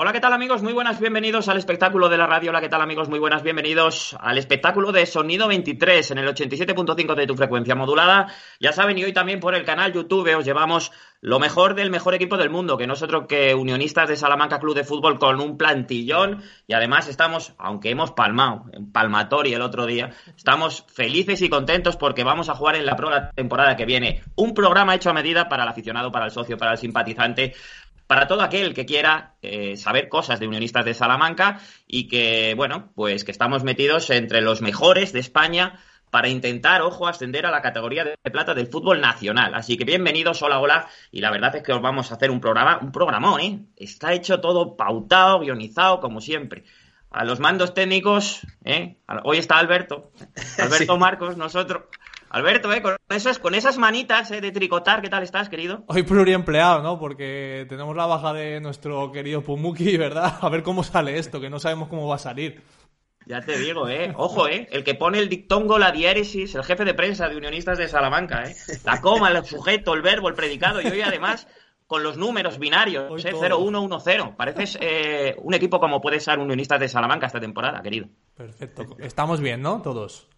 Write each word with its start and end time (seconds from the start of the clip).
Hola, 0.00 0.12
¿qué 0.12 0.20
tal 0.20 0.32
amigos? 0.32 0.62
Muy 0.62 0.72
buenas, 0.72 1.00
bienvenidos 1.00 1.48
al 1.48 1.58
espectáculo 1.58 2.08
de 2.08 2.16
la 2.16 2.28
radio. 2.28 2.50
Hola, 2.50 2.60
¿qué 2.60 2.68
tal 2.68 2.80
amigos? 2.80 3.08
Muy 3.08 3.18
buenas, 3.18 3.42
bienvenidos 3.42 4.16
al 4.20 4.38
espectáculo 4.38 4.92
de 4.92 5.04
Sonido 5.06 5.48
23 5.48 6.12
en 6.12 6.18
el 6.18 6.28
87.5 6.28 7.16
de 7.16 7.26
tu 7.26 7.34
frecuencia 7.34 7.74
modulada. 7.74 8.32
Ya 8.60 8.72
saben, 8.72 8.96
y 8.96 9.02
hoy 9.02 9.12
también 9.12 9.40
por 9.40 9.56
el 9.56 9.64
canal 9.64 9.92
YouTube 9.92 10.32
os 10.36 10.44
llevamos 10.44 10.92
lo 11.20 11.40
mejor 11.40 11.74
del 11.74 11.90
mejor 11.90 12.14
equipo 12.14 12.36
del 12.36 12.48
mundo, 12.48 12.76
que 12.78 12.86
nosotros 12.86 13.24
que 13.28 13.56
Unionistas 13.56 14.08
de 14.08 14.14
Salamanca 14.14 14.60
Club 14.60 14.76
de 14.76 14.84
Fútbol 14.84 15.18
con 15.18 15.40
un 15.40 15.58
plantillón 15.58 16.44
y 16.68 16.74
además 16.74 17.08
estamos, 17.08 17.54
aunque 17.58 17.90
hemos 17.90 18.12
palmado 18.12 18.66
en 18.72 18.92
Palmatori 18.92 19.52
el 19.52 19.62
otro 19.62 19.84
día, 19.84 20.10
estamos 20.36 20.84
felices 20.86 21.42
y 21.42 21.48
contentos 21.48 21.96
porque 21.96 22.22
vamos 22.22 22.48
a 22.48 22.54
jugar 22.54 22.76
en 22.76 22.86
la 22.86 22.94
prueba 22.94 23.32
temporada 23.32 23.74
que 23.74 23.84
viene 23.84 24.22
un 24.36 24.54
programa 24.54 24.94
hecho 24.94 25.10
a 25.10 25.12
medida 25.12 25.48
para 25.48 25.64
el 25.64 25.68
aficionado, 25.68 26.12
para 26.12 26.26
el 26.26 26.30
socio, 26.30 26.56
para 26.56 26.70
el 26.70 26.78
simpatizante, 26.78 27.52
para 28.08 28.26
todo 28.26 28.42
aquel 28.42 28.74
que 28.74 28.86
quiera 28.86 29.34
eh, 29.42 29.76
saber 29.76 30.08
cosas 30.08 30.40
de 30.40 30.48
Unionistas 30.48 30.84
de 30.84 30.94
Salamanca 30.94 31.60
y 31.86 32.08
que, 32.08 32.54
bueno, 32.56 32.90
pues 32.94 33.22
que 33.22 33.30
estamos 33.30 33.62
metidos 33.62 34.08
entre 34.10 34.40
los 34.40 34.62
mejores 34.62 35.12
de 35.12 35.20
España 35.20 35.78
para 36.10 36.28
intentar, 36.28 36.80
ojo, 36.80 37.06
ascender 37.06 37.44
a 37.44 37.50
la 37.50 37.60
categoría 37.60 38.04
de 38.04 38.16
plata 38.30 38.54
del 38.54 38.66
fútbol 38.66 39.02
nacional. 39.02 39.54
Así 39.54 39.76
que 39.76 39.84
bienvenidos, 39.84 40.40
hola, 40.40 40.58
hola. 40.58 40.88
Y 41.12 41.20
la 41.20 41.30
verdad 41.30 41.54
es 41.56 41.62
que 41.62 41.74
os 41.74 41.82
vamos 41.82 42.10
a 42.10 42.14
hacer 42.14 42.30
un 42.30 42.40
programa, 42.40 42.78
un 42.80 42.92
programón, 42.92 43.40
¿eh? 43.42 43.66
Está 43.76 44.14
hecho 44.14 44.40
todo 44.40 44.74
pautado, 44.74 45.40
guionizado, 45.40 46.00
como 46.00 46.22
siempre. 46.22 46.64
A 47.10 47.26
los 47.26 47.40
mandos 47.40 47.74
técnicos, 47.74 48.40
¿eh? 48.64 48.96
Hoy 49.24 49.36
está 49.36 49.58
Alberto, 49.58 50.12
Alberto 50.58 50.96
Marcos, 50.96 51.36
nosotros. 51.36 51.82
Alberto, 52.30 52.72
¿eh? 52.72 52.82
con, 52.82 52.96
esas, 53.08 53.38
con 53.38 53.54
esas 53.54 53.78
manitas 53.78 54.30
¿eh? 54.30 54.40
de 54.40 54.52
tricotar, 54.52 55.00
¿qué 55.00 55.08
tal 55.08 55.22
estás, 55.22 55.48
querido? 55.48 55.84
Hoy 55.86 56.02
pluriempleado, 56.02 56.82
¿no? 56.82 56.98
Porque 56.98 57.66
tenemos 57.68 57.96
la 57.96 58.06
baja 58.06 58.32
de 58.32 58.60
nuestro 58.60 59.10
querido 59.12 59.42
Pumuki, 59.42 59.96
¿verdad? 59.98 60.38
A 60.40 60.48
ver 60.48 60.62
cómo 60.62 60.82
sale 60.82 61.18
esto, 61.18 61.40
que 61.40 61.50
no 61.50 61.58
sabemos 61.58 61.88
cómo 61.88 62.06
va 62.06 62.16
a 62.16 62.18
salir. 62.18 62.62
Ya 63.26 63.40
te 63.40 63.58
digo, 63.58 63.88
¿eh? 63.88 64.12
Ojo, 64.16 64.48
¿eh? 64.48 64.68
El 64.70 64.84
que 64.84 64.94
pone 64.94 65.18
el 65.18 65.28
dictongo, 65.28 65.78
la 65.78 65.90
diéresis, 65.90 66.54
el 66.54 66.64
jefe 66.64 66.84
de 66.84 66.94
prensa 66.94 67.28
de 67.28 67.36
Unionistas 67.36 67.76
de 67.76 67.88
Salamanca, 67.88 68.44
¿eh? 68.44 68.56
La 68.84 69.00
coma, 69.00 69.30
el 69.30 69.44
sujeto, 69.44 69.92
el 69.94 70.02
verbo, 70.02 70.28
el 70.28 70.34
predicado, 70.34 70.80
y 70.80 70.86
hoy 70.86 71.02
además 71.02 71.46
con 71.86 72.02
los 72.02 72.16
números 72.16 72.58
binarios, 72.58 73.24
¿eh? 73.24 73.32
0-1-1-0. 73.32 74.36
Pareces 74.36 74.78
eh, 74.80 75.34
un 75.38 75.54
equipo 75.54 75.80
como 75.80 76.00
puede 76.00 76.20
ser 76.20 76.38
Unionistas 76.38 76.80
de 76.80 76.88
Salamanca 76.88 77.26
esta 77.26 77.40
temporada, 77.40 77.82
querido. 77.82 78.08
Perfecto. 78.34 78.84
Estamos 78.98 79.40
bien, 79.40 79.60
¿no? 79.62 79.82
Todos. 79.82 80.28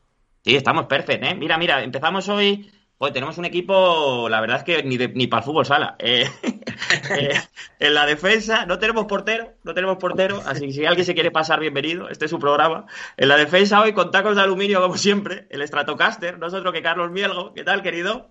Sí, 0.42 0.56
estamos 0.56 0.86
perfectos, 0.86 1.30
¿eh? 1.30 1.34
Mira, 1.34 1.58
mira, 1.58 1.82
empezamos 1.82 2.28
hoy 2.28 2.70
Hoy 3.02 3.12
tenemos 3.12 3.38
un 3.38 3.46
equipo, 3.46 4.28
la 4.28 4.42
verdad 4.42 4.58
es 4.58 4.64
que 4.64 4.82
ni, 4.82 4.98
ni 4.98 5.26
para 5.26 5.40
el 5.40 5.44
fútbol 5.46 5.64
sala. 5.64 5.96
Eh, 5.98 6.28
eh, 7.18 7.32
en 7.78 7.94
la 7.94 8.04
defensa 8.04 8.66
no 8.66 8.78
tenemos 8.78 9.06
portero, 9.06 9.54
no 9.62 9.72
tenemos 9.72 9.96
portero, 9.96 10.42
así 10.44 10.66
que 10.66 10.72
si 10.74 10.84
alguien 10.84 11.06
se 11.06 11.14
quiere 11.14 11.30
pasar, 11.30 11.60
bienvenido, 11.60 12.10
este 12.10 12.26
es 12.26 12.30
su 12.30 12.38
programa. 12.38 12.84
En 13.16 13.28
la 13.28 13.38
defensa 13.38 13.80
hoy 13.80 13.94
con 13.94 14.10
tacos 14.10 14.36
de 14.36 14.42
aluminio, 14.42 14.82
como 14.82 14.98
siempre, 14.98 15.46
el 15.48 15.66
Stratocaster, 15.66 16.38
nosotros 16.38 16.74
que 16.74 16.82
Carlos 16.82 17.10
Mielgo. 17.10 17.54
¿Qué 17.54 17.64
tal, 17.64 17.82
querido? 17.82 18.30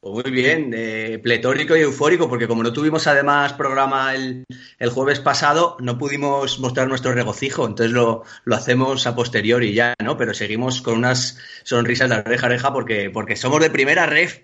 Pues 0.00 0.24
muy 0.24 0.32
bien, 0.32 0.72
eh, 0.76 1.18
pletórico 1.20 1.76
y 1.76 1.80
eufórico, 1.80 2.28
porque 2.28 2.46
como 2.46 2.62
no 2.62 2.72
tuvimos 2.72 3.08
además 3.08 3.52
programa 3.54 4.14
el, 4.14 4.44
el, 4.78 4.90
jueves 4.90 5.18
pasado, 5.18 5.76
no 5.80 5.98
pudimos 5.98 6.60
mostrar 6.60 6.86
nuestro 6.86 7.12
regocijo, 7.12 7.66
entonces 7.66 7.92
lo, 7.92 8.22
lo, 8.44 8.54
hacemos 8.54 9.08
a 9.08 9.16
posteriori 9.16 9.74
ya, 9.74 9.94
¿no? 10.00 10.16
Pero 10.16 10.34
seguimos 10.34 10.82
con 10.82 10.98
unas 10.98 11.38
sonrisas 11.64 12.08
de 12.10 12.16
oreja 12.16 12.46
a 12.46 12.48
oreja 12.48 12.72
porque, 12.72 13.10
porque 13.10 13.34
somos 13.34 13.60
de 13.60 13.70
primera 13.70 14.06
ref. 14.06 14.42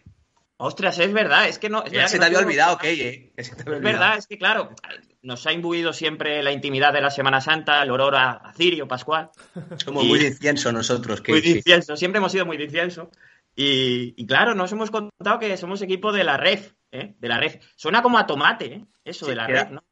Ostras, 0.56 0.98
es 0.98 1.12
verdad, 1.12 1.48
es 1.48 1.60
que 1.60 1.68
no. 1.68 1.84
Es 1.84 2.10
se 2.10 2.18
te 2.18 2.24
había 2.24 2.38
olvidado, 2.40 2.74
ok, 2.74 2.84
eh. 2.84 3.32
Es 3.36 3.54
verdad, 3.64 4.18
es 4.18 4.26
que 4.26 4.38
claro, 4.38 4.70
nos 5.22 5.46
ha 5.46 5.52
imbuido 5.52 5.92
siempre 5.92 6.42
la 6.42 6.50
intimidad 6.50 6.92
de 6.92 7.00
la 7.00 7.10
Semana 7.10 7.40
Santa, 7.40 7.82
el 7.82 7.90
olor 7.92 8.16
a, 8.16 8.32
a 8.32 8.52
cirio, 8.54 8.88
pascual. 8.88 9.30
Somos 9.84 10.04
y... 10.04 10.08
muy 10.08 10.18
de 10.18 10.28
incienso 10.28 10.72
nosotros, 10.72 11.22
Muy 11.28 11.40
de 11.40 11.50
incienso, 11.50 11.96
siempre 11.96 12.18
hemos 12.18 12.32
sido 12.32 12.44
muy 12.44 12.56
de 12.56 12.64
incienso. 12.64 13.10
Y, 13.56 14.14
y, 14.16 14.26
claro, 14.26 14.54
nos 14.54 14.72
hemos 14.72 14.90
contado 14.90 15.38
que 15.38 15.56
somos 15.56 15.80
equipo 15.82 16.12
de 16.12 16.24
la 16.24 16.36
ref, 16.36 16.72
¿eh? 16.90 17.14
De 17.18 17.28
la 17.28 17.38
ref. 17.38 17.56
Suena 17.76 18.02
como 18.02 18.18
a 18.18 18.26
tomate, 18.26 18.66
¿eh? 18.66 18.84
Eso 19.04 19.26
sí, 19.26 19.30
de 19.30 19.36
la 19.36 19.46
queda, 19.46 19.64
ref, 19.64 19.72
¿no? 19.72 19.84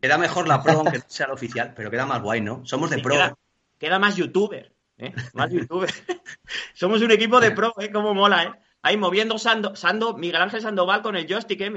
Queda 0.00 0.16
mejor 0.16 0.48
la 0.48 0.62
pro, 0.62 0.78
aunque 0.78 0.98
no 0.98 1.04
sea 1.06 1.28
la 1.28 1.34
oficial, 1.34 1.74
pero 1.76 1.90
queda 1.90 2.06
más 2.06 2.22
guay, 2.22 2.40
¿no? 2.40 2.64
Somos 2.64 2.90
de 2.90 2.96
sí, 2.96 3.02
pro. 3.02 3.14
Queda, 3.14 3.38
queda, 3.78 3.98
más 3.98 4.16
youtuber, 4.16 4.72
¿eh? 4.96 5.12
Más 5.34 5.50
youtuber. 5.50 5.90
somos 6.74 7.02
un 7.02 7.10
equipo 7.10 7.40
de 7.40 7.50
pro, 7.52 7.74
¿eh? 7.78 7.90
Como 7.90 8.14
mola, 8.14 8.44
¿eh? 8.44 8.52
Ahí 8.86 8.96
moviendo 8.96 9.36
Sando, 9.36 9.74
Sando, 9.74 10.14
Miguel 10.14 10.40
Ángel 10.42 10.60
Sandoval 10.60 11.02
con 11.02 11.16
el 11.16 11.26
joystick, 11.26 11.60
¿eh? 11.60 11.70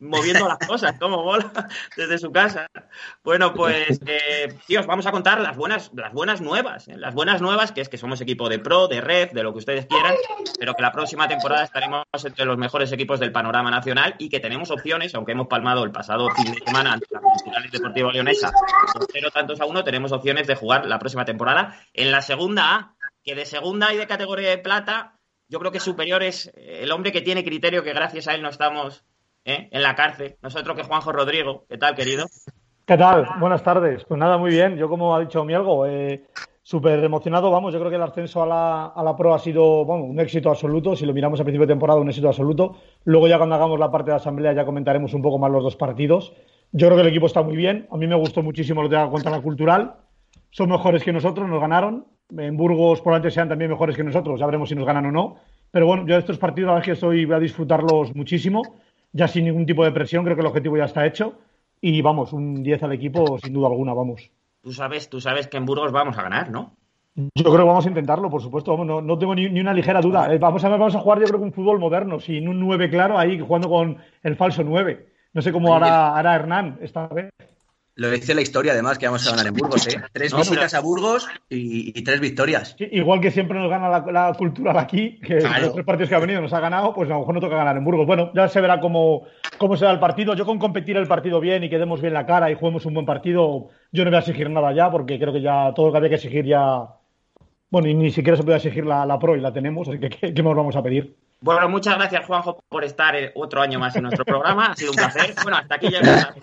moviendo 0.00 0.48
las 0.48 0.56
cosas, 0.66 0.98
como 0.98 1.22
mola, 1.22 1.52
desde 1.96 2.16
su 2.16 2.32
casa. 2.32 2.66
Bueno, 3.22 3.52
pues, 3.52 4.00
eh, 4.06 4.56
tíos, 4.66 4.86
vamos 4.86 5.04
a 5.04 5.10
contar 5.10 5.42
las 5.42 5.58
buenas, 5.58 5.90
las 5.92 6.10
buenas 6.10 6.40
nuevas. 6.40 6.88
¿eh? 6.88 6.96
Las 6.96 7.12
buenas 7.12 7.42
nuevas, 7.42 7.70
que 7.72 7.82
es 7.82 7.90
que 7.90 7.98
somos 7.98 8.22
equipo 8.22 8.48
de 8.48 8.60
pro, 8.60 8.88
de 8.88 9.02
red, 9.02 9.30
de 9.32 9.42
lo 9.42 9.52
que 9.52 9.58
ustedes 9.58 9.84
quieran, 9.84 10.14
pero 10.58 10.72
que 10.72 10.80
la 10.80 10.90
próxima 10.90 11.28
temporada 11.28 11.64
estaremos 11.64 12.06
entre 12.24 12.46
los 12.46 12.56
mejores 12.56 12.90
equipos 12.92 13.20
del 13.20 13.30
panorama 13.30 13.70
nacional 13.70 14.14
y 14.18 14.30
que 14.30 14.40
tenemos 14.40 14.70
opciones, 14.70 15.14
aunque 15.14 15.32
hemos 15.32 15.48
palmado 15.48 15.84
el 15.84 15.92
pasado 15.92 16.30
fin 16.30 16.50
de 16.50 16.64
semana 16.64 16.94
ante 16.94 17.08
la 17.10 17.20
Municipal 17.20 17.68
Deportiva 17.70 18.10
Leonesa, 18.10 18.50
cero 19.12 19.28
tantos 19.34 19.60
a 19.60 19.66
uno, 19.66 19.84
tenemos 19.84 20.12
opciones 20.12 20.46
de 20.46 20.54
jugar 20.54 20.86
la 20.86 20.98
próxima 20.98 21.26
temporada 21.26 21.78
en 21.92 22.10
la 22.10 22.22
segunda 22.22 22.74
A, 22.74 22.94
que 23.22 23.34
de 23.34 23.44
segunda 23.44 23.92
y 23.92 23.98
de 23.98 24.06
categoría 24.06 24.48
de 24.48 24.56
plata 24.56 25.17
yo 25.48 25.58
creo 25.58 25.72
que 25.72 25.80
superior 25.80 26.22
es 26.22 26.52
el 26.56 26.92
hombre 26.92 27.12
que 27.12 27.22
tiene 27.22 27.44
criterio, 27.44 27.82
que 27.82 27.92
gracias 27.92 28.28
a 28.28 28.34
él 28.34 28.42
no 28.42 28.50
estamos 28.50 29.04
¿eh? 29.44 29.68
en 29.70 29.82
la 29.82 29.94
cárcel. 29.94 30.36
Nosotros 30.42 30.76
que 30.76 30.84
Juanjo 30.84 31.12
Rodrigo. 31.12 31.64
¿Qué 31.68 31.78
tal, 31.78 31.94
querido? 31.94 32.26
¿Qué 32.84 32.96
tal? 32.96 33.26
Buenas 33.40 33.62
tardes. 33.62 34.04
Pues 34.04 34.20
nada, 34.20 34.36
muy 34.36 34.50
bien. 34.50 34.76
Yo, 34.76 34.88
como 34.88 35.14
ha 35.14 35.20
dicho 35.20 35.44
Mielgo, 35.44 35.86
eh, 35.86 36.24
súper 36.62 37.02
emocionado. 37.02 37.50
Vamos, 37.50 37.72
yo 37.72 37.78
creo 37.78 37.90
que 37.90 37.96
el 37.96 38.02
ascenso 38.02 38.42
a 38.42 38.46
la, 38.46 38.86
a 38.86 39.02
la 39.02 39.16
Pro 39.16 39.34
ha 39.34 39.38
sido 39.38 39.84
bueno, 39.84 40.04
un 40.04 40.20
éxito 40.20 40.50
absoluto. 40.50 40.94
Si 40.94 41.06
lo 41.06 41.14
miramos 41.14 41.40
a 41.40 41.44
principio 41.44 41.66
de 41.66 41.72
temporada, 41.72 42.00
un 42.00 42.08
éxito 42.08 42.28
absoluto. 42.28 42.76
Luego, 43.04 43.26
ya 43.26 43.38
cuando 43.38 43.54
hagamos 43.54 43.78
la 43.78 43.90
parte 43.90 44.10
de 44.10 44.16
asamblea, 44.16 44.52
ya 44.52 44.66
comentaremos 44.66 45.14
un 45.14 45.22
poco 45.22 45.38
más 45.38 45.50
los 45.50 45.62
dos 45.62 45.76
partidos. 45.76 46.34
Yo 46.72 46.88
creo 46.88 46.96
que 46.96 47.02
el 47.02 47.08
equipo 47.08 47.26
está 47.26 47.42
muy 47.42 47.56
bien. 47.56 47.88
A 47.90 47.96
mí 47.96 48.06
me 48.06 48.16
gustó 48.16 48.42
muchísimo 48.42 48.82
lo 48.82 48.88
de 48.88 48.96
la 48.96 49.08
contra 49.08 49.30
la 49.30 49.40
cultural. 49.40 49.96
Son 50.50 50.68
mejores 50.68 51.02
que 51.02 51.12
nosotros, 51.12 51.48
nos 51.48 51.60
ganaron 51.60 52.06
en 52.36 52.56
Burgos 52.56 53.00
probablemente 53.00 53.34
sean 53.34 53.48
también 53.48 53.70
mejores 53.70 53.96
que 53.96 54.04
nosotros, 54.04 54.38
ya 54.38 54.46
veremos 54.46 54.68
si 54.68 54.74
nos 54.74 54.86
ganan 54.86 55.06
o 55.06 55.12
no. 55.12 55.36
Pero 55.70 55.86
bueno, 55.86 56.06
yo 56.06 56.14
de 56.14 56.20
estos 56.20 56.38
partidos 56.38 56.68
la 56.68 56.74
verdad 56.74 56.82
es 56.82 56.86
que 56.86 56.92
estoy, 56.92 57.24
voy 57.24 57.36
a 57.36 57.40
disfrutarlos 57.40 58.14
muchísimo, 58.14 58.62
ya 59.12 59.28
sin 59.28 59.44
ningún 59.44 59.66
tipo 59.66 59.84
de 59.84 59.92
presión, 59.92 60.24
creo 60.24 60.36
que 60.36 60.42
el 60.42 60.46
objetivo 60.46 60.76
ya 60.76 60.84
está 60.84 61.06
hecho. 61.06 61.38
Y 61.80 62.02
vamos, 62.02 62.32
un 62.32 62.62
10 62.62 62.82
al 62.82 62.92
equipo 62.92 63.38
sin 63.38 63.52
duda 63.52 63.68
alguna, 63.68 63.94
vamos. 63.94 64.30
Tú 64.62 64.72
sabes, 64.72 65.08
tú 65.08 65.20
sabes 65.20 65.46
que 65.46 65.56
en 65.56 65.64
Burgos 65.64 65.92
vamos 65.92 66.18
a 66.18 66.22
ganar, 66.22 66.50
¿no? 66.50 66.72
Yo 67.14 67.44
creo 67.44 67.58
que 67.58 67.64
vamos 67.64 67.86
a 67.86 67.88
intentarlo, 67.88 68.30
por 68.30 68.42
supuesto, 68.42 68.72
vamos, 68.72 68.86
no, 68.86 69.00
no 69.00 69.18
tengo 69.18 69.34
ni, 69.34 69.48
ni, 69.48 69.60
una 69.60 69.74
ligera 69.74 70.00
duda. 70.00 70.32
Eh, 70.32 70.38
vamos, 70.38 70.64
a, 70.64 70.68
vamos 70.68 70.94
a 70.94 71.00
jugar 71.00 71.18
yo 71.18 71.26
creo 71.26 71.40
que 71.40 71.46
un 71.46 71.52
fútbol 71.52 71.78
moderno, 71.78 72.20
sin 72.20 72.48
un 72.48 72.60
9 72.60 72.90
claro, 72.90 73.18
ahí 73.18 73.38
jugando 73.40 73.68
con 73.68 73.98
el 74.22 74.36
falso 74.36 74.62
9. 74.62 75.06
No 75.32 75.42
sé 75.42 75.52
cómo 75.52 75.74
hará, 75.74 76.16
hará 76.16 76.34
Hernán 76.34 76.78
esta 76.80 77.06
vez. 77.08 77.30
Lo 77.98 78.08
dice 78.10 78.32
la 78.32 78.42
historia, 78.42 78.74
además, 78.74 78.96
que 78.96 79.06
vamos 79.06 79.26
a 79.26 79.32
ganar 79.32 79.48
en 79.48 79.54
Burgos, 79.54 79.88
¿eh? 79.88 80.00
Tres 80.12 80.30
no, 80.30 80.38
visitas 80.38 80.72
a 80.72 80.80
Burgos 80.80 81.26
y, 81.50 81.98
y, 81.98 82.04
tres 82.04 82.20
victorias. 82.20 82.76
Igual 82.78 83.20
que 83.20 83.32
siempre 83.32 83.58
nos 83.58 83.68
gana 83.68 83.88
la, 83.88 84.04
la 84.12 84.32
cultural 84.34 84.78
aquí, 84.78 85.18
que 85.18 85.38
claro. 85.38 85.62
los 85.62 85.72
tres 85.72 85.84
partidos 85.84 86.08
que 86.08 86.14
ha 86.14 86.20
venido 86.20 86.40
nos 86.40 86.52
ha 86.52 86.60
ganado, 86.60 86.94
pues 86.94 87.10
a 87.10 87.14
lo 87.14 87.18
mejor 87.18 87.34
no 87.34 87.40
toca 87.40 87.56
ganar 87.56 87.76
en 87.76 87.84
Burgos. 87.84 88.06
Bueno, 88.06 88.30
ya 88.36 88.46
se 88.46 88.60
verá 88.60 88.78
cómo, 88.78 89.26
cómo 89.58 89.76
será 89.76 89.90
el 89.90 89.98
partido. 89.98 90.34
Yo 90.34 90.46
con 90.46 90.60
competir 90.60 90.96
el 90.96 91.08
partido 91.08 91.40
bien 91.40 91.64
y 91.64 91.68
que 91.68 91.76
demos 91.76 92.00
bien 92.00 92.14
la 92.14 92.24
cara 92.24 92.52
y 92.52 92.54
juguemos 92.54 92.86
un 92.86 92.94
buen 92.94 93.04
partido, 93.04 93.70
yo 93.90 94.04
no 94.04 94.10
voy 94.10 94.16
a 94.16 94.20
exigir 94.20 94.48
nada 94.48 94.72
ya, 94.72 94.92
porque 94.92 95.18
creo 95.18 95.32
que 95.32 95.40
ya 95.40 95.72
todo 95.74 95.86
lo 95.86 95.92
que 95.92 95.98
había 95.98 96.10
que 96.10 96.16
exigir 96.16 96.44
ya... 96.44 96.86
Bueno, 97.68 97.88
y 97.88 97.94
ni 97.94 98.12
siquiera 98.12 98.36
se 98.36 98.44
puede 98.44 98.58
exigir 98.58 98.86
la, 98.86 99.04
la 99.06 99.18
pro 99.18 99.36
y 99.36 99.40
la 99.40 99.52
tenemos, 99.52 99.88
así 99.88 99.98
que 99.98 100.08
¿qué, 100.08 100.32
qué 100.32 100.42
más 100.44 100.54
vamos 100.54 100.76
a 100.76 100.84
pedir? 100.84 101.16
Bueno, 101.40 101.68
muchas 101.68 101.96
gracias, 101.96 102.26
Juanjo, 102.26 102.62
por 102.68 102.84
estar 102.84 103.14
otro 103.34 103.60
año 103.60 103.78
más 103.78 103.94
en 103.94 104.02
nuestro 104.02 104.24
programa. 104.24 104.66
Ha 104.66 104.76
sido 104.76 104.90
un 104.90 104.96
placer. 104.96 105.34
Bueno, 105.42 105.58
hasta 105.58 105.76
aquí 105.76 105.88
llega 105.88 106.34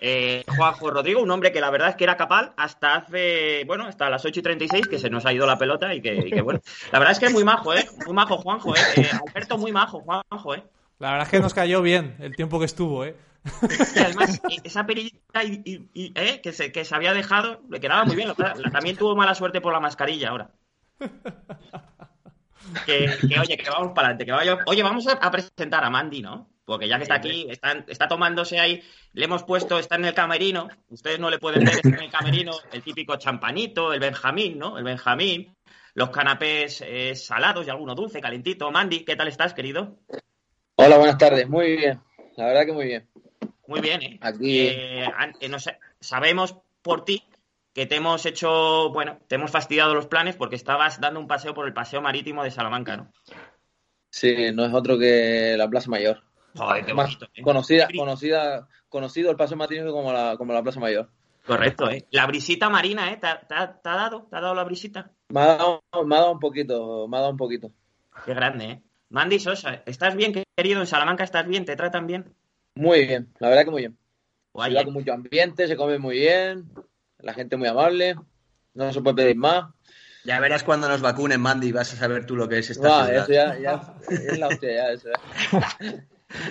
eh, 0.00 0.44
Juanjo 0.46 0.90
Rodrigo, 0.90 1.22
un 1.22 1.30
hombre 1.30 1.52
que 1.52 1.60
la 1.60 1.70
verdad 1.70 1.88
es 1.88 1.96
que 1.96 2.04
era 2.04 2.16
capaz 2.16 2.52
hasta 2.56 2.96
hace, 2.96 3.64
bueno, 3.66 3.86
hasta 3.86 4.10
las 4.10 4.24
8 4.24 4.40
y 4.40 4.42
36, 4.42 4.88
que 4.88 4.98
se 4.98 5.08
nos 5.08 5.24
ha 5.24 5.32
ido 5.32 5.46
la 5.46 5.58
pelota 5.58 5.94
y 5.94 6.02
que, 6.02 6.14
y 6.14 6.30
que 6.30 6.42
bueno. 6.42 6.60
La 6.92 6.98
verdad 6.98 7.12
es 7.12 7.18
que 7.18 7.26
es 7.26 7.32
muy 7.32 7.44
majo, 7.44 7.74
¿eh? 7.74 7.88
Muy 8.04 8.14
majo, 8.14 8.36
Juanjo, 8.38 8.74
¿eh? 8.76 8.80
eh 8.96 9.10
Alberto, 9.26 9.58
muy 9.58 9.72
majo, 9.72 10.00
Juanjo, 10.00 10.54
¿eh? 10.54 10.62
La 10.98 11.12
verdad 11.12 11.26
es 11.26 11.30
que 11.30 11.40
nos 11.40 11.54
cayó 11.54 11.82
bien 11.82 12.16
el 12.18 12.36
tiempo 12.36 12.58
que 12.58 12.66
estuvo, 12.66 13.04
¿eh? 13.04 13.16
Y 13.94 13.98
además, 14.00 14.40
esa 14.64 14.84
perillita 14.86 15.44
y, 15.44 15.62
y, 15.64 15.88
y, 15.94 16.12
¿eh? 16.14 16.40
que, 16.42 16.52
se, 16.52 16.72
que 16.72 16.84
se 16.84 16.94
había 16.94 17.14
dejado, 17.14 17.60
le 17.70 17.80
quedaba 17.80 18.04
muy 18.04 18.16
bien. 18.16 18.32
También 18.72 18.96
tuvo 18.96 19.14
mala 19.14 19.34
suerte 19.34 19.60
por 19.60 19.72
la 19.72 19.80
mascarilla 19.80 20.30
ahora. 20.30 20.50
Que, 22.84 23.10
que, 23.28 23.38
oye, 23.38 23.56
que 23.56 23.70
vamos 23.70 23.92
para 23.94 24.08
adelante. 24.08 24.26
Que 24.26 24.32
vaya... 24.32 24.58
Oye, 24.66 24.82
vamos 24.82 25.06
a, 25.06 25.12
a, 25.12 25.30
presentar 25.30 25.84
a 25.84 25.90
Mandy, 25.90 26.22
¿no? 26.22 26.48
porque 26.66 26.88
ya 26.88 26.96
que 26.96 27.04
está 27.04 27.14
aquí, 27.14 27.46
está, 27.48 27.84
está 27.86 28.08
tomándose 28.08 28.58
ahí, 28.58 28.82
le 29.12 29.24
hemos 29.24 29.44
puesto, 29.44 29.78
está 29.78 29.94
en 29.94 30.04
el 30.04 30.14
camerino, 30.14 30.68
ustedes 30.88 31.20
no 31.20 31.30
le 31.30 31.38
pueden 31.38 31.64
ver, 31.64 31.76
está 31.76 31.88
en 31.88 32.02
el 32.02 32.10
camerino, 32.10 32.52
el 32.72 32.82
típico 32.82 33.16
champanito, 33.16 33.92
el 33.92 34.00
Benjamín, 34.00 34.58
¿no? 34.58 34.76
El 34.76 34.82
Benjamín, 34.82 35.56
los 35.94 36.10
canapés 36.10 36.82
eh, 36.84 37.14
salados 37.14 37.66
y 37.66 37.70
alguno 37.70 37.94
dulce, 37.94 38.20
calentito. 38.20 38.70
Mandy, 38.72 39.04
¿qué 39.04 39.14
tal 39.14 39.28
estás, 39.28 39.54
querido? 39.54 40.00
Hola, 40.74 40.98
buenas 40.98 41.16
tardes, 41.16 41.48
muy 41.48 41.76
bien, 41.76 42.00
la 42.36 42.46
verdad 42.46 42.66
que 42.66 42.72
muy 42.72 42.86
bien. 42.86 43.08
Muy 43.68 43.80
bien, 43.80 44.02
¿eh? 44.02 44.18
Aquí. 44.20 44.66
Eh, 44.68 45.08
no 45.48 45.58
sé, 45.60 45.78
sabemos 46.00 46.56
por 46.82 47.04
ti 47.04 47.22
que 47.76 47.84
te 47.84 47.96
hemos 47.96 48.24
hecho, 48.24 48.88
bueno, 48.90 49.18
te 49.28 49.34
hemos 49.34 49.50
fastidiado 49.50 49.92
los 49.92 50.06
planes 50.06 50.34
porque 50.34 50.56
estabas 50.56 50.98
dando 50.98 51.20
un 51.20 51.26
paseo 51.26 51.52
por 51.52 51.66
el 51.66 51.74
paseo 51.74 52.00
marítimo 52.00 52.42
de 52.42 52.50
Salamanca, 52.50 52.96
¿no? 52.96 53.12
Sí, 54.08 54.50
no 54.54 54.64
es 54.64 54.72
otro 54.72 54.98
que 54.98 55.56
la 55.58 55.68
Plaza 55.68 55.90
Mayor. 55.90 56.22
Joder, 56.56 56.86
qué 56.86 56.94
bonito, 56.94 57.26
¿eh? 57.34 57.42
conocida, 57.42 57.86
conocida, 57.94 58.66
conocido 58.88 59.30
el 59.30 59.36
paseo 59.36 59.58
marítimo 59.58 59.92
como 59.92 60.10
la, 60.10 60.38
como 60.38 60.54
la 60.54 60.62
Plaza 60.62 60.80
Mayor. 60.80 61.10
Correcto, 61.44 61.90
¿eh? 61.90 62.06
La 62.12 62.26
brisita 62.26 62.70
marina, 62.70 63.12
¿eh? 63.12 63.18
¿Te, 63.18 63.26
ha- 63.26 63.40
te 63.46 63.54
ha- 63.54 63.78
te 63.78 63.88
ha 63.90 63.94
dado? 63.94 64.26
¿Te 64.30 64.36
ha 64.36 64.40
dado 64.40 64.54
la 64.54 64.64
brisita? 64.64 65.10
Me 65.28 65.40
ha 65.42 65.46
dado, 65.56 65.82
me 66.06 66.16
ha 66.16 66.20
dado 66.20 66.32
un 66.32 66.40
poquito, 66.40 67.06
me 67.08 67.18
ha 67.18 67.20
dado 67.20 67.32
un 67.32 67.36
poquito. 67.36 67.70
Qué 68.24 68.32
grande, 68.32 68.64
¿eh? 68.64 68.82
Mandy 69.10 69.38
Sosa, 69.38 69.82
¿estás 69.84 70.16
bien, 70.16 70.32
querido? 70.56 70.80
¿En 70.80 70.86
Salamanca 70.86 71.24
estás 71.24 71.46
bien? 71.46 71.66
¿Te 71.66 71.76
tratan 71.76 72.06
bien? 72.06 72.34
Muy 72.74 73.06
bien, 73.06 73.34
la 73.38 73.50
verdad 73.50 73.64
que 73.66 73.70
muy 73.70 73.82
bien. 73.82 73.98
Guay, 74.54 74.78
¿eh? 74.78 74.84
con 74.84 74.94
mucho 74.94 75.12
ambiente, 75.12 75.68
se 75.68 75.76
come 75.76 75.98
muy 75.98 76.16
bien, 76.20 76.70
la 77.26 77.34
gente 77.34 77.56
muy 77.56 77.68
amable, 77.68 78.16
no 78.74 78.92
se 78.92 79.00
puede 79.02 79.16
pedir 79.16 79.36
más. 79.36 79.66
Ya 80.24 80.40
verás 80.40 80.64
cuando 80.64 80.88
nos 80.88 81.00
vacunen, 81.02 81.40
Mandy, 81.40 81.68
y 81.68 81.72
vas 81.72 81.92
a 81.92 81.96
saber 81.96 82.26
tú 82.26 82.34
lo 82.36 82.48
que 82.48 82.58
es 82.58 82.70
esta 82.70 82.88
No, 82.88 83.04
ciudad. 83.06 83.22
eso 83.24 83.32
ya, 83.32 83.58
ya 83.58 83.94
es 84.08 84.38
la 84.38 84.48
hostia, 84.48 84.74
ya, 84.74 84.90
eso 84.92 85.08
ya. 85.10 85.68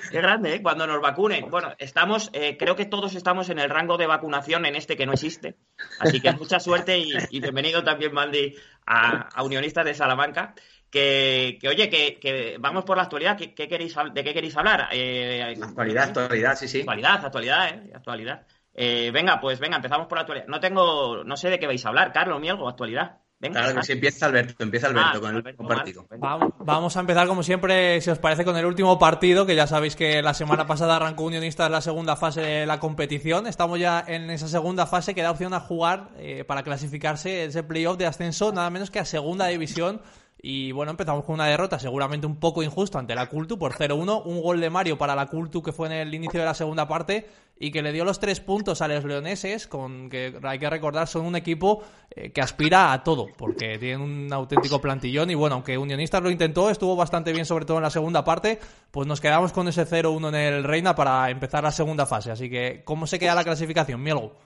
Qué 0.10 0.22
grande, 0.22 0.56
¿eh? 0.56 0.62
Cuando 0.62 0.88
nos 0.88 1.02
vacunen. 1.02 1.50
Bueno, 1.50 1.74
estamos, 1.78 2.30
eh, 2.32 2.56
creo 2.58 2.78
que 2.78 2.86
todos 2.86 3.14
estamos 3.14 3.50
en 3.50 3.60
el 3.60 3.70
rango 3.70 3.98
de 3.98 4.08
vacunación 4.08 4.66
en 4.66 4.76
este 4.78 4.96
que 4.96 5.06
no 5.06 5.12
existe. 5.12 5.58
Así 6.00 6.22
que 6.22 6.32
mucha 6.32 6.62
suerte 6.62 6.98
y, 6.98 7.14
y 7.30 7.40
bienvenido 7.42 7.84
también, 7.84 8.14
Mandy, 8.14 8.56
a, 8.86 9.28
a 9.28 9.44
Unionistas 9.44 9.84
de 9.84 9.94
Salamanca. 9.94 10.54
Que, 10.90 11.58
que, 11.60 11.68
oye, 11.68 11.90
que, 11.90 12.18
que 12.22 12.56
vamos 12.58 12.86
por 12.86 12.96
la 12.96 13.04
actualidad. 13.04 13.36
¿Qué, 13.38 13.54
qué 13.54 13.68
queréis, 13.68 13.98
hab- 13.98 14.14
¿De 14.14 14.24
qué 14.24 14.34
queréis 14.34 14.56
hablar? 14.56 14.88
Eh, 14.94 15.58
Actualidad, 15.62 16.06
actualidad, 16.06 16.56
sí, 16.56 16.70
sí. 16.70 16.80
Actualidad, 16.80 17.26
actualidad, 17.26 17.68
¿eh? 17.70 17.92
Actualidad. 17.94 18.48
Eh, 18.76 19.10
venga, 19.14 19.40
pues 19.40 19.60
venga, 19.60 19.78
empezamos 19.78 20.08
por 20.08 20.18
la 20.18 20.22
actualidad. 20.24 20.48
No 20.48 20.60
tengo, 20.60 21.24
no 21.24 21.38
sé 21.38 21.50
de 21.50 21.60
qué 21.60 21.68
vais 21.68 21.86
a 21.86 21.90
hablar, 21.90 22.12
Carlos, 22.12 22.40
Mielgo, 22.42 22.68
actualidad. 22.68 23.20
Venga, 23.40 23.62
Claro 23.62 23.76
que 23.76 23.84
sí, 23.86 23.92
empieza 23.92 24.26
Alberto, 24.26 24.64
empieza 24.64 24.88
Alberto 24.88 25.10
Ah, 25.14 25.20
con 25.20 25.30
el 25.30 25.36
Alberto 25.38 25.64
último 25.64 25.68
partido. 25.68 26.08
Vamos, 26.18 26.54
vamos 26.60 26.96
a 26.96 27.00
empezar 27.02 27.28
como 27.28 27.44
siempre, 27.44 28.00
si 28.00 28.10
os 28.10 28.18
parece, 28.18 28.46
con 28.46 28.56
el 28.56 28.66
último 28.66 28.98
partido, 28.98 29.46
que 29.46 29.56
ya 29.56 29.68
sabéis 29.68 29.96
que 29.96 30.22
la 30.22 30.34
semana 30.34 30.68
pasada 30.68 30.96
arrancó 30.96 31.24
Unionistas 31.24 31.70
la 31.70 31.82
segunda 31.82 32.16
fase 32.16 32.42
de 32.42 32.66
la 32.66 32.80
competición. 32.80 33.46
Estamos 33.46 33.80
ya 33.80 34.04
en 34.08 34.30
esa 34.30 34.48
segunda 34.48 34.86
fase 34.86 35.14
que 35.14 35.22
da 35.22 35.32
opción 35.32 35.54
a 35.54 35.60
jugar 35.60 36.10
eh, 36.18 36.46
para 36.46 36.64
clasificarse 36.64 37.46
ese 37.46 37.64
playoff 37.64 37.98
de 37.98 38.06
ascenso, 38.06 38.54
nada 38.54 38.70
menos 38.70 38.90
que 38.90 39.00
a 39.00 39.06
segunda 39.06 39.48
división. 39.48 40.02
Y 40.42 40.72
bueno, 40.74 40.92
empezamos 40.92 41.26
con 41.26 41.36
una 41.36 41.48
derrota 41.48 41.80
seguramente 41.80 42.28
un 42.28 42.40
poco 42.40 42.62
injusta 42.62 43.00
ante 43.00 43.16
la 43.16 43.28
Cultu 43.28 43.58
por 43.58 43.74
0-1. 43.74 44.22
Un 44.26 44.42
gol 44.42 44.62
de 44.62 44.70
Mario 44.70 44.98
para 44.98 45.16
la 45.16 45.26
Cultu 45.26 45.64
que 45.64 45.72
fue 45.72 45.88
en 45.88 45.94
el 45.94 46.14
inicio 46.14 46.40
de 46.40 46.46
la 46.46 46.54
segunda 46.54 46.88
parte 46.88 47.28
y 47.58 47.72
que 47.72 47.82
le 47.82 47.94
dio 47.94 48.04
los 48.04 48.20
tres 48.20 48.42
puntos 48.42 48.82
a 48.82 48.88
los 48.88 49.06
leoneses, 49.06 49.68
con 49.68 50.10
que 50.10 50.38
hay 50.44 50.60
que 50.60 50.70
recordar 50.70 51.08
son 51.08 51.26
un 51.26 51.36
equipo 51.36 51.84
eh, 52.10 52.32
que 52.32 52.42
aspira 52.42 52.92
a 52.92 53.04
todo, 53.04 53.28
porque 53.38 53.78
tienen 53.78 54.02
un 54.02 54.34
auténtico 54.34 54.82
plantillón. 54.82 55.30
Y 55.30 55.36
bueno, 55.36 55.56
aunque 55.56 55.78
Unionistas 55.78 56.22
lo 56.22 56.30
intentó, 56.30 56.70
estuvo 56.70 56.96
bastante 56.96 57.32
bien, 57.32 57.46
sobre 57.46 57.66
todo 57.66 57.78
en 57.78 57.84
la 57.84 57.90
segunda 57.90 58.26
parte, 58.26 58.60
pues 58.92 59.08
nos 59.08 59.22
quedamos 59.22 59.54
con 59.54 59.68
ese 59.68 59.88
0-1 59.88 60.30
en 60.30 60.36
el 60.36 60.64
Reina 60.64 60.96
para 60.96 61.30
empezar 61.30 61.64
la 61.64 61.72
segunda 61.72 62.06
fase. 62.06 62.32
Así 62.32 62.50
que, 62.50 62.82
¿cómo 62.84 63.08
se 63.08 63.20
queda 63.20 63.36
la 63.36 63.44
clasificación, 63.44 64.04
Mielgo? 64.04 64.38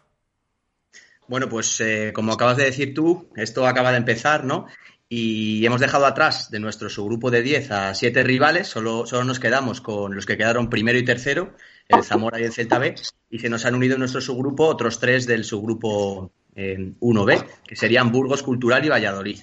Bueno, 1.27 1.49
pues 1.49 1.79
eh, 1.81 2.11
como 2.13 2.33
acabas 2.33 2.57
de 2.57 2.65
decir 2.65 2.93
tú, 2.93 3.29
esto 3.35 3.67
acaba 3.67 3.91
de 3.91 3.97
empezar, 3.97 4.45
¿no? 4.45 4.65
Y 5.07 5.65
hemos 5.65 5.81
dejado 5.81 6.05
atrás 6.05 6.51
de 6.51 6.59
nuestro 6.59 6.89
subgrupo 6.89 7.31
de 7.31 7.41
10 7.41 7.71
a 7.71 7.95
7 7.95 8.23
rivales, 8.23 8.67
solo, 8.67 9.07
solo 9.07 9.23
nos 9.23 9.39
quedamos 9.39 9.81
con 9.81 10.13
los 10.13 10.27
que 10.27 10.37
quedaron 10.37 10.69
primero 10.69 10.99
y 10.99 11.05
tercero, 11.05 11.55
el 11.89 12.03
Zamora 12.03 12.39
y 12.39 12.43
el 12.43 12.53
Celta 12.53 12.79
B, 12.79 12.95
y 13.29 13.39
se 13.39 13.49
nos 13.49 13.65
han 13.65 13.75
unido 13.75 13.95
en 13.95 13.99
nuestro 13.99 14.21
subgrupo 14.21 14.65
otros 14.65 14.99
tres 14.99 15.25
del 15.25 15.43
subgrupo 15.43 16.31
eh, 16.55 16.93
1B, 16.99 17.45
que 17.67 17.75
serían 17.75 18.11
Burgos, 18.11 18.43
Cultural 18.43 18.85
y 18.85 18.89
Valladolid. 18.89 19.39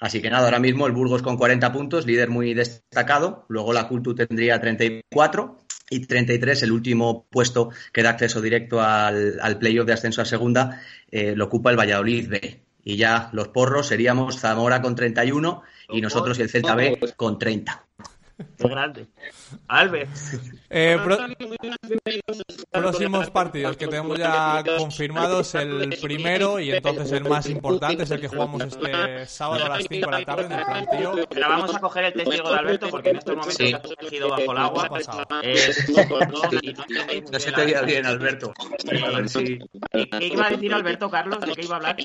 Así 0.00 0.22
que 0.22 0.30
nada, 0.30 0.46
ahora 0.46 0.58
mismo 0.58 0.86
el 0.86 0.92
Burgos 0.92 1.20
con 1.20 1.36
40 1.36 1.72
puntos, 1.72 2.06
líder 2.06 2.30
muy 2.30 2.54
destacado, 2.54 3.44
luego 3.48 3.74
la 3.74 3.86
Cultu 3.86 4.14
tendría 4.14 4.58
34 4.58 5.58
y 5.90 6.06
33, 6.06 6.62
el 6.62 6.72
último 6.72 7.26
puesto 7.28 7.70
que 7.92 8.02
da 8.02 8.10
acceso 8.10 8.40
directo 8.40 8.80
al, 8.80 9.38
al 9.42 9.58
playoff 9.58 9.86
de 9.86 9.92
ascenso 9.92 10.22
a 10.22 10.24
segunda, 10.24 10.80
eh, 11.10 11.34
lo 11.36 11.44
ocupa 11.44 11.70
el 11.70 11.78
Valladolid 11.78 12.30
B. 12.30 12.62
Y 12.82 12.96
ya 12.96 13.28
los 13.34 13.48
porros 13.48 13.88
seríamos 13.88 14.38
Zamora 14.38 14.80
con 14.80 14.94
31 14.94 15.62
y 15.90 16.00
nosotros 16.00 16.38
y 16.38 16.42
el 16.42 16.48
Celta 16.48 16.74
B 16.74 16.98
con 17.14 17.38
30. 17.38 17.84
Qué 18.56 18.68
grande. 18.68 19.06
Albert. 19.68 20.10
Eh, 20.72 20.98
pro- 21.02 21.18
próximos 22.70 23.30
partidos 23.30 23.76
que 23.76 23.86
tenemos 23.88 24.18
ya 24.18 24.62
confirmados. 24.78 25.54
El 25.54 25.96
primero 26.00 26.60
y 26.60 26.70
entonces 26.70 27.10
el 27.12 27.24
más 27.24 27.48
importante 27.48 28.04
es 28.04 28.10
el 28.10 28.20
que 28.20 28.28
jugamos 28.28 28.62
este 28.62 29.26
sábado 29.26 29.64
a 29.66 29.68
las 29.70 29.84
5 29.88 30.06
de 30.10 30.18
la 30.18 30.24
tarde 30.24 30.44
en 30.46 30.52
el 30.52 30.64
plantío. 30.64 31.14
Pero 31.28 31.48
vamos 31.48 31.74
a 31.74 31.80
coger 31.80 32.04
el 32.04 32.12
testigo 32.12 32.50
de 32.50 32.56
Alberto 32.58 32.88
porque 32.88 33.10
en 33.10 33.16
estos 33.16 33.34
momentos 33.36 33.56
Sí. 33.56 33.64
está 33.66 33.82
sumergido 33.88 34.28
bajo 34.28 34.52
el 34.52 34.58
agua. 34.58 34.84
Ha 34.84 34.88
pasado. 34.88 35.24
Eh, 35.42 35.74
no, 36.28 36.50
se 36.50 37.50
bien 37.50 37.54
te 37.54 37.66
la- 37.72 37.82
bien, 37.82 38.06
Alberto. 38.06 38.52
A 39.04 39.10
ver 39.16 39.28
si... 39.28 39.58
¿Qué 40.18 40.26
iba 40.26 40.46
a 40.46 40.50
decir 40.50 40.72
Alberto, 40.74 41.10
Carlos? 41.10 41.40
¿De 41.40 41.52
qué 41.52 41.62
iba 41.62 41.74
a 41.74 41.78
hablar? 41.78 41.96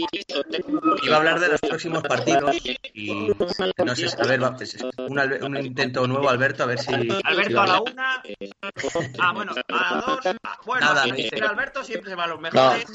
Iba 1.04 1.16
a 1.16 1.20
hablar 1.20 1.40
de 1.40 1.48
los 1.50 1.62
próximos 1.62 2.04
partidos 2.04 2.56
y 2.94 3.28
no 3.86 3.96
sé, 3.96 4.08
a 4.20 4.28
ver, 4.28 4.42
un, 4.98 5.20
un 5.44 5.58
intento 5.66 6.08
nuevo, 6.08 6.30
Alberto, 6.30 6.64
a 6.64 6.68
ver 6.68 6.80
si... 6.80 6.92
Alberto 7.36 7.62
a 7.62 7.68
la 7.68 7.82
una. 7.82 8.24
Ah, 9.20 9.32
bueno, 9.34 9.52
a 9.54 9.74
la 9.96 10.02
dos. 10.06 10.20
Ah, 10.44 10.58
Bueno, 10.66 10.86
Nada, 10.86 11.04
dice- 11.06 11.42
Alberto 11.42 11.84
siempre 11.84 12.10
se 12.10 12.16
va 12.16 12.24
a 12.24 12.28
los 12.28 12.38
No, 12.38 12.42
mejores. 12.42 12.86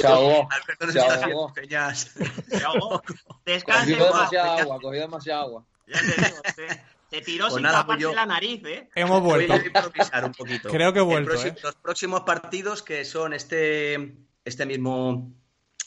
se 0.00 0.06
ahogó. 0.06 0.48
Alberto 0.50 0.90
Se 0.90 0.98
está 0.98 1.14
ahogó. 1.24 1.48
haciendo 1.48 1.54
señas. 1.54 2.14
Se 2.48 2.64
ahogó. 2.64 3.02
Descanse, 3.44 3.92
Cogió 3.96 4.06
demasiada 4.06 4.56
agua, 4.60 4.78
cogió 4.80 5.00
demasiada 5.00 5.40
agua. 5.42 5.64
Ya 5.86 5.98
te 6.00 6.06
digo, 6.06 6.42
se, 6.56 6.82
se 7.16 7.20
tiró 7.22 7.44
Pues 7.44 7.54
sin 7.54 7.62
nada, 7.62 7.78
taparse 7.80 8.02
pues 8.04 8.12
yo- 8.12 8.14
la 8.14 8.26
nariz, 8.26 8.62
¿eh? 8.66 8.88
Hemos 8.94 9.20
Voy 9.22 9.46
vuelto. 9.46 9.52
a 9.52 9.56
improvisar 9.56 10.24
un 10.24 10.32
poquito. 10.32 10.68
Creo 10.68 10.92
que 10.92 10.98
he 10.98 11.02
vuelto, 11.02 11.30
próximo- 11.30 11.52
¿eh? 11.56 11.60
Los 11.62 11.74
próximos 11.76 12.20
partidos 12.22 12.82
que 12.82 13.04
son 13.04 13.32
este, 13.34 14.16
este 14.44 14.66
mismo 14.66 15.32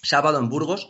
sábado 0.01 0.39
en 0.39 0.47
Burgos, 0.49 0.89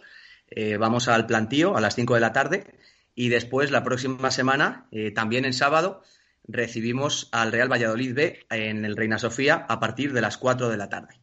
eh, 0.52 0.78
vamos 0.78 1.08
al 1.08 1.26
plantío 1.26 1.76
a 1.76 1.82
las 1.82 1.96
5 1.96 2.14
de 2.16 2.20
la 2.20 2.32
tarde 2.34 2.76
y 3.16 3.30
después 3.30 3.72
la 3.72 3.84
próxima 3.84 4.30
semana, 4.32 4.88
eh, 4.92 5.12
también 5.12 5.46
en 5.46 5.54
sábado, 5.54 6.04
recibimos 6.50 7.30
al 7.32 7.52
Real 7.52 7.72
Valladolid 7.72 8.14
B 8.14 8.46
en 8.50 8.84
el 8.84 8.98
Reina 8.98 9.20
Sofía 9.20 9.66
a 9.70 9.80
partir 9.80 10.14
de 10.14 10.22
las 10.22 10.38
4 10.38 10.70
de 10.70 10.78
la 10.78 10.90
tarde. 10.90 11.22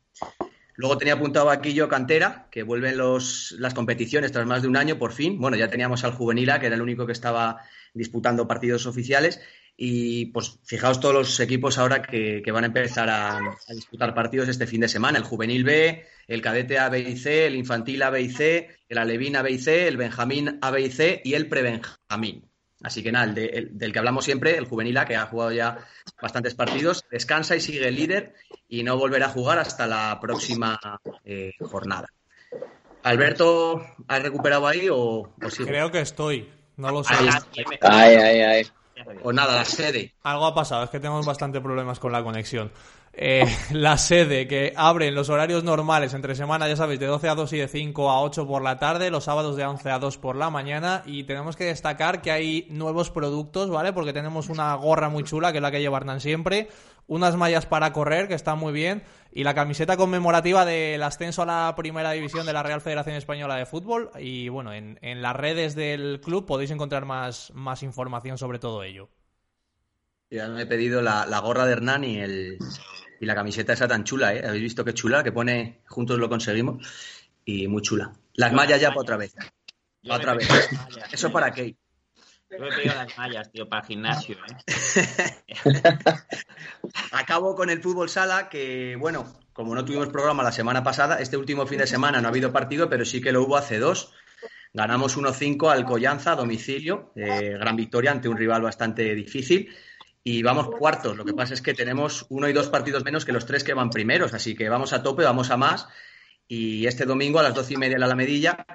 Luego 0.76 0.99
tenía 0.99 1.14
apuntado 1.14 1.50
aquí 1.50 1.73
yo 1.73 1.88
Cantera, 1.88 2.49
que 2.50 2.62
vuelven 2.62 2.99
los, 2.99 3.54
las 3.59 3.75
competiciones 3.75 4.30
tras 4.33 4.47
más 4.47 4.62
de 4.62 4.68
un 4.68 4.76
año, 4.76 4.99
por 4.99 5.12
fin. 5.12 5.40
Bueno, 5.40 5.56
ya 5.56 5.68
teníamos 5.68 6.04
al 6.04 6.12
Juvenila, 6.12 6.61
que 6.61 6.66
era 6.66 6.76
el 6.76 6.83
único 6.83 7.06
que 7.06 7.12
estaba 7.12 7.62
disputando 7.95 8.47
partidos 8.47 8.87
oficiales. 8.87 9.40
Y 9.78 10.26
pues 10.26 10.59
fijaos 10.64 11.00
todos 11.00 11.14
los 11.14 11.40
equipos 11.40 11.78
ahora 11.78 12.02
que, 12.02 12.42
que 12.42 12.52
van 12.52 12.64
a 12.64 12.68
empezar 12.68 13.09
a, 13.09 13.38
a 13.38 13.75
disputar 13.75 14.14
partidos 14.14 14.49
este 14.49 14.66
fin 14.66 14.83
de 14.83 14.88
semana. 14.88 15.18
El 15.18 15.25
Juvenil 15.25 15.64
B, 15.64 16.06
el 16.28 16.42
Cadete 16.42 16.78
A, 16.78 16.90
B 16.90 17.00
y 17.00 17.16
C, 17.16 17.47
el 17.47 17.56
Infantil 17.56 18.02
A, 18.02 18.11
B 18.11 18.21
y 18.23 18.30
C, 18.30 18.68
el 18.88 18.99
Alevín 18.99 19.37
A, 19.37 19.42
B 19.42 19.52
y 19.52 19.59
C, 19.59 19.88
el 19.88 19.97
Benjamín 19.97 20.59
A, 20.61 20.71
B 20.71 20.83
y 20.83 20.90
C 20.90 21.23
y 21.25 21.35
el 21.35 21.49
Prebenjamín. 21.49 22.50
Así 22.83 23.02
que 23.02 23.11
nada, 23.11 23.25
el 23.25 23.35
de- 23.35 23.47
el- 23.47 23.78
del 23.78 23.92
que 23.92 23.99
hablamos 23.99 24.25
siempre, 24.25 24.56
el 24.56 24.66
Juvenil 24.66 24.97
A, 24.99 25.06
que 25.06 25.16
ha 25.16 25.26
jugado 25.26 25.52
ya 25.52 25.78
bastantes 26.21 26.54
partidos, 26.54 27.04
descansa 27.11 27.56
y 27.56 27.61
sigue 27.61 27.90
líder 27.90 28.35
y 28.68 28.83
no 28.83 28.97
volverá 28.99 29.26
a 29.26 29.30
jugar 29.30 29.59
hasta 29.59 29.87
la 29.87 30.18
próxima 30.21 30.78
eh, 31.25 31.52
jornada. 31.61 32.09
Alberto, 33.02 33.80
¿has 34.09 34.23
recuperado 34.23 34.66
ahí 34.66 34.88
o, 34.88 34.97
o? 34.99 35.33
Creo 35.64 35.90
que 35.90 36.00
estoy. 36.00 36.52
No 36.76 36.90
lo 36.90 37.04
sé. 37.04 37.14
Ahí, 37.14 37.28
ahí, 37.28 37.64
me- 37.71 37.78
Ay, 37.80 38.14
ay, 38.16 38.40
ay. 38.40 38.71
O 39.23 39.33
nada, 39.33 39.54
la 39.56 39.64
sede. 39.64 40.14
Algo 40.23 40.47
ha 40.47 40.54
pasado, 40.54 40.85
es 40.85 40.90
que 40.90 40.99
tenemos 40.99 41.25
bastante 41.25 41.61
problemas 41.61 41.99
con 41.99 42.12
la 42.12 42.23
conexión. 42.23 42.73
Eh, 43.19 43.47
la 43.73 43.97
sede 43.97 44.47
que 44.47 44.75
abre 44.77 45.09
en 45.09 45.15
los 45.15 45.31
horarios 45.31 45.65
normales 45.65 46.13
entre 46.13 46.35
semana, 46.35 46.69
ya 46.69 46.77
sabéis, 46.77 47.01
de 47.01 47.07
12 47.07 47.29
a 47.31 47.35
2 47.35 47.53
y 47.55 47.59
de 47.59 47.69
5 47.69 48.11
a 48.11 48.21
8 48.21 48.47
por 48.47 48.63
la 48.63 48.79
tarde, 48.79 49.11
los 49.11 49.25
sábados 49.25 49.57
de 49.57 49.65
11 49.65 49.91
a 49.91 49.99
2 49.99 50.19
por 50.19 50.37
la 50.37 50.51
mañana 50.51 51.03
y 51.07 51.25
tenemos 51.25 51.57
que 51.57 51.65
destacar 51.65 52.21
que 52.21 52.31
hay 52.31 52.67
nuevos 52.69 53.11
productos, 53.11 53.71
¿vale? 53.71 53.95
Porque 53.95 54.13
tenemos 54.13 54.51
una 54.51 54.75
gorra 54.75 55.09
muy 55.09 55.25
chula, 55.25 55.51
que 55.51 55.59
es 55.59 55.63
la 55.63 55.71
que 55.71 55.81
lleva 55.81 55.97
Hernán 55.97 56.21
siempre, 56.21 56.69
unas 57.07 57.37
mallas 57.37 57.65
para 57.65 57.91
correr, 57.95 58.29
que 58.29 58.35
están 58.35 58.59
muy 58.59 58.75
bien, 58.75 59.03
y 59.33 59.45
la 59.45 59.55
camiseta 59.55 59.97
conmemorativa 59.97 60.67
del 60.67 61.03
ascenso 61.03 61.41
a 61.41 61.47
la 61.47 61.75
primera 61.75 62.11
división 62.13 62.45
de 62.45 62.53
la 62.53 62.63
Real 62.63 62.83
Federación 62.83 63.17
Española 63.17 63.57
de 63.57 63.65
Fútbol 63.65 64.11
y 64.19 64.51
bueno, 64.51 64.75
en, 64.75 64.99
en 65.01 65.23
las 65.23 65.35
redes 65.35 65.75
del 65.75 66.21
club 66.23 66.45
podéis 66.45 66.71
encontrar 66.71 67.07
más, 67.07 67.51
más 67.55 67.83
información 67.83 68.37
sobre 68.37 68.59
todo 68.59 68.83
ello. 68.83 69.09
Ya 70.29 70.49
me 70.49 70.63
he 70.63 70.67
pedido 70.67 71.03
la, 71.03 71.25
la 71.25 71.39
gorra 71.39 71.67
de 71.67 71.73
Hernán 71.73 72.03
y, 72.03 72.19
el, 72.19 72.59
y 73.21 73.27
la 73.27 73.35
camiseta 73.35 73.73
esa 73.73 73.89
tan 73.89 74.05
chula, 74.05 74.35
¿eh? 74.35 74.43
¿Habéis 74.47 74.63
visto 74.63 74.85
qué 74.85 74.95
chula? 74.95 75.23
Que 75.23 75.33
pone 75.33 75.83
juntos 75.87 76.19
lo 76.19 76.29
conseguimos 76.29 76.87
y 77.45 77.69
muy 77.69 77.83
chula. 77.83 78.13
Las 78.35 78.51
Yo 78.51 78.57
mallas 78.57 78.71
las 78.73 78.81
ya 78.81 78.89
para 78.89 79.01
otra 79.01 79.17
vez. 79.17 79.35
Yo 80.03 80.11
Pa' 80.11 80.17
otra 80.17 80.35
vez. 80.35 80.49
mallas, 80.49 81.13
Eso 81.13 81.33
para 81.33 81.51
Kate. 81.51 81.77
Yo 82.51 82.59
me 82.61 82.69
he 82.69 82.73
pedido 82.73 82.95
las 82.95 83.19
mallas, 83.19 83.51
tío, 83.51 83.69
para 83.69 83.85
gimnasio, 83.85 84.37
¿eh? 84.37 85.55
Acabo 87.13 87.57
con 87.57 87.71
el 87.71 87.83
fútbol 87.83 88.09
sala, 88.09 88.49
que 88.49 88.97
bueno, 88.97 89.27
como 89.53 89.75
no 89.75 89.85
tuvimos 89.85 90.09
programa 90.09 90.45
la 90.45 90.53
semana 90.53 90.85
pasada, 90.85 91.19
este 91.19 91.37
último 91.37 91.67
fin 91.67 91.79
de 91.79 91.87
semana 91.87 92.21
no 92.21 92.29
ha 92.29 92.31
habido 92.31 92.53
partido, 92.53 92.89
pero 92.89 93.05
sí 93.05 93.21
que 93.21 93.33
lo 93.33 93.43
hubo 93.43 93.57
hace 93.57 93.79
dos. 93.79 94.13
Ganamos 94.73 95.17
1-5 95.17 95.73
al 95.73 95.85
Collanza 95.85 96.33
a 96.33 96.37
domicilio, 96.37 97.13
eh, 97.17 97.57
gran 97.59 97.75
victoria 97.75 98.13
ante 98.13 98.29
un 98.29 98.37
rival 98.37 98.63
bastante 98.63 99.15
difícil. 99.15 99.75
Y 100.28 100.42
vamos 100.42 100.66
cuartos, 100.76 101.16
lo 101.16 101.25
que 101.25 101.35
pasa 101.35 101.54
es 101.54 101.62
que 101.62 101.73
tenemos 101.73 102.26
uno 102.30 102.49
y 102.49 102.52
dos 102.52 102.68
partidos 102.68 103.04
menos 103.04 103.25
que 103.25 103.30
los 103.30 103.47
tres 103.47 103.62
que 103.62 103.75
van 103.75 103.90
primeros, 103.90 104.35
así 104.35 104.56
que 104.56 104.68
vamos 104.68 104.92
a 104.92 105.00
tope, 105.00 105.23
vamos 105.23 105.52
a 105.52 105.56
más. 105.56 105.87
Y 106.49 106.85
este 106.88 107.04
domingo 107.04 107.38
a 107.38 107.45
las 107.45 107.54
doce 107.54 107.75
y 107.75 107.76
media 107.76 107.95
en 107.95 108.00
la 108.00 108.06
Alamedilla, 108.06 108.66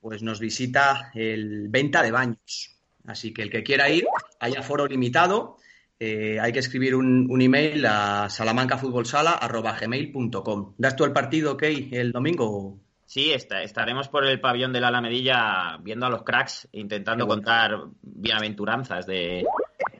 pues 0.00 0.22
nos 0.22 0.38
visita 0.38 1.10
el 1.14 1.68
Venta 1.70 2.02
de 2.02 2.10
Baños. 2.10 2.76
Así 3.06 3.32
que 3.32 3.40
el 3.40 3.48
que 3.50 3.62
quiera 3.62 3.88
ir, 3.88 4.06
hay 4.38 4.52
aforo 4.54 4.86
limitado. 4.86 5.56
Eh, 5.98 6.38
hay 6.40 6.52
que 6.52 6.58
escribir 6.58 6.94
un, 6.94 7.26
un 7.30 7.40
email 7.40 7.86
a 7.86 8.28
salamancafutbolsala.gmail.com. 8.28 10.74
¿Das 10.76 10.94
tú 10.94 11.04
el 11.04 11.12
partido, 11.12 11.56
Key, 11.56 11.88
el 11.92 12.12
domingo? 12.12 12.80
Sí, 13.06 13.30
esta- 13.32 13.62
estaremos 13.62 14.08
por 14.08 14.26
el 14.26 14.40
pabellón 14.40 14.74
de 14.74 14.80
la 14.82 14.88
Alamedilla 14.88 15.78
viendo 15.80 16.04
a 16.04 16.10
los 16.10 16.22
cracks, 16.22 16.68
intentando 16.72 17.24
Qué 17.24 17.28
bueno. 17.28 17.42
contar 17.42 17.78
bienaventuranzas 18.02 19.06
de, 19.06 19.42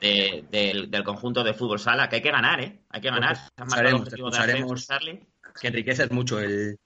de- 0.00 0.44
del, 0.50 0.90
del 0.90 1.04
conjunto 1.04 1.42
de 1.44 1.54
fútbol 1.54 1.78
sala, 1.78 2.08
que 2.08 2.16
hay 2.16 2.22
que 2.22 2.30
ganar, 2.30 2.60
¿eh? 2.60 2.80
Hay 2.90 3.00
que 3.00 3.10
ganar. 3.10 3.36
Pues. 4.66 4.86
Que 5.60 5.68
enriqueces 5.68 6.10
mucho 6.10 6.38
el, 6.40 6.78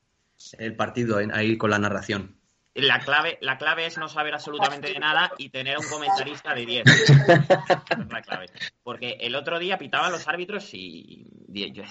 el 0.58 0.76
partido 0.76 1.20
en- 1.20 1.34
ahí 1.34 1.56
con 1.56 1.70
la 1.70 1.78
narración. 1.78 2.38
La 2.74 3.00
clave, 3.00 3.36
la 3.42 3.58
clave 3.58 3.84
es 3.84 3.98
no 3.98 4.08
saber 4.08 4.32
absolutamente 4.32 4.90
de 4.94 4.98
nada 4.98 5.30
y 5.36 5.50
tener 5.50 5.76
un 5.76 5.86
comentarista 5.86 6.54
de 6.54 6.64
10. 6.64 6.86
Esa 6.86 7.84
es 7.90 8.08
la 8.10 8.22
clave. 8.22 8.46
Porque 8.82 9.18
el 9.20 9.34
otro 9.34 9.58
día 9.58 9.76
pitaban 9.76 10.10
los 10.10 10.26
árbitros 10.26 10.70
y, 10.72 11.26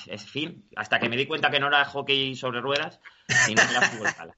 es 0.08 0.26
fin, 0.26 0.66
hasta 0.76 1.00
que 1.00 1.08
me 1.08 1.18
di 1.18 1.28
cuenta 1.28 1.52
que 1.52 1.60
no 1.60 1.68
era 1.68 1.86
hockey 1.86 2.36
sobre 2.36 2.62
ruedas, 2.62 3.00
sino 3.46 3.62
que 3.62 3.72
era 3.76 3.82
fútbol 3.90 4.08
sala. 4.08 4.36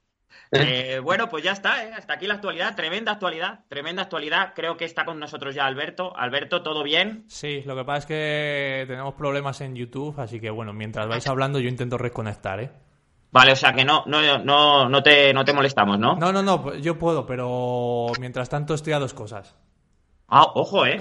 Eh, 0.53 0.99
bueno, 0.99 1.29
pues 1.29 1.43
ya 1.43 1.51
está, 1.51 1.83
¿eh? 1.83 1.91
hasta 1.95 2.13
aquí 2.13 2.27
la 2.27 2.35
actualidad, 2.35 2.75
tremenda 2.75 3.11
actualidad, 3.11 3.61
tremenda 3.69 4.03
actualidad. 4.03 4.53
Creo 4.55 4.77
que 4.77 4.85
está 4.85 5.05
con 5.05 5.19
nosotros 5.19 5.55
ya 5.55 5.65
Alberto. 5.65 6.15
Alberto, 6.15 6.61
¿todo 6.61 6.83
bien? 6.83 7.25
Sí, 7.27 7.63
lo 7.65 7.75
que 7.75 7.83
pasa 7.83 7.99
es 7.99 8.05
que 8.05 8.85
tenemos 8.87 9.13
problemas 9.15 9.61
en 9.61 9.75
YouTube, 9.75 10.19
así 10.19 10.39
que 10.39 10.49
bueno, 10.49 10.73
mientras 10.73 11.07
vais 11.07 11.27
hablando 11.27 11.59
yo 11.59 11.69
intento 11.69 11.97
reconectar, 11.97 12.59
¿eh? 12.59 12.71
Vale, 13.31 13.53
o 13.53 13.55
sea 13.55 13.73
que 13.73 13.83
no, 13.83 14.03
no, 14.05 14.37
no, 14.37 14.87
no, 14.87 15.03
te, 15.03 15.33
no 15.33 15.43
te 15.43 15.53
molestamos, 15.53 15.97
¿no? 15.97 16.15
No, 16.15 16.31
no, 16.31 16.43
no, 16.43 16.75
yo 16.75 16.99
puedo, 16.99 17.25
pero 17.25 18.11
mientras 18.19 18.47
tanto 18.47 18.75
estoy 18.75 18.93
a 18.93 18.99
dos 18.99 19.15
cosas. 19.15 19.55
Ah, 20.27 20.47
ojo, 20.55 20.85
¿eh? 20.85 20.99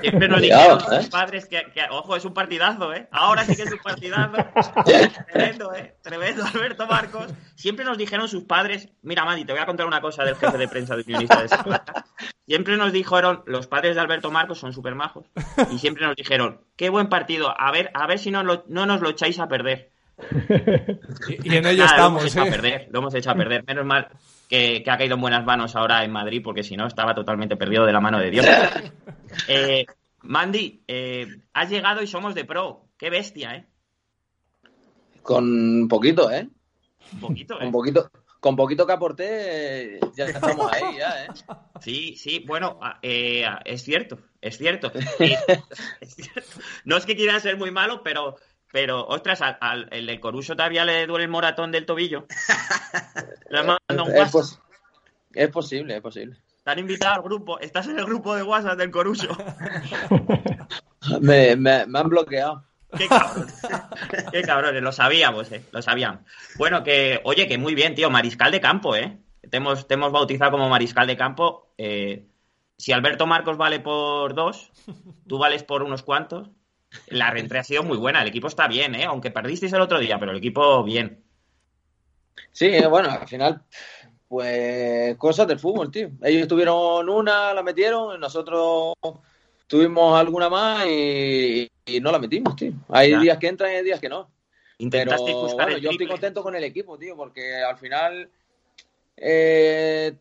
Siempre 0.00 0.26
nos 0.28 0.40
dijeron 0.40 0.78
los 0.88 1.06
¿eh? 1.06 1.08
padres 1.10 1.46
que, 1.46 1.64
que- 1.74 1.84
ojo, 1.90 2.16
es 2.16 2.24
un 2.24 2.32
partidazo, 2.32 2.94
¿eh? 2.94 3.08
Ahora 3.10 3.44
sí 3.44 3.54
que 3.56 3.62
es 3.64 3.72
un 3.72 3.78
partidazo. 3.80 4.32
Tremendo, 5.32 5.74
¿eh? 5.74 5.96
Tremendo, 6.02 6.44
Alberto 6.44 6.86
Marcos. 6.86 7.26
Siempre 7.56 7.84
nos 7.84 7.98
dijeron 7.98 8.26
sus 8.28 8.44
padres, 8.44 8.88
mira, 9.02 9.24
Madi, 9.24 9.44
te 9.44 9.52
voy 9.52 9.60
a 9.60 9.66
contar 9.66 9.86
una 9.86 10.00
cosa 10.00 10.24
del 10.24 10.36
jefe 10.36 10.56
de 10.56 10.68
prensa 10.68 10.96
de 10.96 11.02
Unionista 11.02 11.42
de 11.42 11.48
Salamanca. 11.48 12.06
Siempre 12.46 12.76
nos 12.78 12.92
dijeron, 12.92 13.42
los 13.46 13.66
padres 13.66 13.96
de 13.96 14.00
Alberto 14.00 14.30
Marcos 14.30 14.58
son 14.58 14.72
súper 14.72 14.94
majos, 14.94 15.26
y 15.70 15.78
siempre 15.78 16.06
nos 16.06 16.14
dijeron, 16.16 16.60
qué 16.76 16.88
buen 16.90 17.08
partido, 17.08 17.54
a 17.58 17.70
ver, 17.70 17.90
a 17.94 18.06
ver 18.06 18.18
si 18.18 18.30
no, 18.30 18.42
lo- 18.44 18.64
no 18.68 18.86
nos 18.86 19.00
lo 19.00 19.10
echáis 19.10 19.38
a 19.40 19.48
perder. 19.48 19.92
Y, 21.28 21.50
y 21.52 21.56
en 21.56 21.66
ello 21.66 21.84
Nada, 21.84 21.98
lo 21.98 22.06
hemos 22.06 22.24
estamos, 22.24 22.26
hecho 22.26 22.42
a 22.42 22.46
¿eh? 22.46 22.50
perder, 22.50 22.88
lo 22.90 22.98
hemos 23.00 23.14
hecho 23.14 23.30
a 23.30 23.34
perder. 23.34 23.64
Menos 23.66 23.84
mal 23.84 24.08
que, 24.48 24.82
que 24.82 24.90
ha 24.90 24.98
caído 24.98 25.14
en 25.14 25.20
buenas 25.20 25.44
manos 25.44 25.74
ahora 25.76 26.04
en 26.04 26.12
Madrid, 26.12 26.40
porque 26.42 26.62
si 26.62 26.76
no 26.76 26.86
estaba 26.86 27.14
totalmente 27.14 27.56
perdido 27.56 27.84
de 27.84 27.92
la 27.92 28.00
mano 28.00 28.18
de 28.18 28.30
Dios. 28.30 28.46
Eh, 29.48 29.84
Mandy, 30.22 30.84
eh, 30.86 31.26
has 31.52 31.68
llegado 31.68 32.00
y 32.00 32.06
somos 32.06 32.36
de 32.36 32.44
pro. 32.44 32.86
Qué 32.96 33.10
bestia, 33.10 33.56
¿eh? 33.56 33.66
Con 35.22 35.88
poquito, 35.88 36.30
¿eh? 36.30 36.48
Un 37.14 37.20
poquito, 37.20 37.54
¿eh? 37.54 37.58
Con 37.58 37.72
poquito, 37.72 38.10
con 38.40 38.56
poquito 38.56 38.86
que 38.86 38.92
aporté, 38.92 39.96
eh, 39.96 40.00
ya 40.14 40.26
estamos 40.26 40.70
ahí, 40.72 40.98
ya, 40.98 41.24
¿eh? 41.24 41.28
Sí, 41.80 42.14
sí, 42.16 42.44
bueno, 42.46 42.78
ah, 42.80 42.98
eh, 43.02 43.44
es 43.64 43.82
cierto, 43.82 44.18
es 44.40 44.56
cierto. 44.58 44.92
Eh, 45.18 45.36
es 46.00 46.14
cierto. 46.14 46.60
No 46.84 46.96
es 46.96 47.06
que 47.06 47.16
quiera 47.16 47.40
ser 47.40 47.56
muy 47.56 47.70
malo, 47.70 48.02
pero, 48.02 48.36
pero 48.74 49.06
ostras, 49.06 49.40
al, 49.40 49.56
al- 49.60 49.88
el 49.92 50.04
del 50.06 50.18
Coruso 50.18 50.56
todavía 50.56 50.84
le 50.84 51.06
duele 51.06 51.26
el 51.26 51.30
moratón 51.30 51.70
del 51.70 51.86
tobillo. 51.86 52.26
Le 53.48 53.60
un 53.62 53.76
Es, 54.12 54.32
pos- 54.32 54.58
es 55.32 55.48
posible, 55.48 55.94
es 55.94 56.02
posible. 56.02 56.36
Te 56.64 56.70
han 56.72 56.80
invitado 56.80 57.14
al 57.14 57.22
grupo. 57.22 57.60
Estás 57.60 57.86
en 57.86 58.00
el 58.00 58.04
grupo 58.04 58.34
de 58.34 58.42
WhatsApp 58.42 58.76
del 58.76 58.90
Coruso. 58.90 59.28
Me, 61.20 61.54
me, 61.54 61.86
me 61.86 61.98
han 62.00 62.08
bloqueado. 62.08 62.64
Qué 62.98 63.06
cabrón. 63.06 63.46
Qué 64.32 64.42
cabrones, 64.42 64.82
lo 64.82 64.90
sabíamos, 64.90 65.52
eh. 65.52 65.64
Lo 65.70 65.80
sabíamos. 65.80 66.22
Bueno, 66.56 66.82
que, 66.82 67.20
oye, 67.22 67.46
que 67.46 67.58
muy 67.58 67.76
bien, 67.76 67.94
tío. 67.94 68.10
Mariscal 68.10 68.50
de 68.50 68.60
campo, 68.60 68.96
eh. 68.96 69.18
Te 69.48 69.58
hemos, 69.58 69.86
te 69.86 69.94
hemos 69.94 70.10
bautizado 70.10 70.50
como 70.50 70.68
mariscal 70.68 71.06
de 71.06 71.16
campo. 71.16 71.72
Eh, 71.78 72.26
si 72.76 72.90
Alberto 72.90 73.28
Marcos 73.28 73.56
vale 73.56 73.78
por 73.78 74.34
dos, 74.34 74.72
tú 75.28 75.38
vales 75.38 75.62
por 75.62 75.84
unos 75.84 76.02
cuantos. 76.02 76.50
La 77.08 77.30
reentrada 77.30 77.60
ha 77.62 77.64
sido 77.64 77.82
muy 77.82 77.96
buena. 77.96 78.22
El 78.22 78.28
equipo 78.28 78.46
está 78.48 78.68
bien, 78.68 78.94
eh. 78.94 79.04
Aunque 79.04 79.30
perdisteis 79.30 79.72
el 79.72 79.80
otro 79.80 79.98
día, 79.98 80.18
pero 80.18 80.32
el 80.32 80.38
equipo 80.38 80.82
bien. 80.84 81.22
Sí, 82.52 82.66
eh, 82.66 82.86
bueno, 82.86 83.10
al 83.10 83.26
final, 83.26 83.62
pues 84.28 85.16
cosas 85.16 85.46
del 85.46 85.58
fútbol, 85.58 85.90
tío. 85.90 86.10
Ellos 86.22 86.48
tuvieron 86.48 87.08
una, 87.08 87.52
la 87.52 87.62
metieron, 87.62 88.18
nosotros 88.20 88.94
tuvimos 89.66 90.18
alguna 90.18 90.48
más 90.48 90.86
y, 90.86 91.68
y 91.86 92.00
no 92.00 92.12
la 92.12 92.18
metimos, 92.18 92.54
tío. 92.56 92.72
Hay 92.88 93.10
Ya. 93.10 93.20
días 93.20 93.38
que 93.38 93.48
entran 93.48 93.72
y 93.72 93.76
hay 93.76 93.84
días 93.84 94.00
que 94.00 94.08
no. 94.08 94.30
Pero 94.76 94.78
Intentasteis 94.78 95.36
buscar 95.36 95.66
bueno, 95.66 95.78
yo 95.78 95.90
estoy 95.90 96.06
contento 96.08 96.42
con 96.42 96.54
el 96.56 96.64
equipo, 96.64 96.98
tío, 96.98 97.16
porque 97.16 97.62
al 97.62 97.76
final 97.78 98.28
eh, 99.16 100.14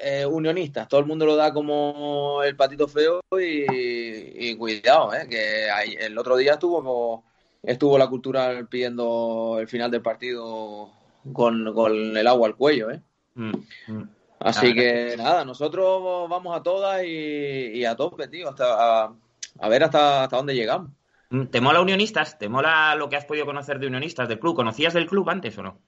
eh, 0.00 0.26
unionistas, 0.26 0.88
todo 0.88 1.00
el 1.00 1.06
mundo 1.06 1.26
lo 1.26 1.36
da 1.36 1.52
como 1.52 2.42
el 2.42 2.56
patito 2.56 2.88
feo 2.88 3.20
y, 3.32 4.48
y 4.50 4.56
cuidado, 4.56 5.14
eh, 5.14 5.26
que 5.28 5.68
el 6.04 6.16
otro 6.18 6.36
día 6.36 6.54
estuvo 6.54 7.24
estuvo 7.62 7.98
la 7.98 8.08
cultural 8.08 8.68
pidiendo 8.68 9.56
el 9.58 9.68
final 9.68 9.90
del 9.90 10.02
partido 10.02 10.90
con, 11.32 11.74
con 11.74 12.16
el 12.16 12.26
agua 12.26 12.48
al 12.48 12.56
cuello, 12.56 12.90
eh. 12.90 13.02
Mm, 13.34 13.52
mm. 13.88 14.10
Así 14.40 14.68
La 14.68 14.74
que 14.74 15.14
nada, 15.16 15.44
nosotros 15.44 16.28
vamos 16.28 16.56
a 16.56 16.62
todas 16.62 17.02
y, 17.04 17.08
y 17.08 17.84
a 17.84 17.96
tope, 17.96 18.28
tío, 18.28 18.50
hasta 18.50 19.04
a, 19.04 19.14
a 19.58 19.68
ver 19.68 19.82
hasta, 19.82 20.24
hasta 20.24 20.36
dónde 20.36 20.54
llegamos. 20.54 20.90
Mm, 21.30 21.46
¿Te 21.46 21.60
mola 21.60 21.80
Unionistas? 21.80 22.38
¿Te 22.38 22.48
mola 22.48 22.94
lo 22.96 23.08
que 23.08 23.16
has 23.16 23.24
podido 23.24 23.46
conocer 23.46 23.78
de 23.78 23.86
Unionistas, 23.86 24.28
del 24.28 24.38
club? 24.38 24.54
¿Conocías 24.54 24.94
del 24.94 25.06
club 25.06 25.28
antes 25.30 25.56
o 25.58 25.62
no? 25.62 25.80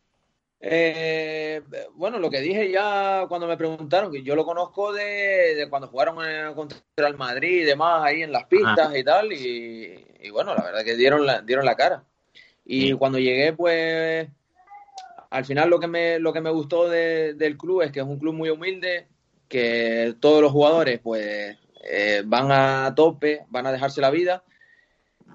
Eh, 0.60 1.62
bueno, 1.94 2.18
lo 2.18 2.30
que 2.30 2.40
dije 2.40 2.70
ya 2.70 3.26
cuando 3.28 3.46
me 3.46 3.56
preguntaron, 3.56 4.10
que 4.10 4.22
yo 4.22 4.34
lo 4.34 4.44
conozco 4.44 4.92
de, 4.92 5.54
de 5.54 5.68
cuando 5.70 5.86
jugaron 5.88 6.18
eh, 6.28 6.52
contra 6.54 6.78
el 6.96 7.16
Madrid 7.16 7.60
y 7.60 7.64
demás, 7.64 8.02
ahí 8.04 8.22
en 8.22 8.32
las 8.32 8.46
pistas 8.46 8.94
y 8.96 9.04
tal, 9.04 9.32
y, 9.32 10.04
y 10.20 10.30
bueno, 10.30 10.54
la 10.54 10.64
verdad 10.64 10.84
que 10.84 10.96
dieron 10.96 11.24
la, 11.24 11.42
dieron 11.42 11.64
la 11.64 11.76
cara. 11.76 12.04
Y 12.64 12.88
Sí. 12.88 12.92
cuando 12.94 13.18
llegué, 13.18 13.52
pues, 13.52 14.28
al 15.30 15.44
final 15.44 15.70
lo 15.70 15.78
que 15.78 15.86
me, 15.86 16.18
lo 16.18 16.32
que 16.32 16.40
me 16.40 16.50
gustó 16.50 16.88
de- 16.88 17.34
del 17.34 17.56
club 17.56 17.82
es 17.82 17.92
que 17.92 18.00
es 18.00 18.06
un 18.06 18.18
club 18.18 18.34
muy 18.34 18.50
humilde, 18.50 19.06
que 19.48 20.14
todos 20.20 20.42
los 20.42 20.52
jugadores, 20.52 20.98
pues, 21.02 21.56
eh, 21.90 22.22
van 22.26 22.50
a 22.50 22.92
tope, 22.94 23.44
van 23.48 23.66
a 23.66 23.72
dejarse 23.72 24.00
la 24.00 24.10
vida. 24.10 24.42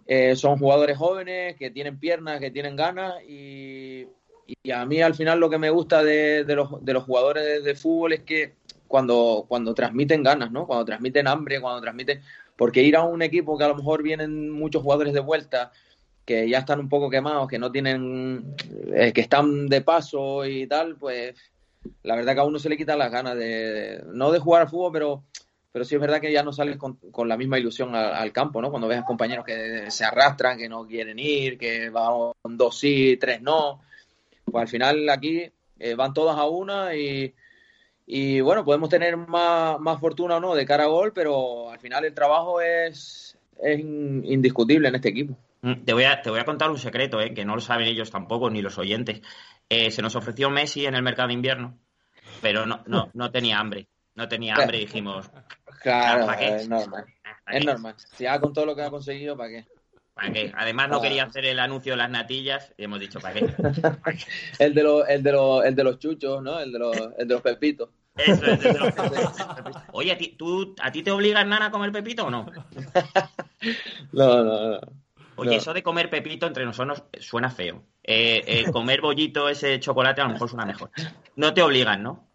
Eh, 0.05 0.35
son 0.35 0.59
jugadores 0.59 0.97
jóvenes 0.97 1.55
que 1.55 1.71
tienen 1.71 1.97
piernas, 1.97 2.39
que 2.39 2.51
tienen 2.51 2.75
ganas 2.75 3.15
y, 3.27 4.05
y 4.47 4.71
a 4.71 4.85
mí 4.85 5.01
al 5.01 5.15
final 5.15 5.39
lo 5.39 5.49
que 5.49 5.57
me 5.57 5.69
gusta 5.69 6.03
de, 6.03 6.43
de 6.43 6.55
los, 6.55 6.83
de 6.83 6.93
los 6.93 7.03
jugadores 7.03 7.63
de 7.63 7.75
fútbol 7.75 8.13
es 8.13 8.23
que 8.23 8.53
cuando, 8.87 9.45
cuando 9.47 9.73
transmiten 9.73 10.21
ganas, 10.21 10.51
¿no? 10.51 10.67
Cuando 10.67 10.85
transmiten 10.85 11.27
hambre, 11.27 11.59
cuando 11.59 11.81
transmiten... 11.81 12.21
Porque 12.55 12.83
ir 12.83 12.95
a 12.95 13.03
un 13.03 13.23
equipo 13.23 13.57
que 13.57 13.63
a 13.63 13.67
lo 13.67 13.75
mejor 13.75 14.03
vienen 14.03 14.51
muchos 14.51 14.83
jugadores 14.83 15.13
de 15.13 15.19
vuelta, 15.19 15.71
que 16.23 16.47
ya 16.47 16.59
están 16.59 16.79
un 16.79 16.89
poco 16.89 17.09
quemados, 17.09 17.47
que 17.47 17.57
no 17.57 17.71
tienen... 17.71 18.55
eh, 18.93 19.11
que 19.11 19.21
están 19.21 19.67
de 19.67 19.81
paso 19.81 20.45
y 20.45 20.67
tal, 20.67 20.95
pues 20.97 21.33
la 22.03 22.15
verdad 22.15 22.35
que 22.35 22.39
a 22.41 22.45
uno 22.45 22.59
se 22.59 22.69
le 22.69 22.77
quitan 22.77 22.99
las 22.99 23.11
ganas 23.11 23.35
de... 23.35 24.03
no 24.13 24.31
de 24.31 24.39
jugar 24.39 24.61
al 24.61 24.69
fútbol, 24.69 24.91
pero 24.93 25.23
pero 25.71 25.85
sí 25.85 25.95
es 25.95 26.01
verdad 26.01 26.21
que 26.21 26.31
ya 26.31 26.43
no 26.43 26.53
sales 26.53 26.77
con, 26.77 26.97
con 26.97 27.27
la 27.27 27.35
misma 27.35 27.57
ilusión 27.57 27.95
al, 27.95 28.13
al 28.13 28.31
campo, 28.31 28.61
¿no? 28.61 28.69
Cuando 28.69 28.87
ves 28.87 28.99
a 28.99 29.03
compañeros 29.05 29.43
que 29.43 29.89
se 29.89 30.05
arrastran, 30.05 30.55
que 30.55 30.69
no 30.69 30.85
quieren 30.85 31.17
ir, 31.17 31.57
que 31.57 31.89
van 31.89 32.33
dos 32.43 32.77
sí, 32.77 33.17
tres 33.19 33.41
no. 33.41 33.81
Pues 34.45 34.61
al 34.61 34.67
final 34.67 35.09
aquí 35.09 35.51
eh, 35.79 35.95
van 35.95 36.13
todas 36.13 36.37
a 36.37 36.45
una 36.45 36.95
y, 36.95 37.33
y 38.05 38.41
bueno, 38.41 38.63
podemos 38.65 38.89
tener 38.89 39.17
más, 39.17 39.79
más 39.79 39.99
fortuna 39.99 40.37
o 40.37 40.39
no 40.39 40.55
de 40.55 40.65
cara 40.65 40.83
a 40.83 40.87
gol, 40.87 41.13
pero 41.13 41.69
al 41.69 41.79
final 41.79 42.05
el 42.05 42.13
trabajo 42.13 42.61
es, 42.61 43.37
es 43.61 43.79
indiscutible 43.79 44.87
en 44.87 44.95
este 44.95 45.09
equipo. 45.09 45.37
Mm, 45.61 45.85
te 45.85 45.93
voy 45.93 46.03
a, 46.03 46.21
te 46.21 46.29
voy 46.29 46.39
a 46.39 46.45
contar 46.45 46.69
un 46.69 46.77
secreto, 46.77 47.21
¿eh? 47.21 47.33
que 47.33 47.45
no 47.45 47.55
lo 47.55 47.61
saben 47.61 47.87
ellos 47.87 48.11
tampoco, 48.11 48.49
ni 48.49 48.61
los 48.61 48.77
oyentes. 48.77 49.21
Eh, 49.69 49.91
se 49.91 50.01
nos 50.01 50.15
ofreció 50.15 50.49
Messi 50.49 50.85
en 50.85 50.95
el 50.95 51.03
mercado 51.03 51.29
de 51.29 51.35
invierno, 51.35 51.77
pero 52.41 52.65
no, 52.65 52.83
no, 52.85 53.09
no 53.13 53.31
tenía 53.31 53.59
hambre. 53.59 53.87
No 54.15 54.27
tenía 54.27 54.53
hambre 54.55 54.77
dijimos. 54.77 55.31
Claro, 55.81 56.31
es 56.33 56.69
normal. 56.69 57.05
Es 57.45 57.65
normal. 57.65 57.95
Si 58.15 58.25
ha 58.25 58.39
con 58.39 58.53
todo 58.53 58.65
lo 58.65 58.73
que 58.73 58.83
ha 58.83 58.89
conseguido, 58.89 59.35
¿para 59.35 59.49
qué? 59.49 59.65
¿Para 60.13 60.31
qué? 60.31 60.51
Además, 60.55 60.89
no 60.89 61.01
quería 61.01 61.23
hacer 61.23 61.45
el 61.45 61.59
anuncio 61.59 61.93
de 61.93 61.97
las 61.97 62.09
natillas 62.09 62.71
y 62.77 62.83
hemos 62.83 62.99
dicho, 62.99 63.19
¿para 63.19 63.33
qué? 63.33 63.47
el, 64.59 64.73
de 64.73 64.83
los, 64.83 65.09
el, 65.09 65.23
de 65.23 65.31
los, 65.31 65.65
el 65.65 65.75
de 65.75 65.83
los 65.83 65.99
chuchos, 65.99 66.43
¿no? 66.43 66.59
El 66.59 66.71
de 66.71 66.79
los, 66.79 66.95
el 67.17 67.27
de 67.27 67.33
los 67.33 67.41
pepitos. 67.41 67.89
Eso 68.15 68.45
es, 68.45 68.59
de 68.59 68.73
los 68.73 68.93
Oye, 69.91 70.11
¿a 70.11 70.17
ti, 70.17 70.35
tú, 70.37 70.75
¿a 70.79 70.91
ti 70.91 71.01
te 71.01 71.09
obliga 71.09 71.43
Nana 71.43 71.67
a 71.67 71.71
comer 71.71 71.91
pepito 71.91 72.25
o 72.25 72.29
no? 72.29 72.45
no, 74.11 74.43
no, 74.43 74.69
no. 74.69 74.79
Oye, 75.35 75.55
eso 75.55 75.73
de 75.73 75.81
comer 75.81 76.11
pepito 76.11 76.45
entre 76.45 76.63
nosotros 76.63 77.03
suena 77.19 77.49
feo. 77.49 77.83
Eh, 78.03 78.43
eh, 78.45 78.71
comer 78.71 79.01
bollito, 79.01 79.49
ese 79.49 79.79
chocolate, 79.79 80.21
a 80.21 80.25
lo 80.25 80.33
mejor 80.33 80.47
suena 80.47 80.65
mejor. 80.65 80.91
No 81.35 81.55
te 81.55 81.63
obligan, 81.63 82.03
¿no? 82.03 82.27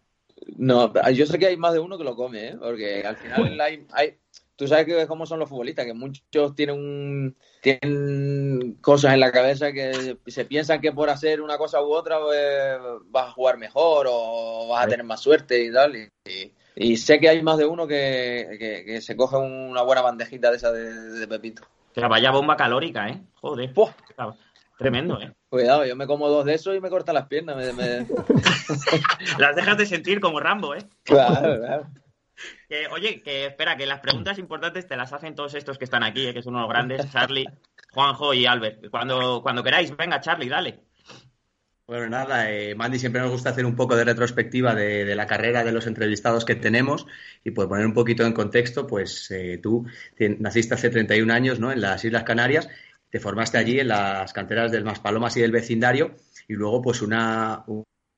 No, 0.57 0.91
yo 1.11 1.25
sé 1.25 1.39
que 1.39 1.47
hay 1.47 1.57
más 1.57 1.73
de 1.73 1.79
uno 1.79 1.97
que 1.97 2.03
lo 2.03 2.15
come, 2.15 2.49
¿eh? 2.49 2.57
Porque 2.59 3.05
al 3.05 3.15
final 3.15 3.61
hay, 3.61 3.85
hay 3.93 4.17
tú 4.59 4.67
sabes 4.67 4.85
que 4.85 5.07
cómo 5.07 5.25
son 5.25 5.39
los 5.39 5.47
futbolistas, 5.47 5.85
que 5.85 5.93
muchos 5.93 6.53
tienen 6.53 7.33
tienen 7.61 8.77
cosas 8.81 9.13
en 9.13 9.21
la 9.21 9.31
cabeza 9.31 9.71
que 9.71 10.17
se 10.27 10.43
piensan 10.43 10.81
que 10.81 10.91
por 10.91 11.09
hacer 11.09 11.39
una 11.39 11.57
cosa 11.57 11.81
u 11.81 11.93
otra 11.93 12.19
pues, 12.19 12.77
vas 13.05 13.29
a 13.29 13.31
jugar 13.31 13.57
mejor 13.57 14.07
o 14.09 14.67
vas 14.67 14.85
a 14.85 14.89
tener 14.89 15.05
más 15.05 15.21
suerte 15.21 15.63
y 15.63 15.71
tal. 15.71 15.95
Y, 16.75 16.97
sé 16.97 17.21
que 17.21 17.29
hay 17.29 17.41
más 17.41 17.57
de 17.57 17.65
uno 17.65 17.87
que, 17.87 18.99
se 19.01 19.15
coge 19.15 19.37
una 19.37 19.81
buena 19.81 20.01
bandejita 20.01 20.51
de 20.51 20.57
esa 20.57 20.73
de, 20.73 21.25
Pepito. 21.27 21.63
Que 21.93 22.01
vaya 22.01 22.31
bomba 22.31 22.57
calórica, 22.57 23.07
¿eh? 23.07 23.21
Joder. 23.35 23.73
Tremendo, 24.77 25.21
¿eh? 25.21 25.31
Cuidado, 25.47 25.85
yo 25.85 25.95
me 25.95 26.05
como 26.05 26.27
dos 26.27 26.43
de 26.43 26.55
esos 26.55 26.75
y 26.75 26.81
me 26.81 26.89
cortan 26.89 27.15
las 27.15 27.27
piernas. 27.27 27.55
las 29.39 29.55
dejas 29.55 29.77
de 29.77 29.85
sentir 29.85 30.19
como 30.19 30.41
Rambo, 30.41 30.75
¿eh? 30.75 30.85
Claro, 31.03 31.59
claro 31.59 31.87
oye, 32.91 33.21
que 33.21 33.47
espera, 33.47 33.77
que 33.77 33.85
las 33.85 33.99
preguntas 33.99 34.37
importantes 34.39 34.87
te 34.87 34.97
las 34.97 35.13
hacen 35.13 35.35
todos 35.35 35.53
estos 35.55 35.77
que 35.77 35.85
están 35.85 36.03
aquí, 36.03 36.27
eh, 36.27 36.33
que 36.33 36.41
son 36.41 36.55
unos 36.55 36.69
grandes, 36.69 37.11
Charlie, 37.11 37.47
Juanjo 37.91 38.33
y 38.33 38.45
Albert. 38.45 38.89
Cuando, 38.89 39.41
cuando 39.41 39.63
queráis, 39.63 39.95
venga, 39.95 40.21
Charlie, 40.21 40.49
dale. 40.49 40.79
Bueno, 41.89 42.07
nada, 42.07 42.51
eh, 42.51 42.75
Mandy, 42.75 42.99
siempre 42.99 43.19
nos 43.19 43.31
gusta 43.31 43.49
hacer 43.49 43.65
un 43.65 43.75
poco 43.75 43.95
de 43.95 44.03
retrospectiva 44.03 44.75
de, 44.75 45.15
la 45.15 45.25
carrera 45.25 45.63
de 45.63 45.71
los 45.71 45.87
entrevistados 45.87 46.45
que 46.45 46.53
tenemos 46.53 47.07
y 47.43 47.49
por 47.49 47.67
poner 47.67 47.87
un 47.87 47.95
poquito 47.95 48.27
en 48.27 48.33
contexto, 48.33 48.85
pues 48.85 49.31
eh, 49.31 49.59
tú 49.61 49.87
naciste 50.37 50.75
hace 50.75 50.91
31 50.91 51.33
años 51.33 51.59
¿no? 51.59 51.71
en 51.71 51.81
las 51.81 52.05
Islas 52.05 52.25
Canarias, 52.25 52.69
te 53.09 53.19
formaste 53.19 53.57
allí 53.57 53.79
en 53.79 53.87
las 53.87 54.33
canteras 54.33 54.71
del 54.71 54.83
Maspalomas 54.83 55.35
y 55.37 55.41
del 55.41 55.51
vecindario 55.51 56.15
y 56.47 56.53
luego 56.53 56.79
pues 56.83 57.01
una, 57.01 57.65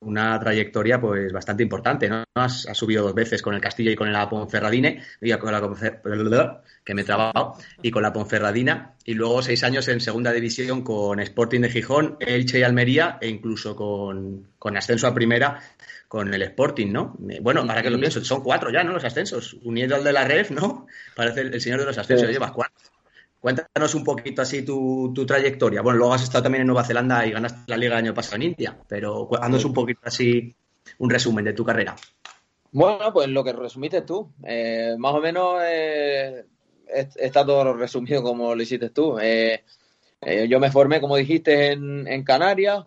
una 0.02 0.38
trayectoria 0.38 1.00
pues 1.00 1.32
bastante 1.32 1.62
importante, 1.62 2.08
¿no? 2.08 2.24
Has, 2.34 2.66
subido 2.72 3.04
dos 3.04 3.14
veces 3.14 3.42
con 3.42 3.54
el 3.54 3.60
Castilla 3.60 3.90
y 3.90 3.96
con 3.96 4.12
la 4.12 4.28
Ponferradine, 4.28 5.02
con 5.40 5.52
la 5.52 5.60
que 6.84 6.94
me 6.94 7.02
he 7.02 7.04
trabado, 7.04 7.54
y 7.80 7.90
con 7.90 8.02
la 8.02 8.12
Ponferradina, 8.12 8.94
y 9.04 9.14
luego 9.14 9.42
seis 9.42 9.62
años 9.64 9.88
en 9.88 10.00
segunda 10.00 10.32
división 10.32 10.82
con 10.82 11.20
Sporting 11.20 11.60
de 11.60 11.70
Gijón, 11.70 12.16
Elche 12.20 12.58
y 12.58 12.62
Almería, 12.62 13.18
e 13.20 13.28
incluso 13.28 13.76
con, 13.76 14.76
ascenso 14.76 15.06
a 15.06 15.14
primera 15.14 15.60
con 16.08 16.32
el 16.34 16.42
Sporting, 16.42 16.92
¿no? 16.92 17.16
Bueno, 17.40 17.66
para 17.66 17.82
que 17.82 17.90
lo 17.90 17.98
pienso, 17.98 18.22
son 18.24 18.42
cuatro 18.42 18.70
ya, 18.70 18.84
¿no? 18.84 18.92
Los 18.92 19.04
ascensos, 19.04 19.56
uniendo 19.62 19.94
al 19.94 20.04
de 20.04 20.12
la 20.12 20.24
REF, 20.24 20.50
¿no? 20.50 20.86
Parece 21.16 21.40
el, 21.42 21.60
señor 21.60 21.80
de 21.80 21.86
los 21.86 21.98
ascensos, 21.98 22.28
llevas 22.28 22.52
cuatro. 22.52 22.81
Cuéntanos 23.42 23.96
un 23.96 24.04
poquito 24.04 24.40
así 24.40 24.64
tu, 24.64 25.12
trayectoria. 25.26 25.82
Bueno, 25.82 25.98
luego 25.98 26.14
has 26.14 26.22
estado 26.22 26.44
también 26.44 26.60
en 26.60 26.68
Nueva 26.68 26.84
Zelanda 26.84 27.26
y 27.26 27.32
ganaste 27.32 27.58
la 27.66 27.76
liga 27.76 27.94
el 27.94 28.04
año 28.04 28.14
pasado 28.14 28.36
en 28.36 28.42
India, 28.42 28.78
pero 28.86 29.28
haznos 29.34 29.64
un 29.64 29.72
poquito 29.72 30.02
así 30.04 30.54
un 30.98 31.10
resumen 31.10 31.44
de 31.44 31.52
tu 31.52 31.64
carrera. 31.64 31.96
Bueno, 32.70 33.12
pues 33.12 33.26
lo 33.26 33.42
que 33.42 33.52
resumiste 33.52 34.02
tú. 34.02 34.30
Eh, 34.44 34.94
más 34.96 35.12
o 35.14 35.20
menos 35.20 35.60
eh, 35.60 36.44
está 36.86 37.44
todo 37.44 37.74
resumido 37.74 38.22
como 38.22 38.54
lo 38.54 38.62
hiciste 38.62 38.90
tú. 38.90 39.18
Eh, 39.20 39.64
yo 40.48 40.60
me 40.60 40.70
formé, 40.70 41.00
como 41.00 41.16
dijiste, 41.16 41.72
en, 41.72 42.22
Canarias, 42.22 42.84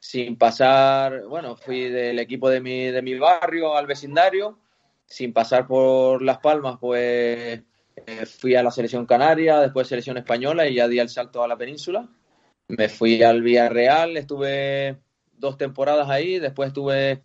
sin 0.00 0.36
pasar, 0.36 1.24
bueno, 1.26 1.54
fui 1.54 1.88
del 1.88 2.18
equipo 2.18 2.50
de 2.50 2.60
mi, 2.60 2.86
de 2.86 3.00
mi 3.00 3.16
barrio 3.16 3.76
al 3.76 3.86
vecindario, 3.86 4.58
sin 5.06 5.32
pasar 5.32 5.68
por 5.68 6.20
Las 6.20 6.38
Palmas, 6.38 6.78
pues 6.80 7.60
eh, 8.06 8.26
fui 8.26 8.54
a 8.54 8.62
la 8.62 8.70
selección 8.70 9.06
canaria, 9.06 9.60
después 9.60 9.88
selección 9.88 10.16
española 10.16 10.66
y 10.66 10.74
ya 10.74 10.88
di 10.88 10.98
el 10.98 11.08
salto 11.08 11.42
a 11.42 11.48
la 11.48 11.56
península. 11.56 12.08
Me 12.68 12.88
fui 12.88 13.22
al 13.22 13.42
Villarreal, 13.42 14.16
estuve 14.16 14.98
dos 15.32 15.56
temporadas 15.56 16.10
ahí, 16.10 16.38
después 16.38 16.68
estuve 16.68 17.22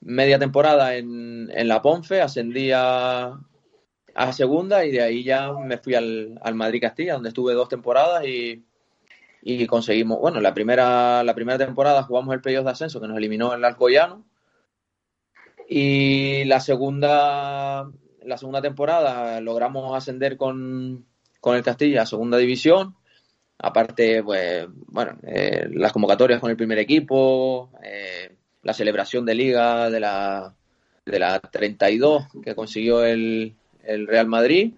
media 0.00 0.38
temporada 0.38 0.96
en, 0.96 1.68
la 1.68 1.82
Ponfe, 1.82 2.20
ascendí 2.20 2.70
a, 2.74 3.38
segunda 4.32 4.84
y 4.84 4.92
de 4.92 5.02
ahí 5.02 5.24
ya 5.24 5.52
me 5.52 5.78
fui 5.78 5.94
al, 5.94 6.38
Madrid 6.54 6.80
Castilla, 6.80 7.14
donde 7.14 7.30
estuve 7.30 7.54
dos 7.54 7.68
temporadas 7.68 8.24
y, 8.24 8.64
conseguimos, 9.66 10.18
bueno, 10.18 10.40
la 10.40 10.54
primera, 10.54 11.22
la 11.22 11.34
primera 11.34 11.58
temporada 11.58 12.02
jugamos 12.02 12.34
el 12.34 12.40
playoff 12.40 12.64
de 12.64 12.70
ascenso 12.70 13.00
que 13.00 13.08
nos 13.08 13.18
eliminó 13.18 13.54
el 13.54 13.64
Alcoyano 13.64 14.24
y 15.68 16.44
la 16.44 16.60
segunda 16.60 17.90
la 18.26 18.36
segunda 18.36 18.60
temporada 18.60 19.40
logramos 19.40 19.96
ascender 19.96 20.36
con, 20.36 21.06
el 21.44 21.62
Castilla 21.62 22.02
a 22.02 22.06
segunda 22.06 22.38
división. 22.38 22.96
Aparte, 23.58 24.22
pues, 24.22 24.66
bueno, 24.88 25.16
eh, 25.22 25.68
las 25.70 25.92
convocatorias 25.92 26.40
con 26.40 26.50
el 26.50 26.56
primer 26.56 26.78
equipo, 26.78 27.70
eh, 27.82 28.36
la 28.62 28.74
celebración 28.74 29.24
de 29.24 29.34
liga 29.34 29.88
de 29.88 30.00
la, 30.00 30.54
de 31.06 31.18
la 31.18 31.38
32 31.40 32.24
que 32.42 32.54
consiguió 32.54 33.04
el, 33.04 33.54
el 33.84 34.06
Real 34.06 34.26
Madrid. 34.26 34.74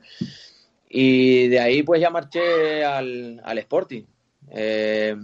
Y 0.88 1.48
de 1.48 1.60
ahí, 1.60 1.82
pues, 1.82 2.00
ya 2.00 2.10
marché 2.10 2.84
al, 2.84 3.40
al 3.42 3.58
Sporting. 3.58 4.04
Eh, 4.50 5.16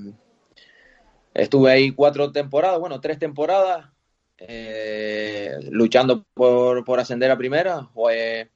estuve 1.35 1.71
ahí 1.71 1.91
cuatro 1.93 2.33
temporadas, 2.33 2.81
bueno, 2.81 3.01
tres 3.01 3.19
temporadas, 3.19 3.87
eh, 4.47 5.59
luchando 5.71 6.25
por, 6.35 6.85
por, 6.85 7.01
ascender 7.01 7.31
a 7.31 7.39
primera. 7.39 7.83
Jugué, 7.95 8.51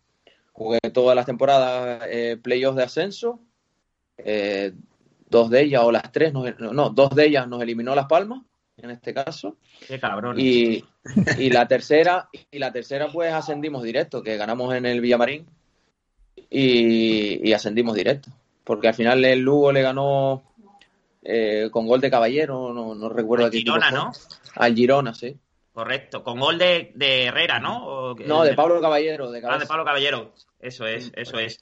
jugué 0.52 0.78
todas 0.92 1.16
las 1.16 1.26
temporadas 1.26 2.04
eh, 2.08 2.38
playoffs 2.42 2.76
de 2.76 2.82
ascenso. 2.82 3.40
Eh, 4.18 4.72
dos 5.28 5.50
de 5.50 5.62
ellas, 5.62 5.82
o 5.84 5.92
las 5.92 6.10
tres, 6.10 6.32
no, 6.32 6.90
dos 6.90 7.10
de 7.14 7.26
ellas 7.26 7.46
nos 7.46 7.62
eliminó 7.62 7.94
Las 7.94 8.06
Palmas, 8.06 8.42
en 8.76 8.90
este 8.90 9.12
caso. 9.12 9.56
Qué 9.86 10.00
cabrón. 10.00 10.36
Y, 10.38 10.84
y, 11.38 11.50
la 11.50 11.68
tercera, 11.68 12.28
y 12.50 12.58
la 12.58 12.72
tercera, 12.72 13.08
pues 13.12 13.32
ascendimos 13.32 13.82
directo, 13.82 14.22
que 14.22 14.36
ganamos 14.36 14.74
en 14.74 14.86
el 14.86 15.00
Villamarín 15.00 15.46
y, 16.50 17.48
y 17.48 17.52
ascendimos 17.52 17.94
directo. 17.94 18.30
Porque 18.64 18.88
al 18.88 18.94
final 18.94 19.24
el 19.24 19.40
Lugo 19.40 19.72
le 19.72 19.82
ganó 19.82 20.42
eh, 21.22 21.68
con 21.70 21.86
gol 21.86 22.00
de 22.00 22.10
caballero, 22.10 22.72
no, 22.72 22.94
no 22.94 23.08
recuerdo 23.08 23.46
Al 23.46 23.52
Girona, 23.52 23.90
¿no? 23.90 24.12
Al 24.54 24.74
Girona, 24.74 25.14
sí. 25.14 25.36
Correcto, 25.78 26.24
con 26.24 26.40
gol 26.40 26.58
de, 26.58 26.90
Herrera, 26.98 27.60
¿no? 27.60 28.16
no, 28.26 28.42
de 28.42 28.54
Pablo 28.54 28.80
Caballero. 28.80 29.30
De 29.30 29.40
ah, 29.48 29.58
de 29.58 29.64
Pablo 29.64 29.84
Caballero. 29.84 30.34
Eso 30.58 30.88
es, 30.88 31.12
eso 31.14 31.38
es. 31.38 31.60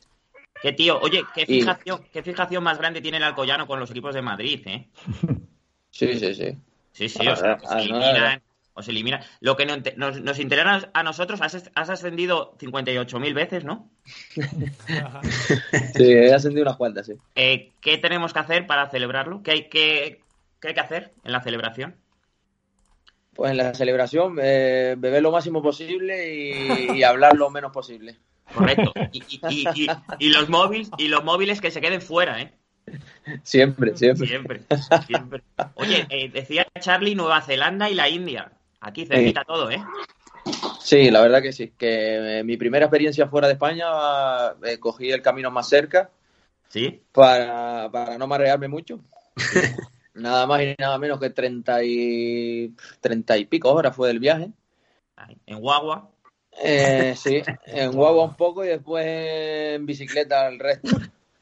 Qué 0.63 0.73
tío, 0.73 0.99
oye, 1.01 1.23
qué 1.35 1.45
fijación, 1.45 2.01
qué 2.11 2.23
fijación 2.23 2.65
más 2.65 2.79
grande 2.79 3.03
tiene 3.03 3.19
el 3.19 3.25
Alcoyano 3.25 3.67
con 3.67 3.79
los 3.79 3.91
equipos 3.91 4.15
de 4.15 4.23
Madrid, 4.23 4.63
¿eh? 4.65 4.89
Sí, 5.91 6.19
sí, 6.19 6.35
sí. 6.35 6.57
Sí, 6.93 7.11
sí, 7.11 7.29
o 7.29 7.37
sea, 7.37 7.59
os 7.63 7.73
eliminan, 7.73 8.43
os 8.73 8.89
eliminan. 8.89 9.21
Lo 9.41 9.55
que 9.55 9.67
nos, 9.67 9.83
nos 10.23 10.39
interesa 10.39 10.89
a 10.95 11.03
nosotros, 11.03 11.43
has, 11.43 11.71
has 11.75 11.91
ascendido 11.91 12.57
58.000 12.57 13.35
veces, 13.35 13.65
¿no? 13.65 13.91
sí, 15.95 16.11
he 16.11 16.33
ascendido 16.33 16.63
unas 16.63 16.79
cuantas, 16.79 17.05
sí. 17.05 17.13
Eh, 17.35 17.73
¿Qué 17.83 17.99
tenemos 17.99 18.33
que 18.33 18.39
hacer 18.39 18.67
para 18.67 18.89
celebrarlo? 18.89 19.43
¿Qué 19.43 19.51
hay, 19.51 19.69
qué, 19.69 20.23
qué 20.59 20.69
hay 20.69 20.75
que 20.75 20.81
hacer 20.81 21.13
en 21.23 21.33
la 21.33 21.43
celebración? 21.43 21.97
Pues 23.37 23.51
en 23.51 23.59
la 23.59 23.75
celebración, 23.75 24.39
eh, 24.41 24.95
beber 24.97 25.23
lo 25.23 25.31
máximo 25.31 25.63
posible 25.63 26.35
y, 26.95 27.03
hablar 27.03 27.37
lo 27.37 27.51
menos 27.51 27.71
posible. 27.71 28.17
Correcto. 28.53 28.93
Y, 30.19 30.31
los 30.31 30.49
móviles, 30.49 30.91
y 30.97 31.09
los 31.09 31.23
móviles 31.23 31.61
que 31.61 31.71
se 31.71 31.83
queden 31.83 32.01
fuera, 32.01 32.41
¿eh? 32.41 32.55
Siempre, 33.43 33.95
siempre. 33.97 34.27
Siempre, 34.27 34.63
siempre. 35.07 35.43
Oye, 35.75 36.07
eh, 36.09 36.31
decía 36.31 36.67
Charlie 36.81 37.15
Nueva 37.15 37.43
Zelanda 37.43 37.91
y 37.91 37.95
la 37.95 38.09
India. 38.09 38.53
Aquí 38.81 39.05
cerquita 39.05 39.45
todo, 39.45 39.71
¿eh? 39.71 39.85
Sí, 40.81 41.11
la 41.11 41.21
verdad 41.21 41.43
que 41.43 41.53
sí. 41.53 41.73
Que 41.77 42.39
eh, 42.39 42.45
mi 42.45 42.57
primera 42.57 42.87
experiencia 42.87 43.29
fuera 43.29 43.49
de 43.49 43.55
España 43.55 43.87
cogí 44.81 45.11
el 45.11 45.21
camino 45.21 45.51
más 45.51 45.69
cerca. 45.69 46.11
Sí. 46.69 47.03
Para, 47.13 47.91
para 47.91 48.17
no 48.17 48.27
marearme 48.27 48.69
mucho. 48.69 49.01
Nada 50.17 50.47
más 50.47 50.63
y 50.63 50.75
nada 50.79 50.99
menos 50.99 51.21
que 51.21 51.31
treinta 51.31 51.83
y, 51.83 52.75
treinta 53.01 53.37
y 53.37 53.45
pico 53.45 53.73
horas 53.73 53.95
fue 53.95 54.09
del 54.09 54.19
viaje. 54.19 54.51
En 55.47 55.61
Guagua. 55.61 56.11
Eh, 56.63 57.15
sí, 57.17 57.43
en 57.67 57.93
guagua 57.93 58.25
un 58.25 58.37
poco 58.37 58.65
y 58.65 58.69
después 58.69 59.05
en 59.07 59.87
bicicleta 59.87 60.49
el 60.49 60.59
resto. 60.59 60.97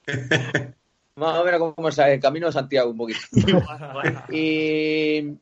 Más 1.17 1.39
o 1.39 1.45
menos 1.45 1.75
como 1.75 1.89
el 1.89 2.21
camino 2.21 2.47
de 2.49 2.53
Santiago 2.53 2.91
un 2.91 2.97
poquito. 2.97 3.21
y, 4.33 5.39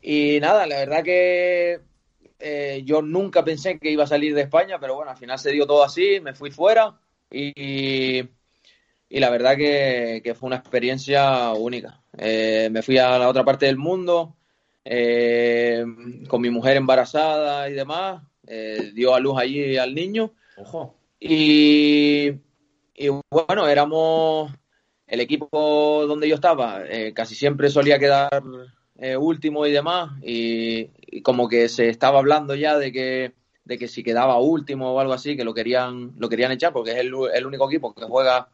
y 0.00 0.40
nada, 0.40 0.66
la 0.66 0.78
verdad 0.78 1.02
que 1.02 1.80
eh, 2.38 2.82
yo 2.84 3.02
nunca 3.02 3.44
pensé 3.44 3.78
que 3.78 3.90
iba 3.90 4.04
a 4.04 4.06
salir 4.06 4.34
de 4.34 4.42
España, 4.42 4.78
pero 4.78 4.94
bueno, 4.94 5.10
al 5.10 5.18
final 5.18 5.38
se 5.38 5.52
dio 5.52 5.66
todo 5.66 5.84
así, 5.84 6.20
me 6.20 6.34
fui 6.34 6.50
fuera 6.50 6.98
y, 7.30 8.22
y 9.08 9.20
la 9.20 9.30
verdad 9.30 9.56
que, 9.56 10.20
que, 10.24 10.34
fue 10.34 10.48
una 10.48 10.56
experiencia 10.56 11.52
única. 11.52 12.00
Eh, 12.18 12.68
me 12.70 12.82
fui 12.82 12.98
a 12.98 13.18
la 13.18 13.28
otra 13.28 13.44
parte 13.44 13.66
del 13.66 13.76
mundo 13.76 14.36
eh, 14.88 15.84
con 16.28 16.40
mi 16.40 16.48
mujer 16.48 16.76
embarazada 16.76 17.68
y 17.68 17.72
demás, 17.72 18.22
eh, 18.46 18.92
dio 18.94 19.16
a 19.16 19.20
luz 19.20 19.36
allí 19.36 19.76
al 19.76 19.92
niño. 19.92 20.32
Ojo. 20.56 20.94
Y, 21.18 22.30
y 22.94 23.08
bueno, 23.28 23.66
éramos 23.66 24.52
el 25.08 25.20
equipo 25.20 26.04
donde 26.06 26.28
yo 26.28 26.36
estaba, 26.36 26.84
eh, 26.88 27.12
casi 27.12 27.34
siempre 27.34 27.68
solía 27.68 27.98
quedar 27.98 28.42
último 29.18 29.66
y 29.66 29.72
demás, 29.72 30.12
y, 30.22 30.88
y, 31.00 31.20
como 31.20 31.48
que 31.48 31.68
se 31.68 31.88
estaba 31.88 32.18
hablando 32.20 32.54
ya 32.54 32.78
de 32.78 32.92
que, 32.92 33.32
de 33.64 33.78
que 33.78 33.88
si 33.88 34.02
quedaba 34.02 34.38
último 34.38 34.92
o 34.92 35.00
algo 35.00 35.12
así, 35.12 35.36
que 35.36 35.44
lo 35.44 35.52
querían, 35.52 36.12
lo 36.16 36.28
querían 36.28 36.52
echar, 36.52 36.72
porque 36.72 36.92
es 36.92 36.98
el, 36.98 37.12
el 37.34 37.46
único 37.46 37.68
equipo 37.68 37.92
que 37.92 38.04
juega, 38.04 38.48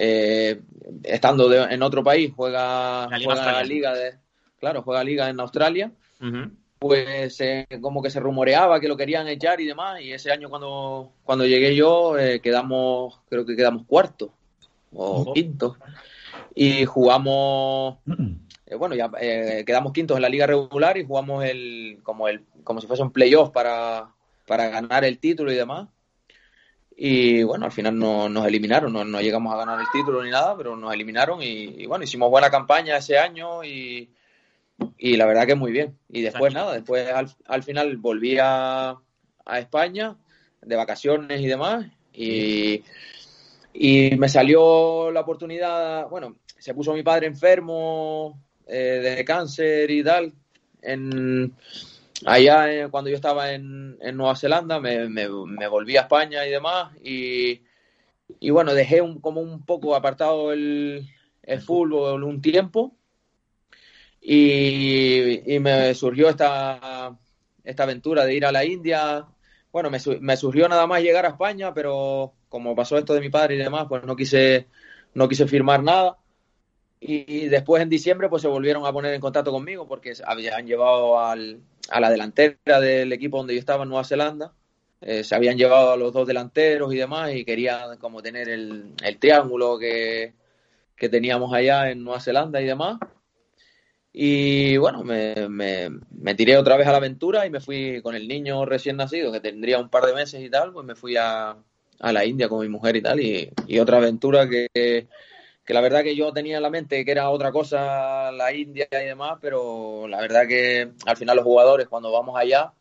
eh, 0.00 0.60
estando 1.04 1.48
de, 1.48 1.62
en 1.62 1.82
otro 1.82 2.02
país, 2.02 2.32
juega 2.34 3.06
la 3.06 3.18
liga, 3.18 3.34
juega 3.34 3.52
la 3.52 3.62
liga 3.62 3.94
de, 3.94 4.14
claro, 4.58 4.82
juega 4.82 5.04
liga 5.04 5.28
en 5.28 5.40
Australia. 5.40 5.92
Uh 6.20 6.24
-huh. 6.24 6.50
Pues 6.78 7.38
eh, 7.42 7.66
como 7.82 8.02
que 8.02 8.08
se 8.08 8.20
rumoreaba 8.20 8.80
que 8.80 8.88
lo 8.88 8.96
querían 8.96 9.28
echar 9.28 9.60
y 9.60 9.66
demás, 9.66 10.00
y 10.00 10.12
ese 10.12 10.32
año 10.32 10.48
cuando, 10.48 11.12
cuando 11.24 11.44
llegué 11.44 11.76
yo 11.76 12.16
eh, 12.18 12.40
quedamos, 12.40 13.20
creo 13.28 13.44
que 13.44 13.54
quedamos 13.54 13.84
cuarto 13.86 14.32
o 14.92 15.32
quinto 15.34 15.76
y 16.54 16.84
jugamos 16.84 17.98
eh, 18.66 18.74
bueno 18.74 18.94
ya 18.94 19.10
eh, 19.20 19.62
quedamos 19.64 19.92
quintos 19.92 20.16
en 20.16 20.22
la 20.22 20.28
liga 20.28 20.46
regular 20.46 20.96
y 20.96 21.04
jugamos 21.04 21.44
el 21.44 22.00
como 22.02 22.28
el 22.28 22.42
como 22.64 22.80
si 22.80 22.86
fuese 22.86 23.02
un 23.02 23.12
playoff 23.12 23.50
para, 23.50 24.08
para 24.46 24.68
ganar 24.68 25.04
el 25.04 25.18
título 25.18 25.52
y 25.52 25.56
demás 25.56 25.88
y 27.02 27.42
bueno 27.44 27.64
al 27.64 27.72
final 27.72 27.98
no, 27.98 28.28
nos 28.28 28.46
eliminaron 28.46 28.92
no, 28.92 29.02
no, 29.06 29.22
llegamos 29.22 29.54
a 29.54 29.56
ganar 29.56 29.80
el 29.80 29.86
título 29.90 30.22
ni 30.22 30.30
nada 30.30 30.54
pero 30.54 30.76
nos 30.76 30.92
eliminaron 30.92 31.42
y, 31.42 31.46
y 31.78 31.86
bueno 31.86 32.04
hicimos 32.04 32.28
buena 32.28 32.50
campaña 32.50 32.98
ese 32.98 33.16
año 33.16 33.64
y, 33.64 34.10
y 34.98 35.16
la 35.16 35.24
verdad 35.24 35.46
que 35.46 35.54
muy 35.54 35.72
bien. 35.72 35.98
Y 36.10 36.20
después 36.20 36.52
nada 36.52 36.74
después 36.74 37.08
al, 37.08 37.34
al 37.46 37.62
final 37.62 37.96
volví 37.96 38.36
a, 38.38 38.98
a 39.46 39.58
España 39.58 40.14
de 40.60 40.76
vacaciones 40.76 41.40
y 41.40 41.46
demás 41.46 41.86
y 42.12 42.84
y 43.72 44.16
me 44.16 44.28
salió 44.28 45.10
la 45.10 45.20
oportunidad, 45.20 46.08
bueno, 46.08 46.36
se 46.58 46.74
puso 46.74 46.92
mi 46.92 47.02
padre 47.02 47.28
enfermo 47.28 48.38
eh, 48.66 49.16
de 49.16 49.24
cáncer 49.24 49.90
y 49.90 50.02
tal, 50.02 50.32
en, 50.82 51.54
allá 52.26 52.72
eh, 52.72 52.88
cuando 52.90 53.10
yo 53.10 53.16
estaba 53.16 53.52
en, 53.52 53.98
en 54.00 54.16
Nueva 54.16 54.36
Zelanda, 54.36 54.80
me, 54.80 55.08
me, 55.08 55.28
me, 55.28 55.68
volví 55.68 55.96
a 55.96 56.02
España 56.02 56.46
y 56.46 56.50
demás, 56.50 56.92
y, 57.02 57.62
y 58.40 58.50
bueno, 58.50 58.74
dejé 58.74 59.00
un, 59.00 59.20
como 59.20 59.40
un 59.40 59.64
poco 59.64 59.94
apartado 59.94 60.52
el, 60.52 61.08
el 61.42 61.60
fútbol 61.60 62.24
un 62.24 62.40
tiempo, 62.40 62.96
y, 64.20 65.54
y 65.54 65.58
me 65.60 65.94
surgió 65.94 66.28
esta, 66.28 67.16
esta 67.64 67.82
aventura 67.82 68.24
de 68.24 68.34
ir 68.34 68.44
a 68.44 68.52
la 68.52 68.64
India, 68.64 69.26
bueno, 69.72 69.90
me, 69.90 69.98
me 70.20 70.36
surgió 70.36 70.68
nada 70.68 70.86
más 70.86 71.02
llegar 71.02 71.26
a 71.26 71.30
España, 71.30 71.72
pero 71.72 72.34
como 72.48 72.74
pasó 72.74 72.98
esto 72.98 73.14
de 73.14 73.20
mi 73.20 73.30
padre 73.30 73.54
y 73.54 73.58
demás, 73.58 73.86
pues 73.88 74.04
no 74.04 74.16
quise, 74.16 74.68
no 75.14 75.28
quise 75.28 75.46
firmar 75.46 75.82
nada. 75.82 76.19
Y, 77.00 77.48
después 77.48 77.82
en 77.82 77.88
diciembre 77.88 78.28
pues 78.28 78.42
se 78.42 78.48
volvieron 78.48 78.84
a 78.84 78.92
poner 78.92 79.14
en 79.14 79.20
contacto 79.22 79.50
conmigo 79.50 79.88
porque 79.88 80.12
habían 80.24 80.66
llevado 80.66 81.18
al, 81.18 81.60
a 81.88 81.98
la 81.98 82.10
delantera 82.10 82.78
del 82.78 83.12
equipo 83.12 83.38
donde 83.38 83.54
yo 83.54 83.60
estaba 83.60 83.84
en 83.84 83.88
Nueva 83.88 84.04
Zelanda. 84.04 84.52
Eh, 85.00 85.24
se 85.24 85.34
habían 85.34 85.56
llevado 85.56 85.92
a 85.92 85.96
los 85.96 86.12
dos 86.12 86.26
delanteros 86.26 86.92
y 86.92 86.98
demás 86.98 87.32
y 87.34 87.46
querían 87.46 87.96
como 87.96 88.22
tener 88.22 88.50
el, 88.50 88.92
el 89.02 89.18
triángulo 89.18 89.78
que, 89.78 90.34
que, 90.94 91.08
teníamos 91.08 91.54
allá 91.54 91.90
en 91.90 92.04
Nueva 92.04 92.20
Zelanda 92.20 92.60
y 92.60 92.66
demás. 92.66 92.98
Y 94.12 94.76
bueno, 94.76 95.02
me, 95.02 95.48
me, 95.48 95.88
me, 96.10 96.34
tiré 96.34 96.58
otra 96.58 96.76
vez 96.76 96.86
a 96.86 96.90
la 96.90 96.98
aventura 96.98 97.46
y 97.46 97.50
me 97.50 97.60
fui 97.60 98.02
con 98.02 98.14
el 98.14 98.28
niño 98.28 98.66
recién 98.66 98.96
nacido, 98.96 99.32
que 99.32 99.40
tendría 99.40 99.78
un 99.78 99.88
par 99.88 100.04
de 100.04 100.14
meses 100.14 100.42
y 100.42 100.50
tal, 100.50 100.72
pues 100.72 100.84
me 100.84 100.96
fui 100.96 101.16
a, 101.16 101.56
a 102.00 102.12
la 102.12 102.24
India 102.24 102.48
con 102.48 102.60
mi 102.60 102.68
mujer 102.68 102.96
y 102.96 103.02
tal, 103.02 103.20
y, 103.20 103.50
y 103.68 103.78
otra 103.78 103.98
aventura 103.98 104.48
que, 104.48 105.06
que, 105.70 105.74
la 105.74 105.80
verdad 105.80 106.02
que 106.02 106.16
yo 106.16 106.32
tenía 106.32 106.56
en 106.56 106.64
la 106.64 106.70
mente 106.70 107.04
que 107.04 107.12
era 107.12 107.30
otra 107.30 107.52
cosa 107.52 108.32
la 108.32 108.52
India 108.52 108.88
y 108.90 109.04
demás, 109.04 109.38
pero 109.40 110.08
la 110.08 110.20
verdad 110.20 110.48
que 110.48 110.90
al 111.06 111.16
final 111.16 111.36
los 111.36 111.44
jugadores 111.44 111.86
cuando 111.86 112.10
vamos 112.10 112.36
allá 112.36 112.72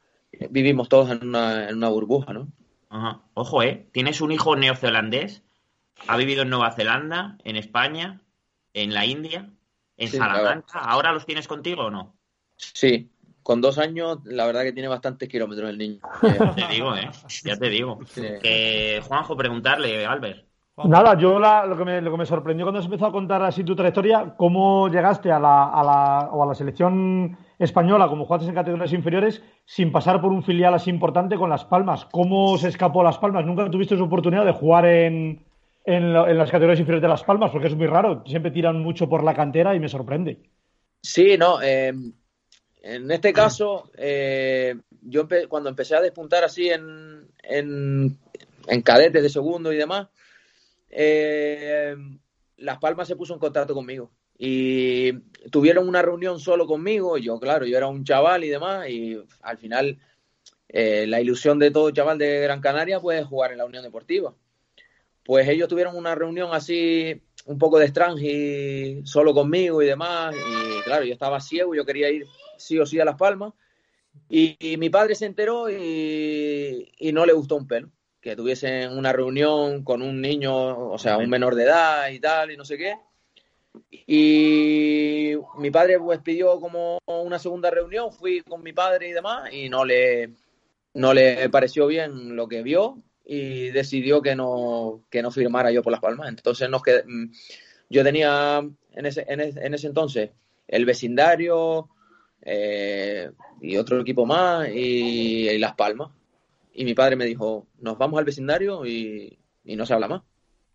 vivimos 0.49 0.89
todos 0.89 1.11
en 1.11 1.27
una, 1.27 1.69
en 1.69 1.77
una 1.77 1.89
burbuja, 1.89 2.33
¿no? 2.33 2.47
Ajá. 2.89 3.21
Ojo, 3.35 3.61
¿eh? 3.61 3.87
Tienes 3.91 4.21
un 4.21 4.31
hijo 4.31 4.55
neozelandés, 4.55 5.43
ha 6.07 6.17
vivido 6.17 6.41
en 6.41 6.49
Nueva 6.49 6.71
Zelanda, 6.71 7.37
en 7.43 7.57
España, 7.57 8.21
en 8.73 8.95
la 8.95 9.05
India, 9.05 9.51
en 9.97 10.07
sí, 10.07 10.17
Salamanca. 10.17 10.79
¿Ahora 10.79 11.13
los 11.13 11.27
tienes 11.27 11.47
contigo 11.47 11.83
o 11.83 11.91
no? 11.91 12.15
Sí, 12.57 13.11
con 13.43 13.61
dos 13.61 13.77
años, 13.77 14.17
la 14.25 14.47
verdad 14.47 14.63
que 14.63 14.73
tiene 14.73 14.87
bastantes 14.87 15.29
kilómetros 15.29 15.69
el 15.69 15.77
niño. 15.77 15.99
Ya 16.23 16.55
te 16.55 16.67
digo, 16.73 16.95
¿eh? 16.95 17.09
Ya 17.43 17.55
te 17.55 17.69
digo. 17.69 17.99
Sí. 18.07 18.23
Que, 18.41 18.99
Juanjo, 19.07 19.37
preguntarle, 19.37 20.07
Albert. 20.07 20.48
Nada, 20.85 21.17
yo 21.17 21.39
la, 21.39 21.65
lo, 21.65 21.77
que 21.77 21.85
me, 21.85 22.01
lo 22.01 22.11
que 22.11 22.17
me 22.17 22.25
sorprendió 22.25 22.65
cuando 22.65 22.79
has 22.79 22.85
empezado 22.85 23.09
a 23.09 23.13
contar 23.13 23.43
así 23.43 23.63
tu 23.63 23.75
trayectoria, 23.75 24.35
cómo 24.37 24.87
llegaste 24.87 25.31
a 25.31 25.39
la, 25.39 25.65
a 25.65 25.83
la, 25.83 26.29
o 26.31 26.43
a 26.43 26.45
la 26.47 26.55
selección 26.55 27.37
española, 27.57 28.07
como 28.07 28.25
jugaste 28.25 28.47
en 28.47 28.55
categorías 28.55 28.93
inferiores, 28.93 29.43
sin 29.65 29.91
pasar 29.91 30.21
por 30.21 30.31
un 30.31 30.43
filial 30.43 30.73
así 30.73 30.89
importante 30.89 31.35
con 31.35 31.49
Las 31.49 31.65
Palmas. 31.65 32.05
¿Cómo 32.05 32.57
se 32.57 32.69
escapó 32.69 33.03
Las 33.03 33.17
Palmas? 33.17 33.45
¿Nunca 33.45 33.69
tuviste 33.69 33.95
esa 33.95 34.03
oportunidad 34.03 34.45
de 34.45 34.53
jugar 34.53 34.85
en, 34.85 35.43
en, 35.83 36.03
en 36.15 36.37
las 36.37 36.51
categorías 36.51 36.79
inferiores 36.79 37.01
de 37.01 37.09
Las 37.09 37.23
Palmas? 37.23 37.51
Porque 37.51 37.67
es 37.67 37.75
muy 37.75 37.87
raro, 37.87 38.23
siempre 38.25 38.51
tiran 38.51 38.81
mucho 38.81 39.09
por 39.09 39.23
la 39.23 39.33
cantera 39.33 39.75
y 39.75 39.79
me 39.79 39.89
sorprende. 39.89 40.39
Sí, 41.01 41.37
no, 41.37 41.61
eh, 41.61 41.93
en 42.81 43.11
este 43.11 43.33
caso, 43.33 43.89
eh, 43.97 44.75
yo 45.01 45.21
empe 45.21 45.47
cuando 45.47 45.69
empecé 45.69 45.95
a 45.95 46.01
despuntar 46.01 46.43
así 46.43 46.69
en, 46.69 47.27
en, 47.43 48.17
en, 48.67 48.81
cadetes 48.81 49.21
de 49.21 49.29
segundo 49.29 49.73
y 49.73 49.77
demás, 49.77 50.07
eh, 50.89 51.95
Las 52.57 52.77
Palmas 52.79 53.07
se 53.07 53.15
puso 53.15 53.33
en 53.33 53.39
contacto 53.39 53.73
conmigo 53.73 54.11
y 54.37 55.11
tuvieron 55.51 55.87
una 55.87 56.01
reunión 56.01 56.39
solo 56.39 56.65
conmigo. 56.65 57.17
Yo, 57.17 57.39
claro, 57.39 57.65
yo 57.65 57.77
era 57.77 57.87
un 57.87 58.05
chaval 58.05 58.43
y 58.45 58.49
demás, 58.49 58.89
y 58.89 59.21
al 59.41 59.57
final 59.57 59.99
eh, 60.69 61.05
la 61.07 61.19
ilusión 61.19 61.59
de 61.59 61.71
todo 61.71 61.91
chaval 61.91 62.17
de 62.17 62.39
Gran 62.41 62.61
Canaria 62.61 62.99
pues 62.99 63.21
es 63.21 63.27
jugar 63.27 63.51
en 63.51 63.57
la 63.57 63.65
Unión 63.65 63.83
Deportiva. 63.83 64.33
Pues 65.25 65.47
ellos 65.47 65.67
tuvieron 65.67 65.95
una 65.95 66.15
reunión 66.15 66.49
así 66.53 67.21
un 67.45 67.57
poco 67.57 67.79
de 67.79 67.85
extranji 67.85 69.01
solo 69.05 69.33
conmigo 69.33 69.81
y 69.81 69.87
demás, 69.87 70.35
y 70.35 70.81
claro, 70.83 71.03
yo 71.03 71.13
estaba 71.13 71.39
ciego, 71.41 71.75
yo 71.75 71.85
quería 71.85 72.09
ir 72.09 72.25
sí 72.57 72.79
o 72.79 72.85
sí 72.85 72.99
a 72.99 73.05
Las 73.05 73.15
Palmas. 73.15 73.53
Y, 74.29 74.77
mi 74.77 74.89
padre 74.89 75.15
se 75.15 75.25
enteró 75.25 75.69
y, 75.69 77.11
no 77.13 77.25
le 77.25 77.33
gustó 77.33 77.55
un 77.55 77.67
pelo. 77.67 77.89
Que 78.21 78.35
tuviesen 78.35 78.97
una 78.97 79.13
reunión 79.13 79.83
con 79.83 80.01
un 80.01 80.21
niño, 80.21 80.91
o 80.91 80.97
sea, 80.97 81.17
un 81.17 81.29
menor 81.29 81.55
de 81.55 81.63
edad 81.63 82.09
y 82.09 82.19
tal, 82.19 82.51
y 82.51 82.57
no 82.57 82.65
sé 82.65 82.77
qué. 82.77 82.95
Y 83.91 85.33
mi 85.57 85.71
padre 85.71 85.99
pues 85.99 86.19
pidió 86.19 86.59
como 86.59 86.99
una 87.05 87.39
segunda 87.39 87.69
reunión, 87.69 88.11
fui 88.11 88.41
con 88.41 88.61
mi 88.63 88.73
padre 88.73 89.09
y 89.09 89.11
demás, 89.13 89.53
y 89.53 89.69
no 89.69 89.85
le, 89.85 90.31
no 90.93 91.13
le 91.13 91.49
pareció 91.49 91.87
bien 91.87 92.35
lo 92.35 92.47
que 92.47 92.63
vio 92.63 92.97
y 93.25 93.69
decidió 93.69 94.21
que 94.21 94.35
no, 94.35 95.03
que 95.09 95.21
no 95.21 95.31
firmara 95.31 95.71
yo 95.71 95.83
por 95.83 95.91
Las 95.91 96.01
Palmas. 96.01 96.29
Entonces 96.29 96.69
nos 96.69 96.81
quedé, 96.81 97.03
yo 97.89 98.03
tenía 98.03 98.59
en 98.93 99.05
ese, 99.05 99.25
en 99.27 99.39
ese, 99.39 99.65
en 99.65 99.73
ese 99.73 99.87
entonces 99.87 100.31
el 100.67 100.85
vecindario, 100.85 101.89
eh, 102.41 103.29
y 103.61 103.77
otro 103.77 103.99
equipo 103.99 104.25
más 104.25 104.69
y, 104.69 105.49
y, 105.49 105.57
Las 105.57 105.75
Palmas. 105.75 106.09
Y 106.73 106.85
mi 106.85 106.93
padre 106.93 107.15
me 107.15 107.25
dijo, 107.25 107.67
nos 107.79 107.97
vamos 107.97 108.19
al 108.19 108.25
vecindario 108.25 108.85
y, 108.85 109.39
y 109.63 109.75
no 109.75 109.85
se 109.85 109.93
habla 109.93 110.07
más. 110.07 110.21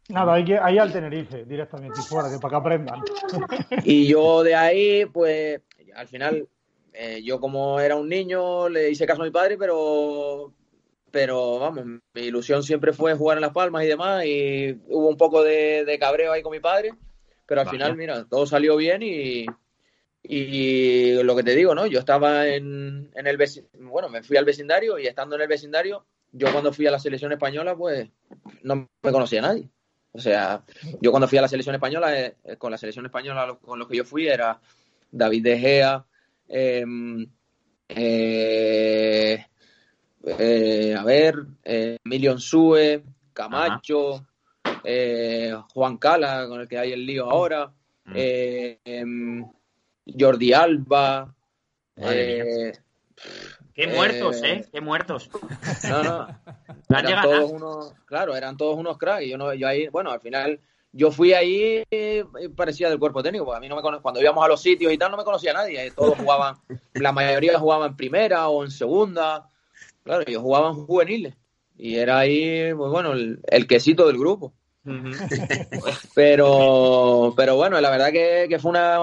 Nada, 0.09 0.35
hay 0.35 0.45
que 0.45 0.59
ahí 0.59 0.77
al 0.79 0.93
Tenerife 0.93 1.45
directamente 1.47 2.03
fuera, 2.03 2.31
que 2.31 2.39
para 2.39 2.51
que 2.51 2.57
aprendan. 2.57 3.01
y 3.85 4.07
yo 4.07 4.43
de 4.43 4.55
ahí, 4.55 5.07
pues, 5.07 5.63
al 5.95 6.07
final, 6.09 6.47
eh, 6.93 7.23
yo 7.25 7.41
como 7.41 7.81
era 7.81 7.97
un 7.97 8.09
niño, 8.09 8.69
le 8.69 8.91
hice 8.91 9.07
caso 9.07 9.23
a 9.23 9.25
mi 9.25 9.31
padre, 9.31 9.57
pero, 9.57 10.53
pero 11.11 11.59
vamos, 11.59 11.87
mi 11.87 12.21
ilusión 12.21 12.63
siempre 12.63 12.93
fue 12.93 13.15
jugar 13.15 13.39
en 13.39 13.43
Las 13.43 13.53
Palmas 13.53 13.85
y 13.85 13.87
demás, 13.87 14.27
y 14.27 14.79
hubo 14.89 15.09
un 15.09 15.17
poco 15.17 15.43
de, 15.43 15.87
de 15.87 15.99
cabreo 15.99 16.33
ahí 16.33 16.43
con 16.43 16.53
mi 16.53 16.61
padre, 16.61 16.93
pero 17.47 17.63
al 17.63 17.67
Vaya. 17.67 17.79
final, 17.79 17.97
mira, 17.97 18.25
todo 18.29 18.45
salió 18.47 18.77
bien 18.77 19.03
y, 19.03 19.47
Y 20.27 21.23
lo 21.23 21.37
que 21.37 21.43
te 21.43 21.55
digo, 21.55 21.75
¿no? 21.75 21.87
Yo 21.87 21.99
estaba 21.99 22.49
en, 22.49 23.11
en 23.15 23.27
el 23.27 23.37
vecindario, 23.37 23.91
bueno, 23.91 24.09
me 24.09 24.23
fui 24.23 24.39
al 24.39 24.47
vecindario 24.47 24.99
y 24.99 25.07
estando 25.07 25.37
en 25.37 25.43
el 25.43 25.49
vecindario, 25.49 26.07
yo 26.33 26.51
cuando 26.51 26.73
fui 26.73 26.87
a 26.87 26.91
la 26.91 26.99
selección 26.99 27.31
española, 27.33 27.77
pues 27.77 28.09
no 28.63 28.89
me 29.03 29.13
conocía 29.13 29.43
nadie. 29.43 29.69
O 30.13 30.19
sea, 30.19 30.65
yo 31.01 31.11
cuando 31.11 31.29
fui 31.29 31.37
a 31.39 31.43
la 31.43 31.49
selección 31.49 31.75
española, 31.75 32.19
eh, 32.19 32.37
eh, 32.45 32.57
con 32.57 32.71
la 32.71 32.79
selección 32.79 33.05
española 33.05 33.59
con 33.61 33.79
los 33.79 33.87
que 33.87 33.99
yo 33.99 34.05
fui 34.05 34.27
era 34.27 34.59
David 35.11 35.43
De 35.43 35.59
Gea, 35.59 36.07
em, 36.49 37.27
eh, 37.89 39.45
eh, 40.27 40.95
a 40.99 41.05
ver, 41.05 41.35
eh, 41.65 41.99
Emilio 42.05 42.39
Sue, 42.39 43.03
Camacho, 43.33 44.25
eh, 44.85 45.55
Juan 45.75 45.99
Cala, 45.99 46.47
con 46.49 46.61
el 46.61 46.69
que 46.69 46.79
hay 46.79 46.93
el 46.93 47.05
lío 47.05 47.31
ahora, 47.31 47.71
Mm. 48.07 48.13
em, 48.85 49.45
Jordi 50.07 50.53
Alba. 50.53 51.35
Eh, 51.97 52.73
Qué 53.75 53.87
muertos, 53.89 54.43
eh, 54.43 54.53
¿eh? 54.53 54.65
Qué 54.73 54.81
muertos. 54.81 55.29
no, 55.89 56.03
no. 56.05 56.21
Han 56.23 56.39
Eran 56.91 57.07
llegado- 57.07 57.31
todos 57.31 57.53
unos, 57.53 57.95
claro, 58.05 58.37
eran 58.37 58.57
todos 58.57 58.77
unos 58.79 58.99
cracks. 58.99 59.25
y 59.25 59.31
Yo, 59.31 59.39
no, 59.39 59.53
yo 59.55 59.67
ahí, 59.67 59.89
bueno, 59.89 60.11
al 60.11 60.21
final, 60.21 60.61
yo 60.93 61.11
fui 61.11 61.33
ahí 61.33 61.83
eh, 61.91 62.25
parecía 62.55 62.89
del 62.89 62.99
cuerpo 62.99 63.23
técnico, 63.23 63.45
porque 63.47 63.57
a 63.59 63.61
mí 63.61 63.69
no 63.69 63.77
me 63.77 63.83
cono- 63.83 64.01
cuando 64.03 64.21
íbamos 64.21 64.45
a 64.45 64.49
los 64.49 64.61
sitios 64.63 64.93
y 64.93 64.99
tal, 64.99 65.11
no 65.11 65.17
me 65.17 65.25
conocía 65.25 65.53
nadie. 65.53 65.87
eh, 65.87 65.91
Todos 65.91 66.17
jugaban, 66.19 66.57
la 66.95 67.13
mayoría 67.13 67.59
jugaban 67.59 67.91
en 67.91 67.97
primera 67.97 68.49
o 68.49 68.65
en 68.65 68.71
segunda. 68.71 69.49
Claro, 70.05 70.23
ellos 70.27 70.43
jugaban 70.43 70.75
juveniles. 70.87 71.35
Y 71.77 71.97
era 71.97 72.19
ahí, 72.19 72.73
pues 72.75 72.91
bueno, 72.91 73.13
el, 73.13 73.41
el 73.49 73.67
quesito 73.67 74.07
del 74.07 74.19
grupo. 74.19 74.53
Pero, 76.15 77.33
pero 77.37 77.57
bueno, 77.57 77.81
la 77.81 77.91
verdad 77.91 78.13
que, 78.13 78.47
que 78.49 78.59
fue 78.59 78.71
una, 78.71 78.99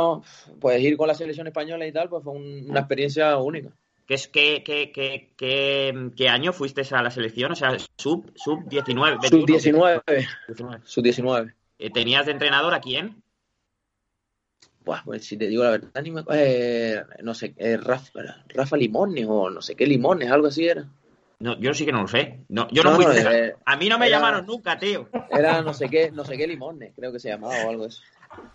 pues 0.59 0.81
ir 0.81 0.95
con 0.95 1.07
la 1.07 1.15
selección 1.15 1.47
española 1.47 1.85
y 1.87 1.91
tal, 1.91 2.07
pues 2.09 2.23
fue 2.23 2.33
un- 2.33 2.69
una 2.69 2.81
experiencia 2.81 3.37
única. 3.37 3.69
¿Qué, 4.05 4.13
es, 4.15 4.27
qué, 4.27 4.63
qué, 4.63 4.91
qué, 4.91 5.33
qué, 5.37 6.09
qué 6.15 6.29
año 6.29 6.53
fuiste 6.53 6.81
a 6.91 7.01
la 7.01 7.11
selección? 7.11 7.51
O 7.51 7.55
sea, 7.55 7.77
sub, 7.97 8.31
sub 8.35 8.67
19. 8.67 9.17
Sub 9.27 9.45
19, 9.45 10.01
19. 10.47 10.81
sub 10.83 11.03
19. 11.03 11.53
Eh, 11.79 11.89
¿Tenías 11.89 12.25
de 12.25 12.33
entrenador 12.33 12.73
a 12.73 12.81
quién? 12.81 13.21
Buah, 14.83 15.03
pues 15.03 15.25
si 15.25 15.37
te 15.37 15.47
digo 15.47 15.63
la 15.63 15.71
verdad, 15.71 16.01
ni 16.01 16.11
me 16.11 16.23
eh, 16.33 17.03
no 17.23 17.33
sé, 17.35 17.53
eh, 17.57 17.77
Rafa, 17.77 18.19
Rafa 18.49 18.77
Limones 18.77 19.25
o 19.29 19.49
no 19.49 19.61
sé 19.61 19.75
qué 19.75 19.85
Limones, 19.85 20.31
algo 20.31 20.47
así 20.47 20.67
era. 20.67 20.87
No, 21.41 21.59
yo 21.59 21.73
sí 21.73 21.85
que 21.85 21.91
no 21.91 22.01
lo 22.01 22.07
sé. 22.07 22.39
No, 22.49 22.67
yo 22.71 22.83
no, 22.83 22.91
No, 22.91 22.95
fui. 22.97 23.05
no, 23.05 23.11
eh, 23.13 23.55
a 23.65 23.75
mí 23.75 23.89
no 23.89 23.97
me 23.97 24.07
era- 24.07 24.17
llamaron 24.17 24.45
nunca, 24.45 24.77
tío. 24.77 25.09
Era 25.29 25.61
no 25.61 25.73
sé 25.73 25.89
qué, 25.89 26.11
no 26.11 26.23
sé 26.23 26.37
qué 26.37 26.47
Limones, 26.47 26.93
creo 26.95 27.11
que 27.11 27.19
se 27.19 27.29
llamaba 27.29 27.55
o 27.65 27.69
algo 27.69 27.85
eso. 27.87 28.01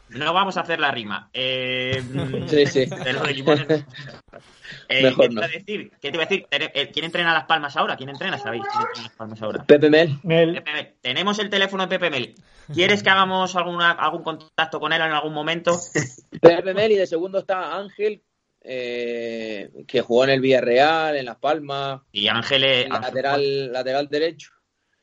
No 0.09 0.33
vamos 0.33 0.57
a 0.57 0.61
hacer 0.61 0.81
la 0.81 0.91
rima. 0.91 1.29
Eh, 1.35 2.03
Sí, 2.49 2.67
sí. 2.67 2.87
de 2.87 3.13
lo 3.13 3.23
de 3.25 3.35
limones. 3.35 3.69
no. 3.69 3.75
Eh, 4.89 5.03
Mejor 5.03 5.25
¿qué 5.25 5.29
te 5.29 5.35
iba 5.35 5.45
a 5.45 5.49
decir? 5.49 5.91
¿Qué 6.01 6.11
te 6.11 6.17
iba 6.17 6.25
a 6.25 6.27
decir? 6.27 6.47
¿Quién 6.93 7.05
entrena 7.05 7.35
Las 7.35 7.45
Palmas 7.45 7.77
ahora? 7.77 7.97
¿Quién 7.97 8.09
entrena? 8.11 8.39
¿Sabéis? 8.39 8.63
¿Quién 8.71 8.83
entrena 8.87 9.03
Las 9.09 9.17
Palmas 9.17 9.43
ahora? 9.43 9.65
Pepe 9.65 9.91
Mel. 9.91 10.17
Mel, 10.23 10.55
Pepe 10.55 10.73
Mel. 10.73 10.95
Tenemos 11.03 11.39
el 11.41 11.51
teléfono 11.51 11.83
de 11.83 11.89
Pepe 11.89 12.11
Mel. 12.11 12.35
¿Quieres 12.73 13.03
que 13.03 13.11
hagamos 13.11 13.55
alguna, 13.57 13.91
algún 13.93 14.23
contacto 14.23 14.81
con 14.81 14.93
él 14.93 15.03
en 15.03 15.13
algún 15.13 15.35
momento? 15.35 15.79
Pepe 16.41 16.73
Mel 16.75 16.93
y 16.93 16.97
de 16.97 17.07
segundo 17.07 17.41
está 17.41 17.77
Ángel, 17.77 18.23
eh, 18.69 19.71
que 19.87 20.01
jugó 20.01 20.25
en 20.25 20.31
el 20.31 20.41
Villarreal, 20.41 21.17
en 21.17 21.25
Las 21.25 21.37
Palmas, 21.37 22.01
Y 22.13 22.29
Ángel, 22.29 22.65
eh, 22.65 22.87
Ángel- 22.91 23.01
lateral, 23.03 23.73
lateral 23.73 24.09
derecho. 24.09 24.51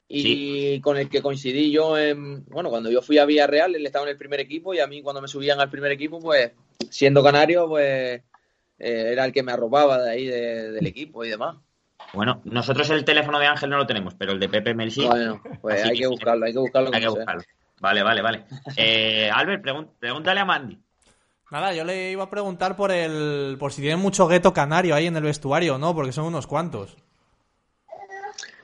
Y 0.07 0.21
Sí. 0.21 0.81
con 0.83 0.97
el 0.97 1.09
que 1.09 1.21
coincidí 1.21 1.71
yo 1.71 1.97
en, 1.97 2.43
bueno, 2.45 2.69
cuando 2.69 2.91
yo 2.91 3.01
fui 3.01 3.17
a 3.17 3.25
Villarreal, 3.25 3.73
él 3.75 3.85
estaba 3.85 4.05
en 4.05 4.11
el 4.11 4.17
primer 4.17 4.39
equipo 4.41 4.73
y 4.73 4.79
a 4.79 4.85
mí 4.87 5.01
cuando 5.01 5.21
me 5.21 5.27
subían 5.27 5.59
al 5.59 5.69
primer 5.69 5.91
equipo, 5.91 6.19
pues 6.19 6.51
siendo 6.89 7.23
canario, 7.23 7.67
pues 7.69 8.21
eh, 8.79 9.09
era 9.11 9.25
el 9.25 9.31
que 9.31 9.43
me 9.43 9.53
arropaba 9.53 10.01
de 10.03 10.11
ahí 10.11 10.25
de- 10.25 10.71
del 10.71 10.85
equipo 10.85 11.23
y 11.23 11.29
demás. 11.29 11.55
Bueno, 12.13 12.41
nosotros 12.43 12.89
el 12.89 13.05
teléfono 13.05 13.39
de 13.39 13.47
Ángel 13.47 13.69
no 13.69 13.77
lo 13.77 13.87
tenemos, 13.87 14.13
pero 14.13 14.33
el 14.33 14.39
de 14.39 14.49
Pepe 14.49 14.73
Mel 14.75 14.91
sí. 14.91 15.05
Bueno, 15.05 15.41
pues 15.61 15.79
Así 15.81 15.91
hay 15.91 15.99
que 15.99 16.07
buscarlo, 16.07 16.45
hay 16.45 16.53
que 16.53 16.59
buscarlo. 16.59 16.89
Hay 16.93 17.01
que 17.01 17.07
buscarlo. 17.07 17.43
Vale, 17.79 18.03
vale, 18.03 18.21
vale. 18.21 18.43
Eh, 18.77 19.29
Albert, 19.33 19.63
pregúntale 19.99 20.39
a 20.39 20.45
Mandy. 20.45 20.77
Nada, 21.53 21.71
yo 21.71 21.83
le 21.83 22.09
iba 22.09 22.23
a 22.23 22.29
preguntar 22.31 22.75
por 22.75 22.91
el 22.91 23.57
por 23.59 23.71
si 23.71 23.81
tienen 23.81 23.99
mucho 23.99 24.27
gueto 24.27 24.55
canario 24.55 24.95
ahí 24.95 25.05
en 25.05 25.15
el 25.15 25.21
vestuario, 25.21 25.77
¿no? 25.77 25.93
Porque 25.93 26.11
son 26.11 26.25
unos 26.25 26.47
cuantos. 26.47 26.97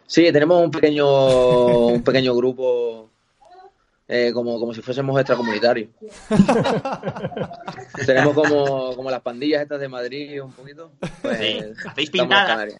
Sí, 0.07 0.31
tenemos 0.31 0.63
un 0.63 0.71
pequeño, 0.71 1.05
un 1.85 2.01
pequeño 2.01 2.33
grupo 2.33 3.11
eh, 4.07 4.31
como, 4.33 4.59
como 4.59 4.73
si 4.73 4.81
fuésemos 4.81 5.19
extracomunitarios. 5.19 5.91
tenemos 8.07 8.33
como, 8.33 8.95
como 8.95 9.11
las 9.11 9.21
pandillas 9.21 9.61
estas 9.61 9.79
de 9.79 9.87
Madrid 9.87 10.41
un 10.41 10.53
poquito. 10.53 10.91
Pues, 11.21 11.37
Sí. 11.37 11.61
¿Hacéis 11.85 12.09
pintadas? 12.09 12.73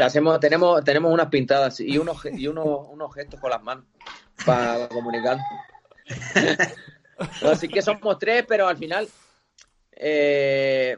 hacemos, 0.00 0.40
tenemos, 0.40 0.82
tenemos 0.84 1.12
unas 1.12 1.26
pintadas 1.26 1.80
y 1.80 1.98
unos, 1.98 2.16
y 2.32 2.48
unos, 2.48 2.88
unos 2.88 3.14
gestos 3.14 3.38
con 3.38 3.50
las 3.50 3.62
manos 3.62 3.84
para 4.46 4.88
comunicar. 4.88 5.36
Así 7.18 7.68
que 7.68 7.82
somos 7.82 8.18
tres, 8.18 8.44
pero 8.46 8.66
al 8.68 8.76
final, 8.76 9.08
eh, 9.96 10.96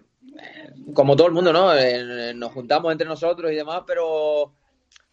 como 0.92 1.16
todo 1.16 1.26
el 1.26 1.32
mundo, 1.32 1.52
¿no? 1.52 1.74
Eh, 1.76 2.32
nos 2.34 2.52
juntamos 2.52 2.92
entre 2.92 3.06
nosotros 3.06 3.50
y 3.52 3.54
demás, 3.54 3.82
pero, 3.86 4.52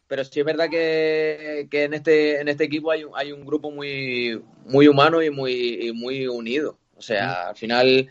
pero 0.07 0.23
sí 0.23 0.39
es 0.39 0.45
verdad 0.45 0.69
que, 0.69 1.67
que 1.69 1.83
en 1.85 1.93
este, 1.93 2.41
en 2.41 2.47
este 2.47 2.65
equipo 2.65 2.91
hay, 2.91 3.03
un- 3.03 3.13
hay 3.15 3.31
un 3.31 3.45
grupo 3.45 3.71
muy, 3.71 4.41
muy 4.65 4.87
humano 4.87 5.21
y 5.21 5.29
muy, 5.29 5.87
y 5.87 5.91
muy 5.93 6.27
unido. 6.27 6.77
O 6.95 7.01
sea, 7.01 7.49
al 7.49 7.55
final 7.55 8.09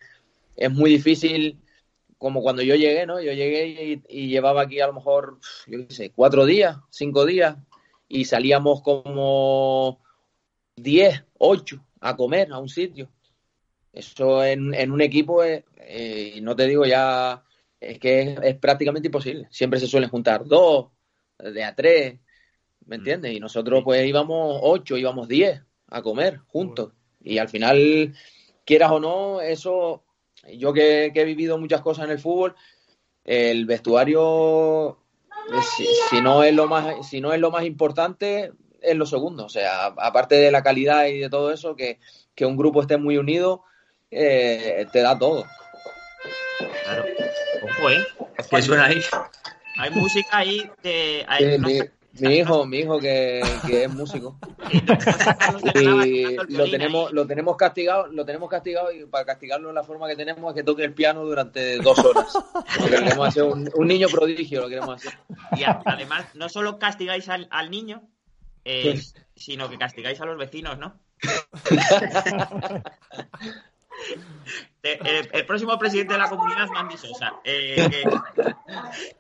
es 0.57 0.71
muy 0.71 0.91
difícil 0.91 1.59
como 2.19 2.43
cuando 2.43 2.63
yo 2.63 2.75
llegué, 2.75 3.07
¿no? 3.07 3.21
Yo 3.21 3.33
llegué 3.33 3.67
y, 3.69 4.03
y 4.09 4.29
llevaba 4.29 4.63
aquí 4.63 4.81
a 4.81 4.87
lo 4.89 4.93
mejor, 4.95 5.39
yo 5.67 5.87
qué 5.87 5.95
sé, 5.95 6.11
cuatro 6.11 6.45
días, 6.45 6.77
cinco 6.91 7.25
días, 7.25 7.57
y 8.09 8.25
salíamos 8.27 8.83
como 8.83 10.01
diez, 10.77 11.25
ocho 11.39 11.85
a 12.01 12.17
comer 12.17 12.53
a 12.53 12.59
un 12.59 12.69
sitio. 12.69 13.11
Eso 13.93 14.45
en, 14.45 14.75
en 14.75 14.93
un 14.93 15.01
equipo, 15.01 15.43
es, 15.43 15.65
eh, 15.79 16.35
y 16.37 16.41
no 16.41 16.55
te 16.55 16.67
digo 16.67 16.85
ya, 16.85 17.43
es 17.81 17.99
que 17.99 18.23
es, 18.23 18.39
es 18.43 18.57
prácticamente 18.57 19.09
imposible. 19.09 19.49
Siempre 19.51 19.81
se 19.81 19.87
suelen 19.87 20.11
juntar 20.11 20.45
dos, 20.45 20.89
de 21.39 21.65
a 21.65 21.75
tres, 21.75 22.19
¿me 22.87 22.97
entiendes? 22.97 23.33
Y 23.33 23.41
nosotros 23.41 23.83
pues 23.85 24.07
íbamos 24.07 24.59
ocho, 24.63 24.97
íbamos 24.97 25.29
diez 25.29 25.63
a 25.89 26.03
comer 26.03 26.39
juntos. 26.47 26.93
Y 27.21 27.39
al 27.39 27.49
final, 27.49 28.15
quieras 28.65 28.93
o 28.93 29.01
no, 29.01 29.41
eso 29.41 30.05
yo 30.55 30.73
que, 30.73 31.11
que 31.13 31.23
he 31.23 31.25
vivido 31.25 31.59
muchas 31.59 31.83
cosas 31.83 32.05
en 32.07 32.13
el 32.13 32.19
fútbol, 32.19 32.55
el 33.25 33.67
vestuario, 33.67 34.99
eh, 35.51 35.63
si, 35.77 35.85
si 36.09 36.21
no 36.23 36.43
es 36.43 36.55
lo 36.55 36.67
más, 36.67 37.09
si 37.09 37.21
no 37.21 37.33
es 37.33 37.41
lo 37.41 37.51
más 37.51 37.65
importante, 37.65 38.53
es 38.83 38.97
lo 38.97 39.07
segundo. 39.07 39.45
O 39.47 39.49
sea, 39.49 39.87
aparte 39.97 40.35
de 40.37 40.51
la 40.51 40.63
calidad 40.63 41.07
y 41.07 41.19
de 41.19 41.31
todo 41.31 41.53
eso, 41.53 41.77
que, 41.77 41.99
que 42.35 42.47
un 42.47 42.57
grupo 42.57 42.81
esté 42.83 42.97
muy 42.97 43.17
unido, 43.19 43.63
eh, 44.11 44.87
te 44.93 45.01
da 45.03 45.19
todo. 45.19 45.45
Claro. 46.85 47.05
Ojo, 47.63 47.91
¿eh? 47.91 48.05
¿Qué 48.51 48.63
suena 48.63 48.87
ahí? 48.87 49.01
Hay 49.79 49.91
música 49.91 50.29
ahí 50.39 50.71
de... 50.83 51.25
hay- 51.29 51.59
no 51.59 51.69
mi, 52.29 52.39
hijo, 52.39 52.67
mi 52.67 52.79
hijo 52.81 52.99
que, 52.99 53.41
que 53.67 53.85
es 53.85 53.95
músico. 53.95 54.37
Y 56.05 56.37
lo 56.49 56.69
tenemos, 56.71 57.13
lo 57.13 57.27
tenemos 57.27 57.57
castigado, 57.57 58.09
lo 58.09 58.25
tenemos 58.25 58.51
castigado 58.51 58.91
y 58.93 59.07
para 59.07 59.25
castigarlo 59.25 59.69
de 59.69 59.75
la 59.75 59.85
forma 59.85 60.09
que 60.09 60.17
tenemos 60.17 60.51
es 60.51 60.57
que 60.57 60.65
toque 60.65 60.85
el 60.85 60.93
piano 60.93 61.25
durante 61.25 61.77
dos 61.79 61.99
horas. 62.01 62.33
Porque 62.79 62.97
queremos 62.97 63.29
hacer 63.29 63.45
un, 63.45 63.71
un 63.75 63.87
niño 63.89 64.09
prodigio, 64.09 64.63
lo 64.63 64.69
queremos 64.69 64.97
hacer. 64.97 65.19
Y 65.57 65.63
además, 65.65 66.25
no 66.35 66.49
solo 66.49 66.79
castigáis 66.79 67.29
al, 67.29 67.47
al 67.51 67.71
niño, 67.71 68.03
eh, 68.65 69.01
sino 69.37 69.69
que 69.69 69.79
castigáis 69.79 70.21
a 70.21 70.27
los 70.27 70.39
vecinos, 70.39 70.79
¿no? 70.79 71.01
El 74.83 75.45
próximo 75.47 75.79
presidente 75.79 76.15
de 76.15 76.19
la 76.19 76.29
comunidad 76.31 76.65
es 76.65 76.71
Mandy 76.71 76.97
Sosa. 76.97 77.35
Eh, 77.45 77.87
que, 77.91 78.55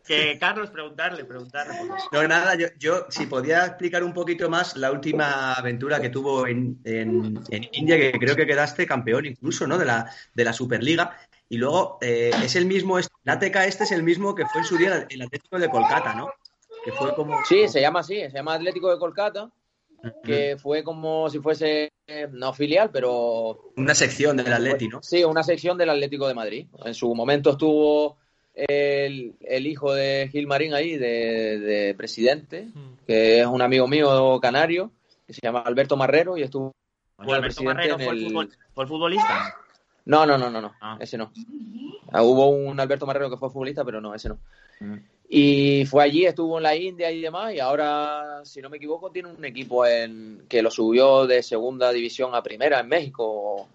que 0.06 0.38
Carlos, 0.38 0.70
preguntarle, 0.70 1.24
preguntarle. 1.24 1.74
No, 2.12 2.26
nada, 2.26 2.54
yo, 2.54 2.68
yo 2.78 3.06
si 3.10 3.26
podía 3.26 3.66
explicar 3.66 4.02
un 4.02 4.14
poquito 4.14 4.48
más 4.48 4.76
la 4.76 4.90
última 4.90 5.52
aventura 5.52 6.00
que 6.00 6.08
tuvo 6.08 6.46
en, 6.46 6.78
en- 6.84 7.42
en 7.50 7.68
India, 7.72 7.98
que 7.98 8.12
creo 8.12 8.34
que 8.36 8.46
quedaste 8.46 8.86
campeón 8.86 9.26
incluso, 9.26 9.66
¿no? 9.66 9.76
De 9.76 9.84
la, 9.84 10.10
de 10.32 10.44
la 10.44 10.52
Superliga. 10.54 11.16
Y 11.48 11.58
luego 11.58 11.98
eh, 12.00 12.30
es 12.42 12.56
el 12.56 12.64
mismo, 12.64 12.98
el 12.98 13.04
ATK 13.26 13.56
este 13.66 13.84
es 13.84 13.92
el 13.92 14.02
mismo 14.02 14.34
que 14.34 14.46
fue 14.46 14.60
en 14.62 14.66
su 14.66 14.78
día 14.78 15.06
el 15.10 15.22
Atlético 15.22 15.58
de 15.58 15.68
Kolkata, 15.68 16.14
¿no? 16.14 16.30
Que 16.84 16.92
fue 16.92 17.14
como... 17.14 17.34
Sí, 17.44 17.68
se 17.68 17.80
llama 17.80 18.00
así, 18.00 18.16
se 18.16 18.30
llama 18.30 18.54
Atlético 18.54 18.90
de 18.90 18.98
Kolkata, 18.98 19.50
que 20.24 20.56
fue 20.58 20.82
como 20.82 21.28
si 21.28 21.40
fuese, 21.40 21.92
eh, 22.06 22.26
no 22.32 22.52
filial, 22.54 22.90
pero 22.90 23.72
Una 23.76 23.94
sección 23.94 24.36
del 24.36 24.52
Atleti, 24.52 24.88
¿no? 24.88 25.02
Sí, 25.02 25.22
una 25.24 25.42
sección 25.42 25.76
del 25.76 25.90
Atlético 25.90 26.26
de 26.26 26.34
Madrid. 26.34 26.66
En 26.84 26.94
su 26.94 27.14
momento 27.14 27.50
estuvo 27.50 28.16
el, 28.54 29.36
el 29.40 29.66
hijo 29.66 29.92
de 29.92 30.28
Gilmarín 30.32 30.72
ahí, 30.74 30.96
de, 30.96 31.58
de 31.60 31.94
presidente, 31.94 32.68
que 33.06 33.40
es 33.40 33.46
un 33.46 33.60
amigo 33.60 33.86
mío 33.86 34.38
canario, 34.40 34.90
que 35.26 35.34
se 35.34 35.40
llama 35.42 35.60
Alberto 35.60 35.96
Marrero, 35.96 36.36
y 36.38 36.42
estuvo 36.42 36.72
Alberto 37.18 37.40
presidente 37.42 37.74
Marrero 37.74 37.94
en 37.96 38.00
fue, 38.04 38.12
el 38.14 38.18
el- 38.24 38.32
futbol- 38.32 38.56
fue 38.74 38.84
el 38.84 38.88
futbolista. 38.88 39.54
No, 40.06 40.24
no, 40.24 40.38
no, 40.38 40.48
no, 40.50 40.62
no. 40.62 40.74
Ah. 40.80 40.96
Ese 40.98 41.18
no. 41.18 41.30
Ah, 42.10 42.22
hubo 42.22 42.48
un 42.48 42.80
Alberto 42.80 43.04
Marrero 43.06 43.28
que 43.28 43.36
fue 43.36 43.50
futbolista, 43.50 43.84
pero 43.84 44.00
no, 44.00 44.14
ese 44.14 44.30
no. 44.30 44.38
Mm. 44.80 44.96
Y 45.32 45.86
fue 45.86 46.02
allí, 46.02 46.24
estuvo 46.26 46.56
en 46.56 46.64
la 46.64 46.74
India 46.74 47.08
y 47.08 47.20
demás, 47.20 47.54
y 47.54 47.60
ahora, 47.60 48.40
si 48.44 48.60
no 48.60 48.68
me 48.68 48.78
equivoco, 48.78 49.12
tiene 49.12 49.28
un 49.28 49.44
equipo 49.44 49.86
en 49.86 50.44
que 50.48 50.60
lo 50.60 50.72
subió 50.72 51.24
de 51.24 51.40
segunda 51.44 51.92
división 51.92 52.34
a 52.34 52.42
primera 52.42 52.80
en 52.80 52.88
México. 52.88 53.68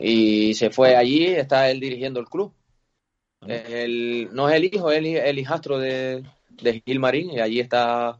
Y 0.00 0.52
se 0.54 0.70
fue 0.70 0.96
allí, 0.96 1.26
está 1.26 1.70
él 1.70 1.78
dirigiendo 1.78 2.18
el 2.18 2.26
club. 2.26 2.52
El- 3.46 4.28
no 4.32 4.48
es 4.48 4.56
el 4.56 4.64
hijo, 4.64 4.90
es 4.90 4.98
el, 4.98 5.38
hijastro 5.38 5.78
de, 5.78 6.24
de 6.60 6.82
Gil 6.84 6.98
Marín, 6.98 7.30
y 7.30 7.38
allí 7.38 7.60
está, 7.60 8.18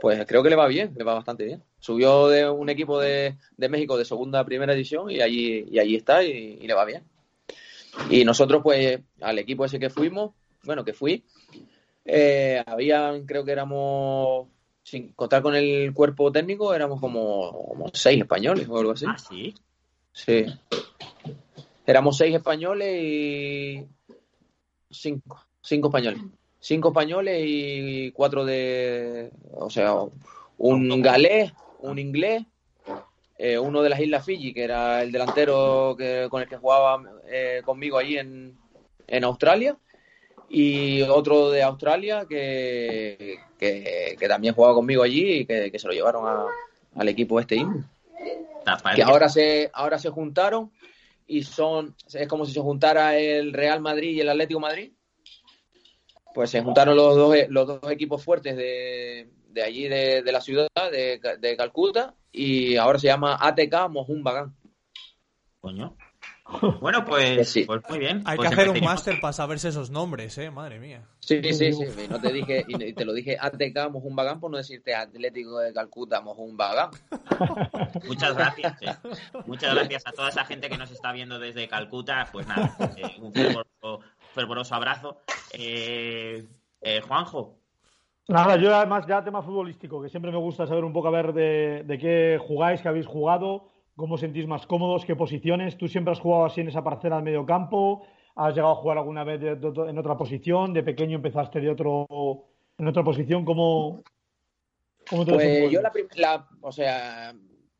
pues 0.00 0.24
creo 0.26 0.42
que 0.42 0.48
le 0.48 0.56
va 0.56 0.66
bien, 0.66 0.94
le 0.96 1.04
va 1.04 1.12
bastante 1.12 1.44
bien. 1.44 1.62
Subió 1.78 2.28
de 2.28 2.48
un 2.48 2.70
equipo 2.70 2.98
de, 2.98 3.36
de 3.58 3.68
México 3.68 3.98
de 3.98 4.06
segunda 4.06 4.40
a 4.40 4.46
primera 4.46 4.72
división 4.72 5.10
y 5.10 5.20
allí, 5.20 5.66
y 5.70 5.78
allí 5.78 5.96
está 5.96 6.24
y 6.24 6.66
le 6.66 6.72
va 6.72 6.86
bien. 6.86 7.02
Y 8.08 8.24
nosotros, 8.24 8.62
pues, 8.62 8.98
al 9.20 9.38
equipo 9.38 9.66
ese 9.66 9.78
que 9.78 9.90
fuimos, 9.90 10.32
bueno, 10.64 10.84
que 10.84 10.92
fui, 10.92 11.24
eh, 12.04 12.62
habían, 12.66 13.26
creo 13.26 13.44
que 13.44 13.52
éramos, 13.52 14.48
sin 14.82 15.12
contar 15.12 15.42
con 15.42 15.54
el 15.54 15.92
cuerpo 15.94 16.30
técnico, 16.30 16.74
éramos 16.74 17.00
como, 17.00 17.66
como 17.68 17.90
seis 17.92 18.20
españoles 18.20 18.68
o 18.68 18.78
algo 18.78 18.92
así. 18.92 19.06
Ah, 19.08 19.16
sí. 19.18 19.54
Sí. 20.12 20.46
Éramos 21.86 22.16
seis 22.16 22.34
españoles 22.34 23.02
y 23.02 23.86
cinco, 24.90 25.44
cinco 25.60 25.88
españoles. 25.88 26.20
Cinco 26.60 26.88
españoles 26.88 27.42
y 27.44 28.10
cuatro 28.12 28.44
de, 28.44 29.30
o 29.52 29.68
sea, 29.68 29.96
un 30.56 31.02
galés, 31.02 31.52
un 31.80 31.98
inglés, 31.98 32.44
eh, 33.36 33.58
uno 33.58 33.82
de 33.82 33.90
las 33.90 34.00
Islas 34.00 34.24
Fiji, 34.24 34.54
que 34.54 34.64
era 34.64 35.02
el 35.02 35.12
delantero 35.12 35.94
que, 35.98 36.28
con 36.30 36.40
el 36.40 36.48
que 36.48 36.56
jugaba 36.56 37.02
eh, 37.26 37.60
conmigo 37.64 37.98
allí 37.98 38.16
en, 38.16 38.56
en 39.06 39.24
Australia, 39.24 39.76
y 40.54 41.02
otro 41.02 41.50
de 41.50 41.62
Australia 41.62 42.26
que, 42.28 43.36
que, 43.58 44.16
que 44.18 44.28
también 44.28 44.54
jugaba 44.54 44.74
conmigo 44.74 45.02
allí 45.02 45.40
y 45.40 45.46
que, 45.46 45.70
que 45.70 45.78
se 45.78 45.86
lo 45.86 45.92
llevaron 45.92 46.26
a- 46.26 46.46
al 46.96 47.08
equipo 47.08 47.40
este 47.40 47.56
indio. 47.56 47.82
Que 48.94 49.02
ahora 49.02 49.28
se 49.28 49.70
ahora 49.72 49.98
se 49.98 50.10
juntaron 50.10 50.70
y 51.26 51.42
son 51.42 51.94
es 52.12 52.28
como 52.28 52.44
si 52.46 52.52
se 52.52 52.60
juntara 52.60 53.16
el 53.18 53.52
Real 53.52 53.80
Madrid 53.80 54.10
y 54.10 54.20
el 54.20 54.28
Atlético 54.28 54.60
Madrid. 54.60 54.92
Pues 56.34 56.50
se 56.50 56.62
juntaron 56.62 56.96
los 56.96 57.16
dos 57.16 57.36
los 57.48 57.66
dos 57.66 57.90
equipos 57.90 58.22
fuertes 58.24 58.56
de, 58.56 59.28
de 59.48 59.62
allí 59.62 59.88
de, 59.88 60.22
de 60.22 60.32
la 60.32 60.40
ciudad 60.40 60.68
de, 60.90 61.20
de 61.38 61.56
Calcuta 61.56 62.14
y 62.32 62.76
ahora 62.76 62.98
se 62.98 63.06
llama 63.06 63.36
ATK 63.40 63.88
Mohun 63.90 64.22
Bagan 64.24 64.54
Coño. 65.60 65.96
Bueno, 66.80 67.04
pues, 67.06 67.48
sí. 67.48 67.64
pues 67.64 67.80
muy 67.88 67.98
bien. 67.98 68.22
Hay 68.26 68.36
Pues 68.36 68.48
que 68.48 68.54
hacer 68.54 68.68
un 68.70 68.80
máster 68.84 69.18
para 69.20 69.32
saberse 69.32 69.68
esos 69.68 69.90
nombres, 69.90 70.36
eh, 70.38 70.50
madre 70.50 70.78
mía. 70.78 71.02
sí 71.20 71.40
sí 71.54 71.72
sí 71.72 71.84
y 72.04 72.08
no 72.08 72.20
te 72.20 72.32
dije 72.32 72.64
y 72.68 72.92
te 72.92 73.04
lo 73.04 73.12
dije 73.14 73.36
ATK 73.40 73.90
Mohun 73.90 74.14
Bagan 74.14 74.40
por 74.40 74.50
no 74.50 74.58
decirte 74.58 74.94
Atlético 74.94 75.58
de 75.58 75.72
Calcuta 75.72 76.20
Mohun 76.20 76.56
Bagan 76.56 76.90
Muchas 78.06 78.34
gracias. 78.36 78.82
eh. 78.82 78.94
Muchas 79.46 79.74
gracias 79.74 80.06
a 80.06 80.12
toda 80.12 80.28
esa 80.28 80.44
gente 80.44 80.68
que 80.68 80.76
nos 80.76 80.90
está 80.90 81.12
viendo 81.12 81.38
desde 81.38 81.66
Calcuta. 81.68 82.28
Pues 82.30 82.46
nada, 82.46 82.76
eh, 82.96 83.16
un 83.20 83.32
fervoroso, 83.32 84.00
fervoroso 84.34 84.74
abrazo. 84.74 85.18
Eh, 85.52 86.46
eh, 86.82 87.00
Juanjo, 87.08 87.58
Nada, 88.28 88.56
yo 88.56 88.74
además 88.74 89.06
ya 89.06 89.22
tema 89.22 89.42
futbolístico, 89.42 90.02
que 90.02 90.08
siempre 90.08 90.30
me 90.32 90.38
gusta 90.38 90.66
saber 90.66 90.84
un 90.84 90.92
poco 90.94 91.08
a 91.08 91.10
ver 91.10 91.32
de, 91.34 91.82
de 91.86 91.98
qué 91.98 92.38
jugáis, 92.40 92.80
qué 92.80 92.88
habéis 92.88 93.06
jugado, 93.06 93.68
cómo 93.96 94.14
os 94.14 94.20
sentís 94.20 94.46
más 94.46 94.66
cómodos, 94.66 95.04
qué 95.04 95.16
posiciones. 95.16 95.76
¿Tú 95.76 95.88
siempre 95.88 96.12
has 96.12 96.20
jugado 96.20 96.46
así 96.46 96.60
en 96.60 96.68
esa 96.68 96.82
parcela 96.82 97.16
del 97.16 97.24
medio 97.24 97.46
campo? 97.46 98.06
¿Has 98.36 98.54
llegado 98.54 98.72
a 98.72 98.76
jugar 98.76 98.98
alguna 98.98 99.22
vez 99.24 99.40
de- 99.40 99.56
de- 99.56 99.90
en 99.90 99.98
otra 99.98 100.16
posición? 100.16 100.72
¿De 100.72 100.82
pequeño 100.82 101.16
empezaste 101.16 101.60
de 101.60 101.70
otro 101.70 102.06
en 102.78 102.88
otra 102.88 103.04
posición? 103.04 103.44
¿Cómo, 103.44 104.02
cómo 105.08 105.24
te 105.24 105.32
Pues 105.32 105.70
yo 105.72 105.80
la, 105.80 105.92
la- 106.16 106.48
o 106.60 106.72
sea, 106.72 107.32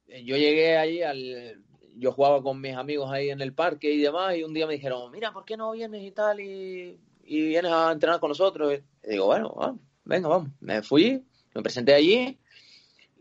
yo 0.06 0.36
llegué 0.36 0.76
ahí 0.76 1.02
al, 1.02 1.64
yo 1.96 2.12
jugaba 2.12 2.42
con 2.42 2.60
mis 2.60 2.74
amigos 2.76 3.10
ahí 3.10 3.30
en 3.30 3.40
el 3.40 3.52
parque 3.52 3.92
y 3.92 4.00
demás, 4.00 4.36
y 4.36 4.44
un 4.44 4.54
día 4.54 4.66
me 4.66 4.74
dijeron, 4.74 5.10
mira, 5.10 5.32
¿por 5.32 5.44
qué 5.44 5.56
no 5.56 5.72
vienes 5.72 6.02
y 6.04 6.12
tal 6.12 6.38
y, 6.40 6.98
y 7.24 7.48
vienes 7.48 7.72
a 7.72 7.90
entrenar 7.90 8.20
con 8.20 8.28
nosotros? 8.28 8.78
Y 9.04 9.10
digo, 9.10 9.26
bueno, 9.26 9.52
vamos, 9.56 9.80
venga, 10.04 10.28
vamos. 10.28 10.50
Me 10.60 10.82
fui, 10.82 11.24
me 11.54 11.62
presenté 11.62 11.94
allí 11.94 12.38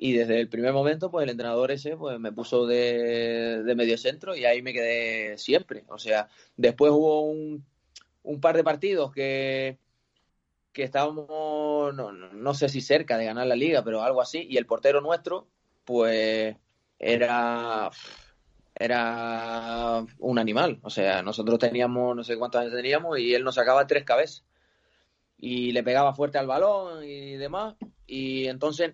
y 0.04 0.14
desde 0.14 0.40
el 0.42 0.50
primer 0.50 0.74
momento, 0.74 1.10
pues 1.12 1.24
el 1.24 1.30
entrenador 1.32 1.72
ese, 1.72 1.96
pues 1.98 2.20
me 2.20 2.32
puso 2.34 2.66
de, 2.68 3.64
de 3.64 3.76
medio 3.76 3.98
centro 3.98 4.36
y 4.36 4.46
ahí 4.46 4.62
me 4.62 4.74
quedé 4.74 5.38
siempre. 5.38 5.86
O 5.90 5.98
sea, 5.98 6.28
después 6.58 6.92
hubo 6.92 7.22
un, 7.22 7.66
un 8.24 8.42
par 8.42 8.56
de 8.58 8.64
partidos 8.66 9.12
que 9.14 9.80
que 10.72 10.84
estábamos, 10.84 11.94
no- 11.96 12.12
no 12.12 12.54
sé 12.54 12.70
si 12.70 12.82
cerca 12.82 13.18
de 13.18 13.26
ganar 13.26 13.48
la 13.48 13.56
liga, 13.56 13.84
pero 13.84 14.02
algo 14.04 14.22
así, 14.22 14.46
y 14.50 14.58
el 14.58 14.66
portero 14.66 15.02
nuestro, 15.02 15.48
pues 15.86 16.56
era, 17.00 17.90
era 18.76 20.06
un 20.20 20.40
animal, 20.40 20.80
o 20.84 20.90
sea, 20.90 21.22
nosotros 21.22 21.60
teníamos, 21.60 22.16
no 22.16 22.24
sé 22.24 22.38
cuántos 22.38 22.62
años 22.62 22.74
teníamos, 22.74 23.20
y 23.20 23.34
él 23.36 23.44
nos 23.44 23.56
sacaba 23.56 23.86
tres 23.88 24.04
cabezas, 24.04 24.46
y 25.38 25.72
le 25.74 25.84
pegaba 25.84 26.14
fuerte 26.14 26.38
al 26.38 26.48
balón 26.48 27.04
y 27.04 27.36
demás, 27.38 27.76
y 28.08 28.48
entonces 28.48 28.94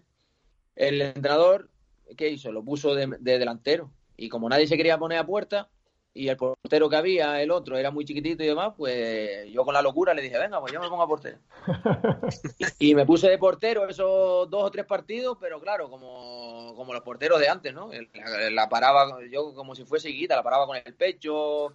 el 0.80 1.02
entrenador, 1.02 1.70
¿qué 2.18 2.30
hizo? 2.30 2.52
Lo 2.52 2.63
puso 2.63 2.96
de, 2.96 3.06
de 3.20 3.38
delantero, 3.38 3.92
y 4.18 4.30
como 4.30 4.50
nadie 4.50 4.65
se 4.68 4.78
quería 4.78 4.98
poner 4.98 5.20
a 5.20 5.26
puerta, 5.26 5.70
y 6.12 6.28
el 6.28 6.38
portero 6.38 6.89
que 6.89 6.96
había, 6.96 7.39
el 7.42 7.52
otro, 7.52 7.78
era 7.78 7.92
muy 7.92 8.04
chiquitito 8.04 8.44
y 8.44 8.48
demás, 8.48 8.74
pues 8.76 9.48
yo 9.52 9.63
con 9.63 9.76
la 9.76 9.82
locura 9.82 10.13
le 10.13 10.24
dije, 10.24 10.39
venga, 10.39 10.60
pues 10.60 10.74
yo 10.74 10.82
me 10.82 10.89
pongo 10.89 11.04
a 11.04 11.08
portero. 11.08 11.38
Y 12.80 12.96
me 12.96 13.06
puse 13.06 13.30
de 13.30 13.38
portero 13.38 13.88
esos 13.88 14.50
dos 14.50 14.63
o 14.63 14.72
tres 14.72 14.86
partidos, 14.86 15.38
pero 15.39 15.60
claro, 15.62 15.89
como, 15.89 16.74
como 16.76 16.94
los 16.94 17.04
porteros 17.04 17.39
de 17.39 17.48
antes, 17.50 17.74
¿no? 17.74 17.92
La, 17.92 18.50
la 18.50 18.70
paraba 18.70 19.20
yo 19.30 19.54
como 19.54 19.76
si 19.76 19.86
fuese 19.86 20.10
guita, 20.10 20.36
la 20.36 20.44
paraba 20.44 20.65
con 20.65 20.78
el 20.78 20.94
pecho, 20.96 21.72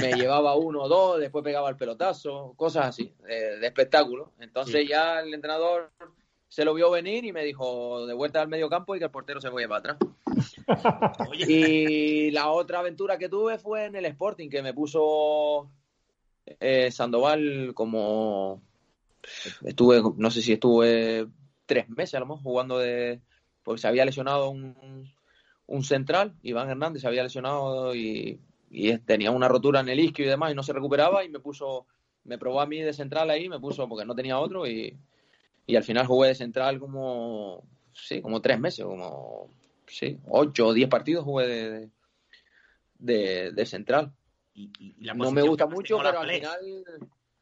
me 0.00 0.12
llevaba 0.16 0.54
uno 0.54 0.82
o 0.82 0.88
dos, 0.88 1.20
después 1.20 1.44
pegaba 1.44 1.68
el 1.68 1.76
pelotazo, 1.76 2.54
cosas 2.56 2.86
así, 2.86 3.12
de, 3.26 3.58
de 3.58 3.66
espectáculo. 3.66 4.32
Entonces 4.40 4.82
Sí. 4.82 4.88
ya 4.88 5.20
el 5.20 5.34
entrenador 5.34 5.90
se 6.54 6.64
lo 6.64 6.72
vio 6.72 6.88
venir 6.88 7.24
y 7.24 7.32
me 7.32 7.42
dijo 7.42 8.06
de 8.06 8.14
vuelta 8.14 8.40
al 8.40 8.46
medio 8.46 8.68
campo 8.68 8.94
y 8.94 9.00
que 9.00 9.06
el 9.06 9.10
portero 9.10 9.40
se 9.40 9.48
vaya 9.48 9.66
para 9.66 9.78
atrás. 9.80 9.98
Y 11.48 12.30
la 12.30 12.52
otra 12.52 12.78
aventura 12.78 13.18
que 13.18 13.28
tuve 13.28 13.58
fue 13.58 13.86
en 13.86 13.96
el 13.96 14.04
Sporting, 14.04 14.48
que 14.48 14.62
me 14.62 14.72
puso 14.72 15.68
eh, 16.46 16.92
Sandoval 16.92 17.72
como... 17.74 18.62
Estuve, 19.64 20.00
no 20.16 20.30
sé 20.30 20.42
si 20.42 20.52
estuve 20.52 21.26
tres 21.66 21.88
meses 21.88 22.14
a 22.14 22.20
lo 22.20 22.26
mejor 22.26 22.42
jugando 22.44 22.78
de... 22.78 23.20
Porque 23.64 23.80
se 23.80 23.88
había 23.88 24.04
lesionado 24.04 24.50
un, 24.50 25.10
un 25.66 25.82
central, 25.82 26.36
Iván 26.44 26.70
Hernández 26.70 27.02
se 27.02 27.08
había 27.08 27.24
lesionado 27.24 27.96
y, 27.96 28.38
y 28.70 28.96
tenía 28.98 29.32
una 29.32 29.48
rotura 29.48 29.80
en 29.80 29.88
el 29.88 29.98
isquio 29.98 30.24
y 30.24 30.28
demás 30.28 30.52
y 30.52 30.54
no 30.54 30.62
se 30.62 30.72
recuperaba 30.72 31.24
y 31.24 31.30
me 31.30 31.40
puso, 31.40 31.88
me 32.22 32.38
probó 32.38 32.60
a 32.60 32.66
mí 32.66 32.80
de 32.80 32.92
central 32.92 33.28
ahí, 33.30 33.48
me 33.48 33.58
puso 33.58 33.88
porque 33.88 34.04
no 34.04 34.14
tenía 34.14 34.38
otro 34.38 34.68
y, 34.68 34.96
y 35.66 35.76
al 35.76 35.84
final 35.84 36.06
jugué 36.06 36.28
de 36.28 36.34
central 36.34 36.78
como, 36.78 37.62
sí, 37.92 38.20
como 38.20 38.40
tres 38.40 38.58
meses, 38.58 38.84
como 38.84 39.50
sí, 39.86 40.18
ocho 40.28 40.68
o 40.68 40.72
diez 40.72 40.88
partidos 40.88 41.24
jugué 41.24 41.46
de, 42.98 43.52
de, 43.52 43.66
central. 43.66 44.12
y- 44.54 44.94
la 45.04 45.14
No 45.14 45.30
me 45.30 45.42
gusta 45.42 45.66
mucho, 45.66 45.98
pero 45.98 46.20
al 46.20 46.30
final 46.30 46.60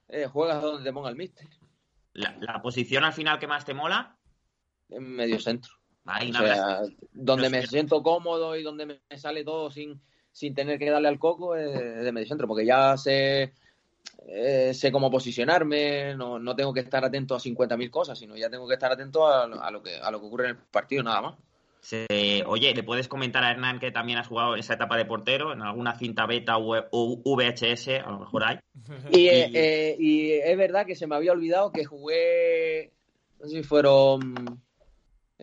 eh, 0.08 0.26
juegas 0.26 0.62
donde 0.62 0.84
te 0.84 0.92
ponga 0.92 1.08
el 1.08 1.16
míster, 1.16 1.48
La, 2.12 2.36
la 2.40 2.60
posición 2.62 3.04
al 3.04 3.12
final 3.12 3.38
que 3.38 3.46
más 3.46 3.64
te 3.64 3.74
mola. 3.74 4.16
en 4.88 5.14
medio 5.16 5.38
centro. 5.40 5.72
Ahí 6.04 6.30
O 6.30 6.34
sea, 6.34 6.80
donde 7.12 7.44
no 7.48 7.50
me 7.50 7.66
siento 7.66 8.02
cómodo 8.02 8.56
y 8.56 8.62
donde 8.64 8.86
me 8.86 9.00
sale 9.16 9.44
todo 9.44 9.70
sin, 9.70 10.02
sin 10.32 10.52
tener 10.54 10.78
que 10.78 10.90
darle 10.90 11.08
al 11.08 11.18
coco 11.20 11.54
es 11.54 12.02
de 12.02 12.12
medio 12.12 12.26
centro, 12.26 12.48
porque 12.48 12.66
ya 12.66 12.96
sé, 12.96 13.52
eh, 14.26 14.72
sé 14.74 14.92
cómo 14.92 15.10
posicionarme, 15.10 16.14
no, 16.14 16.38
no 16.38 16.54
tengo 16.56 16.72
que 16.72 16.80
estar 16.80 17.04
atento 17.04 17.34
a 17.34 17.40
50.000 17.40 17.90
cosas, 17.90 18.18
sino 18.18 18.36
ya 18.36 18.50
tengo 18.50 18.66
que 18.68 18.74
estar 18.74 18.92
atento 18.92 19.26
a, 19.26 19.44
a 19.44 19.70
lo 19.70 19.82
que, 19.82 19.96
a 19.96 20.10
lo 20.10 20.20
que 20.20 20.26
ocurre 20.26 20.44
en 20.44 20.50
el 20.50 20.56
partido, 20.56 21.02
nada 21.02 21.22
más. 21.22 21.34
Oye, 22.46 22.74
¿le 22.74 22.82
puedes 22.84 23.08
comentar 23.08 23.42
a 23.42 23.50
Hernán 23.50 23.80
que 23.80 23.90
también 23.90 24.18
has 24.18 24.28
jugado 24.28 24.54
en 24.54 24.60
esa 24.60 24.74
etapa 24.74 24.96
de 24.96 25.04
portero? 25.04 25.52
En 25.52 25.62
alguna 25.62 25.98
cinta 25.98 26.26
beta 26.26 26.56
o 26.58 27.34
VHS, 27.36 27.88
a 28.04 28.10
lo 28.10 28.20
mejor 28.20 28.44
hay. 28.44 28.58
Y, 29.10 29.26
eh, 29.28 29.96
y 29.98 30.32
es 30.32 30.56
verdad 30.56 30.86
que 30.86 30.94
se 30.94 31.06
me 31.06 31.16
había 31.16 31.32
olvidado 31.32 31.72
que 31.72 31.84
jugué, 31.84 32.92
no 33.40 33.48
sé 33.48 33.56
si 33.56 33.62
fueron 33.62 34.60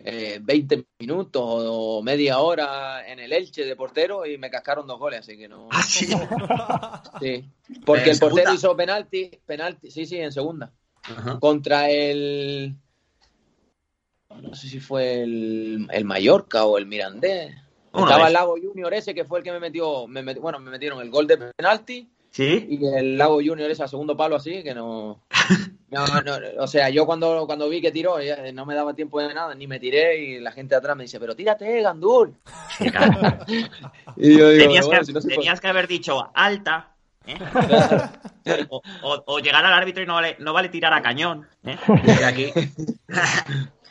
eh, 0.03 0.39
20 0.41 0.85
minutos 0.99 1.41
o 1.43 2.01
media 2.01 2.39
hora 2.39 3.07
en 3.07 3.19
el 3.19 3.33
Elche 3.33 3.65
de 3.65 3.75
portero 3.75 4.25
y 4.25 4.37
me 4.37 4.49
cascaron 4.49 4.87
dos 4.87 4.99
goles, 4.99 5.21
así 5.21 5.37
que 5.37 5.47
no. 5.47 5.67
Ah, 5.71 5.81
sí. 5.83 6.07
Sí, 7.19 7.43
porque 7.85 8.03
¿En 8.03 8.09
el 8.11 8.19
portero 8.19 8.43
segunda? 8.43 8.53
hizo 8.53 8.77
penalti, 8.77 9.31
penalti, 9.45 9.91
sí, 9.91 10.05
sí, 10.05 10.17
en 10.17 10.31
segunda, 10.31 10.71
Ajá. 11.03 11.37
contra 11.39 11.89
el, 11.89 12.75
no 14.41 14.55
sé 14.55 14.69
si 14.69 14.79
fue 14.79 15.21
el, 15.21 15.87
el 15.91 16.05
Mallorca 16.05 16.65
o 16.65 16.77
el 16.77 16.85
Mirandés, 16.85 17.55
Estaba 17.93 18.27
el 18.27 18.33
Lago 18.33 18.55
Junior 18.61 18.93
ese 18.93 19.15
que 19.15 19.25
fue 19.25 19.39
el 19.39 19.43
que 19.43 19.51
me 19.51 19.59
metió, 19.59 20.07
me 20.07 20.21
bueno, 20.35 20.59
me 20.59 20.71
metieron 20.71 21.01
el 21.01 21.09
gol 21.09 21.27
de 21.27 21.37
penalti. 21.37 22.09
Sí. 22.39 22.67
Y 22.69 22.85
el 22.85 23.17
Lago 23.17 23.41
Junior 23.43 23.69
ese 23.69 23.83
a 23.83 23.87
segundo 23.89 24.15
palo 24.15 24.37
así, 24.37 24.63
que 24.63 24.73
no... 24.73 25.19
no, 25.89 26.05
no 26.05 26.37
o 26.59 26.67
sea, 26.67 26.89
yo 26.89 27.05
cuando, 27.05 27.45
cuando 27.45 27.67
vi 27.67 27.81
que 27.81 27.91
tiró, 27.91 28.15
no 28.53 28.65
me 28.65 28.75
daba 28.75 28.93
tiempo 28.93 29.19
de 29.19 29.33
nada, 29.33 29.53
ni 29.55 29.67
me 29.67 29.77
tiré 29.77 30.17
y 30.19 30.39
la 30.39 30.53
gente 30.53 30.73
atrás 30.73 30.95
me 30.95 31.03
dice, 31.03 31.19
pero 31.19 31.35
tírate, 31.35 31.81
Gandul. 31.81 32.33
y 34.15 34.37
yo 34.37 34.51
digo, 34.51 34.63
tenías, 34.63 34.87
que, 34.87 35.13
tenías 35.27 35.59
que 35.59 35.67
haber 35.67 35.89
dicho 35.89 36.31
alta, 36.33 36.95
¿eh? 37.27 37.37
o, 39.01 39.39
llegar 39.39 39.65
al 39.65 39.73
árbitro 39.73 40.01
y 40.01 40.05
no 40.05 40.13
vale, 40.13 40.37
no 40.39 40.53
vale 40.53 40.69
tirar 40.69 40.93
a 40.93 41.01
cañón. 41.01 41.45
¿eh? 41.65 41.77
aquí 42.25 42.53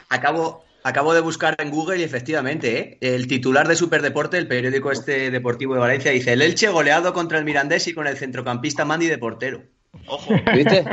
acabo, 0.09 0.65
acabo 0.83 1.15
de 1.15 1.21
buscar 1.21 1.55
en 1.59 1.71
Google 1.71 1.99
y 1.99 2.03
efectivamente, 2.03 2.79
¿eh? 2.79 2.99
el 3.01 3.27
titular 3.27 3.69
de 3.69 3.77
Superdeporte, 3.77 4.39
el 4.39 4.49
periódico 4.49 4.91
este 4.91 5.31
deportivo 5.31 5.75
de 5.75 5.81
Valencia, 5.81 6.11
dice 6.11 6.33
el 6.33 6.43
Elche 6.43 6.69
goleado 6.69 7.13
contra 7.13 7.39
el 7.39 7.45
Mirandés 7.45 7.87
y 7.89 7.95
con 7.95 8.07
el 8.07 8.17
centrocampista 8.17 8.85
Mandy 8.85 9.07
de 9.07 9.19
portero. 9.19 9.63
Ojo. 10.07 10.35
¿Viste? 10.55 10.85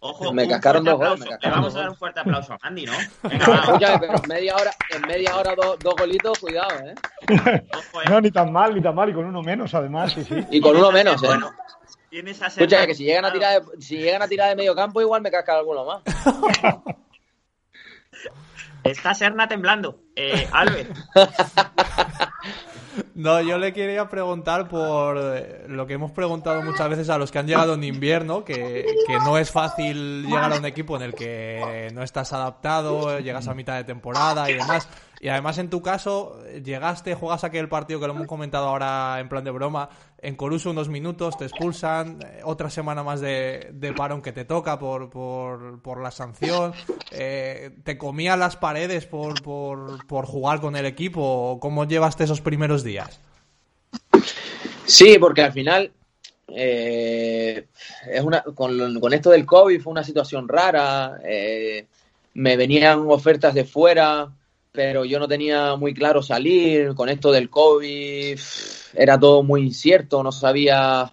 Ojo, 0.00 0.32
me 0.32 0.48
cascaron 0.48 0.84
dos 0.84 0.96
goles. 0.96 1.28
Le 1.40 1.50
vamos 1.50 1.76
a 1.76 1.80
dar 1.80 1.90
un 1.90 1.96
fuerte 1.96 2.20
aplauso 2.20 2.54
a 2.54 2.58
Mandy, 2.62 2.86
¿no? 2.86 2.92
Venga, 3.22 4.00
pero 4.00 4.14
en 4.16 4.28
media 4.28 4.56
hora, 4.56 4.72
en 4.90 5.02
media 5.02 5.36
hora 5.36 5.54
dos 5.54 5.94
golitos, 5.96 6.38
cuidado, 6.40 6.70
¿eh? 6.80 6.94
Ojo, 7.72 8.02
¿eh? 8.02 8.06
No, 8.08 8.20
ni 8.20 8.32
tan 8.32 8.52
mal, 8.52 8.74
ni 8.74 8.82
tan 8.82 8.96
mal, 8.96 9.10
y 9.10 9.12
con 9.12 9.26
uno 9.26 9.42
menos, 9.42 9.72
además, 9.74 10.12
sí, 10.12 10.24
sí. 10.24 10.34
Y 10.50 10.60
con 10.60 10.76
uno 10.76 10.90
menos, 10.90 11.22
¿eh? 11.22 11.26
Bueno, 11.26 11.52
Escucha, 12.12 12.86
que 12.86 12.94
si 12.94 13.04
llegan 13.04 13.24
a 13.24 13.32
tirar 13.32 13.62
de, 13.62 13.80
si 13.80 13.96
llegan 13.96 14.20
a 14.20 14.28
tirar 14.28 14.50
de 14.50 14.56
medio 14.56 14.74
campo, 14.74 15.00
igual 15.00 15.22
me 15.22 15.30
casca 15.30 15.56
alguno 15.56 15.84
más. 15.86 16.02
Está 18.84 19.14
Serna 19.14 19.48
temblando. 19.48 20.00
Eh, 20.16 20.48
Albert. 20.52 20.96
No, 23.14 23.40
yo 23.40 23.56
le 23.56 23.72
quería 23.72 24.08
preguntar 24.08 24.68
por 24.68 25.16
eh, 25.18 25.64
lo 25.68 25.86
que 25.86 25.94
hemos 25.94 26.10
preguntado 26.10 26.62
muchas 26.62 26.90
veces 26.90 27.08
a 27.08 27.16
los 27.16 27.30
que 27.30 27.38
han 27.38 27.46
llegado 27.46 27.74
en 27.74 27.84
invierno, 27.84 28.44
que, 28.44 28.84
que, 29.06 29.18
no 29.20 29.38
es 29.38 29.50
fácil 29.50 30.26
llegar 30.26 30.52
a 30.52 30.56
un 30.56 30.66
equipo 30.66 30.96
en 30.96 31.02
el 31.02 31.14
que 31.14 31.90
no 31.94 32.02
estás 32.02 32.32
adaptado, 32.32 33.18
llegas 33.20 33.48
a 33.48 33.54
mitad 33.54 33.76
de 33.76 33.84
temporada 33.84 34.50
y 34.50 34.54
demás. 34.54 34.88
Y 35.20 35.28
además 35.28 35.58
en 35.58 35.70
tu 35.70 35.82
caso, 35.82 36.42
llegaste, 36.64 37.14
juegas 37.14 37.44
aquel 37.44 37.68
partido 37.68 38.00
que 38.00 38.08
lo 38.08 38.12
hemos 38.12 38.26
comentado 38.26 38.66
ahora 38.66 39.20
en 39.20 39.28
plan 39.28 39.44
de 39.44 39.52
broma, 39.52 39.88
en 40.22 40.36
Coruso 40.36 40.70
unos 40.70 40.88
minutos, 40.88 41.36
te 41.36 41.44
expulsan, 41.44 42.20
eh, 42.22 42.40
otra 42.44 42.70
semana 42.70 43.02
más 43.02 43.20
de, 43.20 43.70
de 43.72 43.92
parón 43.92 44.22
que 44.22 44.30
te 44.30 44.44
toca 44.44 44.78
por, 44.78 45.10
por, 45.10 45.82
por 45.82 46.00
la 46.00 46.12
sanción, 46.12 46.72
eh, 47.10 47.70
te 47.82 47.98
comía 47.98 48.36
las 48.36 48.56
paredes 48.56 49.04
por, 49.06 49.42
por, 49.42 50.06
por 50.06 50.26
jugar 50.26 50.60
con 50.60 50.76
el 50.76 50.86
equipo, 50.86 51.58
¿cómo 51.60 51.86
llevaste 51.86 52.22
esos 52.22 52.40
primeros 52.40 52.84
días? 52.84 53.18
Sí, 54.86 55.18
porque 55.18 55.42
al 55.42 55.52
final 55.52 55.90
eh, 56.46 57.66
es 58.08 58.22
una, 58.22 58.42
con, 58.42 59.00
con, 59.00 59.12
esto 59.12 59.30
del 59.30 59.44
COVID 59.44 59.80
fue 59.80 59.90
una 59.90 60.04
situación 60.04 60.46
rara, 60.46 61.18
me 62.34 62.56
venían 62.56 63.00
ofertas 63.08 63.54
de 63.54 63.64
fuera, 63.64 64.30
pero 64.70 65.04
yo 65.04 65.18
no 65.18 65.26
tenía 65.26 65.74
muy 65.74 65.92
claro 65.92 66.22
salir. 66.22 66.94
Con 66.94 67.08
esto 67.08 67.30
del 67.30 67.50
COVID 67.50 68.38
era 68.94 69.18
todo 69.18 69.42
muy 69.42 69.62
incierto, 69.62 70.22
no 70.22 70.32
sabía 70.32 71.12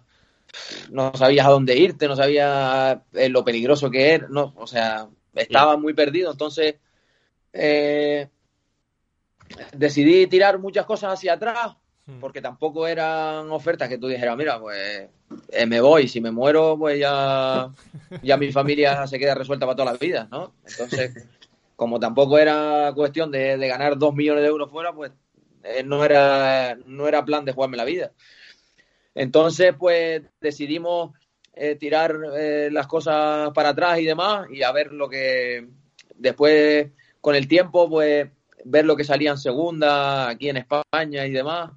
no 0.91 1.13
sabías 1.15 1.45
a 1.45 1.51
dónde 1.51 1.77
irte, 1.77 2.07
no 2.07 2.15
sabía 2.15 3.03
eh, 3.13 3.29
lo 3.29 3.43
peligroso 3.43 3.89
que 3.89 4.13
era, 4.13 4.27
no, 4.29 4.53
o 4.57 4.67
sea, 4.67 5.07
estaba 5.35 5.77
muy 5.77 5.93
perdido. 5.93 6.31
Entonces 6.31 6.75
eh, 7.53 8.27
decidí 9.73 10.27
tirar 10.27 10.59
muchas 10.59 10.85
cosas 10.85 11.13
hacia 11.13 11.33
atrás 11.33 11.75
hmm. 12.05 12.19
porque 12.19 12.41
tampoco 12.41 12.87
eran 12.87 13.51
ofertas 13.51 13.89
que 13.89 13.97
tú 13.97 14.07
dijeras, 14.07 14.37
mira, 14.37 14.59
pues 14.59 15.09
eh, 15.49 15.65
me 15.65 15.81
voy, 15.81 16.07
si 16.07 16.19
me 16.19 16.31
muero, 16.31 16.77
pues 16.77 16.99
ya, 16.99 17.69
ya 18.23 18.37
mi 18.37 18.51
familia 18.51 19.05
se 19.07 19.19
queda 19.19 19.35
resuelta 19.35 19.65
para 19.65 19.75
toda 19.75 19.91
la 19.91 19.97
vida, 19.97 20.27
¿no? 20.31 20.53
Entonces 20.65 21.27
como 21.79 21.97
tampoco 21.97 22.37
era 22.37 22.91
cuestión 22.93 23.31
de, 23.31 23.57
ganar 23.57 23.97
dos 23.97 24.13
millones 24.13 24.43
de 24.43 24.49
euros 24.49 24.69
fuera, 24.69 24.91
pues 24.91 25.13
no, 25.83 26.03
era, 26.03 26.77
no 26.85 27.07
era 27.07 27.25
plan 27.25 27.45
de 27.45 27.53
jugarme 27.53 27.77
la 27.77 27.85
vida. 27.85 28.11
Entonces, 29.15 29.73
pues 29.77 30.23
decidimos 30.39 31.11
eh, 31.53 31.75
tirar 31.75 32.17
eh, 32.37 32.69
las 32.71 32.87
cosas 32.87 33.51
para 33.53 33.69
atrás 33.69 33.99
y 33.99 34.05
demás 34.05 34.47
y 34.49 34.63
a 34.63 34.71
ver 34.71 34.93
lo 34.93 35.09
que 35.09 35.67
después, 36.15 36.87
con 37.19 37.35
el 37.35 37.47
tiempo, 37.47 37.89
pues 37.89 38.29
ver 38.63 38.85
lo 38.85 38.95
que 38.95 39.03
salía 39.03 39.31
en 39.31 39.37
segunda, 39.37 40.29
aquí 40.29 40.49
en 40.49 40.57
España 40.57 41.25
y 41.25 41.31
demás. 41.31 41.71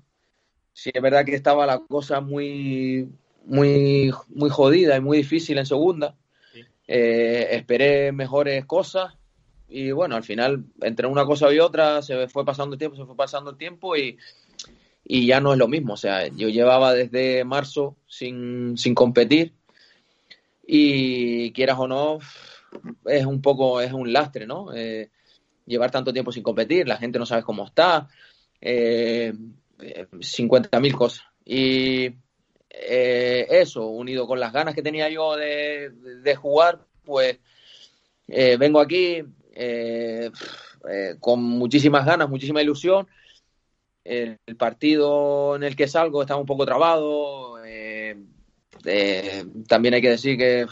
Sí, 0.72 0.91
es 0.95 1.03
verdad 1.03 1.24
que 1.24 1.35
estaba 1.35 1.66
la 1.66 1.78
cosa 1.80 2.20
muy, 2.20 3.09
muy, 3.45 4.12
muy 4.28 4.51
jodida 4.51 4.97
y 4.97 5.01
muy 5.01 5.18
difícil 5.18 5.59
en 5.59 5.66
segunda. 5.66 6.16
esperé 6.87 8.12
mejores 8.12 8.64
cosas 8.66 9.14
y 9.73 9.91
bueno, 9.91 10.16
al 10.16 10.23
final, 10.23 10.64
entre 10.83 11.07
una 11.07 11.25
cosa 11.25 11.53
y 11.53 11.59
otra, 11.59 12.03
se 12.03 12.29
fue 12.29 12.45
pasando 12.45 12.75
el 12.75 12.79
tiempo, 12.79 12.97
se 12.97 13.07
fue 13.07 13.16
pasando 13.16 13.51
el 13.51 13.57
tiempo 13.57 13.97
y, 13.97 14.18
ya 15.05 15.41
no 15.41 15.53
es 15.53 15.59
lo 15.59 15.66
mismo. 15.66 15.95
O 15.95 15.97
sea, 15.97 16.29
yo 16.29 16.49
llevaba 16.49 16.93
desde 16.93 17.45
marzo 17.45 17.97
sin, 18.07 18.77
sin 18.77 18.95
competir 18.95 19.55
y 20.66 21.53
quieras 21.53 21.79
o 21.79 21.89
no, 21.89 22.18
es 23.07 23.25
un 23.25 23.41
poco, 23.41 23.81
es 23.81 23.93
un 23.93 24.12
lastre, 24.12 24.47
¿no? 24.47 24.73
Eh, 24.75 25.11
llevar 25.66 25.91
tanto 25.91 26.12
tiempo 26.12 26.33
sin 26.33 26.43
competir, 26.43 26.87
la 26.87 26.99
gente 26.99 27.18
no 27.18 27.27
sabe 27.27 27.43
cómo 27.43 27.64
está, 27.64 28.09
eh, 28.61 29.33
50.000 29.79 30.95
cosas. 30.95 31.25
Y 31.45 32.11
eh, 32.70 33.47
eso, 33.51 33.87
unido 33.87 34.27
con 34.27 34.39
las 34.39 34.53
ganas 34.53 34.75
que 34.75 34.83
tenía 34.83 35.09
yo 35.09 35.35
de, 35.37 35.91
de 35.91 36.37
jugar, 36.37 36.87
pues 37.05 37.39
eh, 38.29 38.57
vengo 38.57 38.81
aquí, 38.81 39.23
eh, 39.55 40.30
eh, 40.88 41.16
con 41.20 41.42
muchísimas 41.42 42.05
ganas, 42.05 42.28
muchísima 42.28 42.62
ilusión. 42.62 43.07
El, 44.05 44.38
partido 44.59 45.55
en 45.57 45.62
el 45.62 45.76
que 45.76 45.88
salgo 45.88 46.22
está 46.22 46.36
un 46.36 46.46
poco 46.46 46.66
trabado. 46.66 47.64
Eh, 47.64 48.16
también 49.68 49.94
hay 49.94 50.03
que 50.03 50.11
decir 50.11 50.36
que 50.36 50.66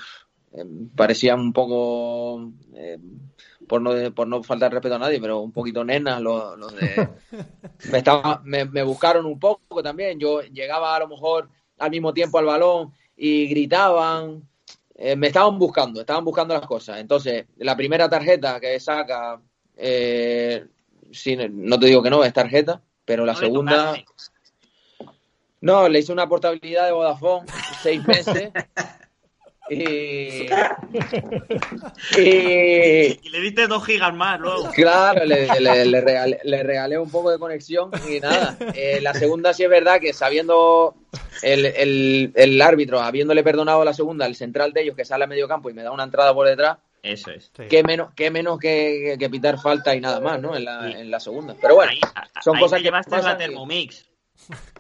parecían 0.97 1.39
un 1.39 1.53
poco, 1.53 2.53
por, 3.69 3.81
no, 3.81 4.15
por 4.15 4.27
no 4.27 4.43
faltar 4.43 4.73
respeto 4.73 4.97
a 4.97 4.99
nadie, 4.99 5.21
pero 5.21 5.41
un 5.41 5.53
poquito 5.53 5.85
nenas 5.85 6.21
los, 6.21 6.75
de... 6.75 7.09
me, 7.93 7.99
estaba, 7.99 8.43
me, 8.45 8.65
me 8.65 8.83
buscaron 8.83 9.27
un 9.27 9.39
poco 9.39 9.83
también. 9.83 10.19
Yo 10.19 10.43
llegaba 10.43 10.97
a 10.97 11.01
lo 11.01 11.09
mejor 11.09 11.49
al 11.79 11.91
mismo 11.91 12.13
tiempo 12.13 12.39
al 12.39 12.47
balón 12.47 12.93
y 13.17 13.47
gritaban 13.47 14.50
eh, 15.03 15.17
me 15.17 15.29
estaban 15.29 15.59
buscando, 15.59 16.01
estaban 16.01 16.27
buscando 16.27 16.53
las 16.53 16.67
cosas. 16.67 16.99
Entonces, 16.99 17.47
la 17.57 17.75
primera 17.75 18.07
tarjeta 18.07 18.61
que 18.61 18.79
saca, 18.79 19.41
eh, 19.75 20.67
no 21.51 21.81
te 21.81 21.87
digo 21.87 22.03
que 22.03 22.11
no, 22.11 22.23
es 22.23 22.35
tarjeta, 22.35 22.83
pero 23.07 23.25
la 23.25 23.35
segunda... 23.35 23.95
No, 25.63 25.89
le 25.89 25.99
hice 26.01 26.13
una 26.13 26.29
portabilidad 26.29 26.85
de 26.85 26.93
Vodafone, 26.93 27.47
seis 27.83 28.07
meses. 28.07 28.51
Y, 29.71 30.49
y, 32.19 33.29
le 33.31 33.41
diste 33.41 33.69
dos 33.69 33.87
gigas 33.87 34.13
más 34.13 34.41
luego. 34.41 34.69
Claro, 34.75 35.25
le, 35.25 35.47
le, 35.87 36.63
regalé, 36.63 36.99
un 36.99 37.11
poco 37.11 37.31
de 37.31 37.39
conexión 37.39 37.91
y 38.09 38.19
nada. 38.19 38.57
Eh, 38.75 39.01
la 39.01 39.15
segunda 39.15 39.53
sí 39.53 39.63
es 39.63 39.71
verdad 39.71 40.01
que 40.01 40.13
sabiendo 40.13 40.97
el, 41.43 42.33
el, 42.35 42.61
árbitro, 42.61 43.01
habiéndole 43.01 43.45
perdonado 43.45 43.85
la 43.85 43.95
segunda, 43.95 44.27
el 44.27 44.35
central 44.35 44.73
de 44.73 44.83
ellos 44.83 44.97
que 44.97 45.05
sale 45.05 45.23
a 45.25 45.29
medio 45.29 45.47
campo 45.47 45.71
y 45.71 45.75
me 45.75 45.85
da 45.85 45.93
una 45.93 46.03
entrada 46.05 46.35
por 46.35 46.49
detrás, 46.49 46.79
eso 47.03 47.31
es. 47.31 47.51
Qué 47.69 47.83
menos, 47.83 48.13
qué 48.15 48.31
menos 48.31 48.59
que, 48.59 49.17
que, 49.19 49.31
pitar 49.31 49.59
falta 49.59 49.95
y 49.95 50.01
nada 50.01 50.21
más, 50.21 50.41
¿no? 50.41 50.57
En 50.57 50.65
la, 50.65 50.91
en 50.91 51.11
la 51.11 51.21
segunda. 51.21 51.55
Pero 51.61 51.77
bueno, 51.77 51.93
son 52.43 52.59
cosas 52.59 52.79
que 52.79 52.85
llevaste 52.85 53.23
la 53.23 53.39
Thermomix. 53.39 54.11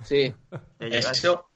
Sí. 0.04 0.34
Eso, 0.78 1.49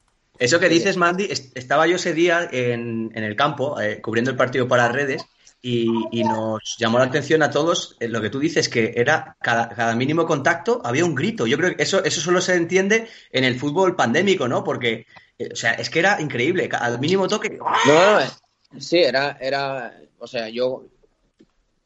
eso 0.45 0.61
que 0.61 0.69
dices, 0.69 0.99
Mandy, 0.99 1.29
estaba 1.55 1.87
yo 1.87 1.97
ese 1.97 2.13
día 2.13 2.47
en, 2.53 3.11
el 3.15 3.35
campo 3.35 3.81
eh, 3.81 4.03
cubriendo 4.03 4.31
el 4.31 4.37
partido 4.37 4.69
para 4.69 4.89
redes 4.89 5.25
y, 5.63 5.87
nos 6.23 6.77
llamó 6.79 6.99
la 6.99 7.07
atención 7.07 7.43
a 7.43 7.51
todos 7.51 7.97
eh, 7.99 8.09
lo 8.09 8.21
que 8.21 8.29
tú 8.29 8.39
dices, 8.39 8.69
que 8.69 8.93
era 8.95 9.39
cada, 9.41 9.95
mínimo 9.95 10.27
contacto 10.27 10.83
había 10.85 11.07
un 11.07 11.15
grito. 11.15 11.47
Yo 11.47 11.57
creo 11.57 11.75
que 11.75 11.83
eso, 11.83 12.05
eso 12.05 12.21
solo 12.21 12.43
se 12.43 12.57
entiende 12.57 13.09
en 13.33 13.45
el 13.45 13.59
fútbol 13.59 13.97
pandémico, 13.97 14.47
¿no? 14.47 14.63
Porque, 14.63 15.07
eh, 15.39 15.49
o 15.51 15.57
sea, 15.57 15.73
es 15.73 15.89
que 15.89 16.01
era 16.01 16.21
increíble, 16.21 16.69
al 16.79 17.01
mínimo 17.01 17.27
toque. 17.27 17.57
No, 17.87 18.21
no, 18.21 18.79
sí, 18.79 18.99
era, 18.99 19.39
era, 19.41 19.99
o 20.19 20.27
sea, 20.27 20.51
yo 20.51 20.85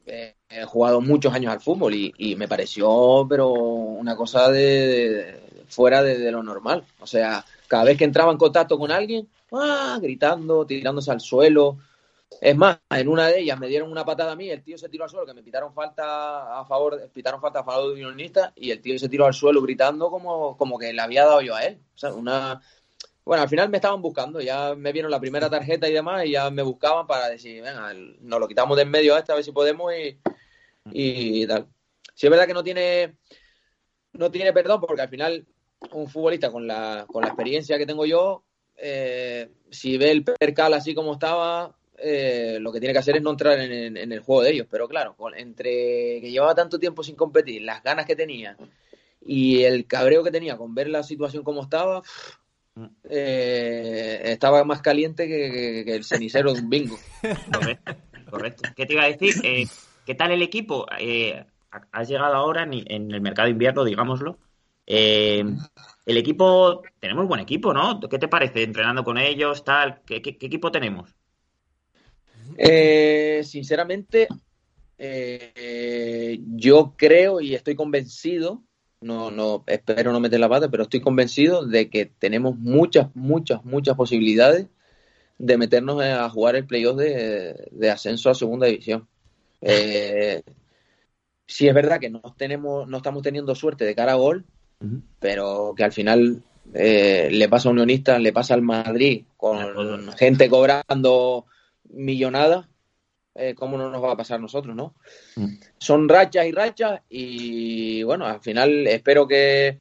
he 0.05 0.65
jugado 0.65 1.01
muchos 1.01 1.33
años 1.33 1.53
al 1.53 1.61
fútbol 1.61 1.95
y, 1.95 2.35
me 2.35 2.49
pareció, 2.49 3.25
pero 3.29 3.51
una 3.53 4.17
cosa 4.17 4.51
de, 4.51 5.65
fuera 5.69 6.03
de 6.03 6.33
lo 6.33 6.43
normal. 6.43 6.85
O 6.99 7.07
sea, 7.07 7.45
cada 7.69 7.85
vez 7.85 7.97
que 7.99 8.05
entraba 8.05 8.33
en 8.33 8.39
contacto 8.39 8.79
con 8.79 8.91
alguien, 8.91 9.29
¡ah! 9.53 9.99
gritando, 10.01 10.67
tirándose 10.67 11.13
al 11.13 11.21
suelo. 11.21 11.79
Es 12.41 12.57
más, 12.57 12.79
en 12.91 13.09
una 13.09 13.29
de 13.29 13.41
ellas 13.41 13.59
me 13.59 13.69
dieron 13.69 13.91
una 13.91 14.05
patada 14.05 14.33
a 14.33 14.37
mí, 14.37 14.51
el 14.51 14.63
tío 14.63 14.77
se 14.77 14.89
tiró 14.89 15.05
al 15.05 15.11
suelo, 15.11 15.27
que 15.27 15.35
me 15.35 15.43
pitaron 15.43 15.73
falta 15.73 16.59
a 16.59 16.65
favor, 16.65 17.11
pitaron 17.13 17.41
falta 17.41 17.61
a 17.61 17.65
favor 17.65 17.89
de 17.89 17.95
unionista, 17.95 18.53
y 18.57 18.71
el 18.71 18.81
tío 18.81 18.99
se 18.99 19.09
tiró 19.09 19.27
al 19.27 19.35
suelo 19.35 19.63
gritando 19.63 20.11
como, 20.11 20.57
como 20.57 20.79
que 20.79 20.93
le 20.93 21.01
había 21.01 21.25
dado 21.25 21.41
yo 21.43 21.55
a 21.55 21.65
él. 21.65 21.79
O 21.95 21.99
sea, 21.99 22.13
una. 22.13 22.61
Bueno, 23.25 23.43
al 23.43 23.49
final 23.49 23.69
me 23.69 23.77
estaban 23.77 24.01
buscando, 24.01 24.41
ya 24.41 24.75
me 24.75 24.93
vieron 24.93 25.11
la 25.11 25.21
primera 25.21 25.51
tarjeta 25.51 25.89
y 25.89 25.93
demás, 25.93 26.25
y 26.25 26.33
ya 26.33 26.51
me 26.51 26.63
buscaban 26.63 27.07
para 27.07 27.29
decir, 27.29 27.63
venga, 27.63 27.93
nos 28.21 28.41
lo 28.41 28.49
quitamos 28.49 28.77
de 28.77 28.85
en 28.85 28.91
medio 28.91 29.15
a 29.15 29.19
esta, 29.19 29.35
a 29.35 29.37
ver 29.37 29.45
si 29.45 29.53
podemos 29.53 29.93
y, 29.95 30.19
y 30.93 31.47
tal. 31.47 31.67
Si 32.15 32.27
es 32.27 32.31
verdad 32.31 32.47
que 32.47 32.55
no 32.55 32.65
tiene, 32.65 33.17
no 34.13 34.31
tiene 34.31 34.53
perdón, 34.53 34.81
porque 34.81 35.03
al 35.03 35.09
final 35.11 35.47
un 35.93 36.09
futbolista 36.09 36.51
con 36.51 36.67
la, 36.67 37.07
con 37.11 37.23
la 37.23 37.29
experiencia 37.29 37.79
que 37.79 37.87
tengo 37.87 38.05
yo, 38.05 38.43
eh, 38.77 39.51
si 39.71 39.99
ve 39.99 40.11
el 40.11 40.25
percal 40.25 40.75
así 40.75 40.95
como 40.95 41.15
estaba, 41.15 41.75
eh, 42.01 42.59
lo 42.61 42.73
que 42.73 42.79
tiene 42.79 42.93
que 42.93 43.01
hacer 43.01 43.17
es 43.17 43.23
no 43.23 43.31
entrar 43.31 43.59
en, 43.59 43.97
el 43.97 44.21
juego 44.21 44.43
de 44.43 44.51
ellos. 44.53 44.67
Pero 44.71 44.89
claro, 44.89 45.17
entre 45.37 46.21
que 46.21 46.31
llevaba 46.31 46.55
tanto 46.55 46.79
tiempo 46.79 47.03
sin 47.03 47.17
competir, 47.17 47.63
las 47.63 47.83
ganas 47.83 48.07
que 48.07 48.17
tenía 48.17 48.57
y 49.25 49.63
el 49.65 49.87
cabreo 49.87 50.23
que 50.23 50.31
tenía 50.31 50.57
con 50.57 50.75
ver 50.75 50.89
la 50.89 51.03
situación 51.03 51.43
como 51.43 51.63
estaba, 51.63 52.03
eh, 53.11 54.21
estaba 54.25 54.65
más 54.65 54.81
caliente 54.81 55.27
que, 55.27 55.95
el 55.95 56.05
cenicero 56.05 56.53
de 56.53 56.61
un 56.61 56.71
bingo. 56.71 56.97
Correcto, 57.53 57.97
correcto. 58.31 58.69
¿Qué 58.77 58.87
te 58.87 58.93
iba 58.93 59.03
a 59.03 59.09
decir? 59.09 59.35
Eh, 59.43 59.67
¿Qué 60.07 60.15
tal 60.15 60.31
el 60.31 60.43
equipo? 60.43 60.87
has 61.93 62.09
llegado 62.09 62.35
ahora 62.35 62.63
en, 62.63 63.13
el 63.13 63.21
mercado 63.21 63.49
invierno, 63.49 63.85
digámoslo. 63.85 64.39
El 64.89 66.17
equipo, 66.17 66.83
tenemos 66.99 67.29
buen 67.29 67.41
equipo, 67.41 67.73
¿no? 67.75 68.01
¿Qué 68.01 68.19
te 68.19 68.29
parece 68.29 68.63
entrenando 68.63 69.05
con 69.05 69.19
ellos, 69.19 69.65
tal? 69.65 70.01
qué 70.07 70.17
equipo 70.17 70.73
tenemos? 70.73 71.15
Eh, 72.57 73.43
sinceramente, 73.45 74.29
eh, 74.99 76.41
yo 76.57 76.95
creo 76.97 77.41
y 77.41 77.55
estoy 77.55 77.77
convencido, 77.77 78.65
no, 79.01 79.31
no, 79.31 79.65
espero 79.67 80.13
no 80.13 80.21
meter 80.21 80.41
la 80.41 80.49
pata, 80.49 80.69
pero 80.69 80.83
estoy 80.85 81.01
convencido 81.01 81.65
de 81.65 81.89
que 81.89 82.07
tenemos 82.07 82.57
muchas, 82.57 83.15
muchas, 83.15 83.65
muchas 83.65 83.97
posibilidades 83.97 84.67
de 85.39 85.57
meternos 85.57 86.03
a 86.03 86.29
jugar 86.31 86.57
el 86.57 86.67
playoff 86.67 86.97
de, 86.97 87.69
de 87.71 87.91
ascenso 87.91 88.29
a 88.29 88.35
segunda 88.35 88.67
división. 88.67 89.07
Eh, 89.61 90.43
sí 91.47 91.69
es 91.69 91.75
verdad 91.75 92.01
que 92.01 92.11
no 92.11 92.21
tenemos, 92.37 92.89
no 92.89 92.97
estamos 92.97 93.23
teniendo 93.23 93.55
suerte 93.55 93.85
de 93.85 93.95
cara 93.95 94.13
a 94.13 94.17
gol, 94.17 94.45
pero 95.19 95.75
que 95.77 95.85
al 95.85 95.93
final 95.93 96.43
eh, 96.75 97.29
le 97.31 97.49
pasa 97.49 97.69
a 97.69 97.73
Unionista, 97.73 98.19
le 98.19 98.33
pasa 98.33 98.55
al 98.55 98.63
Madrid, 98.63 99.25
con 99.37 100.13
gente 100.13 100.49
cobrando 100.49 101.47
millonada, 101.91 102.69
eh, 103.35 103.55
¿cómo 103.55 103.79
no 103.79 103.91
nos 103.91 104.03
va 104.03 104.13
a 104.13 104.17
pasar 104.17 104.39
a 104.39 104.43
nosotros, 104.43 104.75
no? 104.75 104.95
Mm. 105.37 105.55
Son 105.79 106.09
rachas 106.09 106.47
y 106.47 106.53
rachas 106.53 107.01
y 107.09 108.03
bueno, 108.03 108.27
al 108.27 108.41
final 108.41 108.87
espero 108.87 109.27
que, 109.27 109.79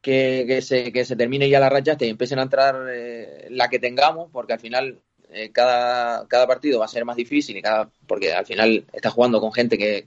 que, 0.00 0.60
se, 0.62 0.92
que 0.92 1.04
se 1.04 1.16
termine 1.16 1.48
ya 1.48 1.60
la 1.60 1.70
racha 1.70 1.96
y 2.00 2.08
empiecen 2.08 2.40
a 2.40 2.42
entrar 2.42 2.86
eh, 2.90 3.46
la 3.50 3.68
que 3.68 3.78
tengamos, 3.78 4.30
porque 4.32 4.52
al 4.52 4.60
final 4.60 4.98
eh, 5.30 5.50
cada, 5.52 6.26
cada 6.26 6.46
partido 6.46 6.80
va 6.80 6.86
a 6.86 6.88
ser 6.88 7.04
más 7.04 7.16
difícil 7.16 7.56
y 7.56 7.62
cada, 7.62 7.88
porque 8.06 8.32
al 8.32 8.44
final 8.44 8.84
está 8.92 9.10
jugando 9.10 9.40
con 9.40 9.52
gente 9.52 9.78
que, 9.78 10.06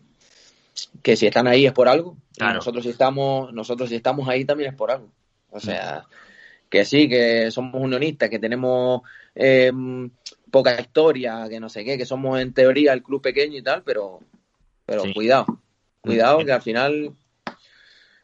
que 1.01 1.15
si 1.15 1.27
están 1.27 1.47
ahí 1.47 1.65
es 1.65 1.73
por 1.73 1.87
algo. 1.87 2.17
nosotros 2.39 2.83
si 2.83 2.89
estamos, 2.89 3.53
nosotros 3.53 3.89
si 3.89 3.95
estamos 3.95 4.27
ahí 4.27 4.45
también 4.45 4.71
es 4.71 4.75
por 4.75 4.91
algo. 4.91 5.09
O 5.51 5.59
sea, 5.59 6.05
que 6.69 6.85
sí, 6.85 7.07
que 7.07 7.49
somos 7.51 7.81
unionistas, 7.81 8.29
que 8.29 8.39
tenemos 8.39 9.01
eh, 9.33 9.71
poca 10.51 10.79
historia, 10.79 11.47
que 11.49 11.59
no 11.59 11.69
sé 11.69 11.83
qué, 11.85 11.97
que 11.97 12.05
somos 12.05 12.39
en 12.39 12.53
teoría 12.53 12.93
el 12.93 13.03
club 13.03 13.21
pequeño 13.21 13.57
y 13.57 13.61
tal, 13.61 13.83
pero, 13.83 14.19
pero 14.85 15.03
cuidado, 15.13 15.45
cuidado 16.01 16.43
que 16.43 16.51
al 16.51 16.61
final 16.61 17.13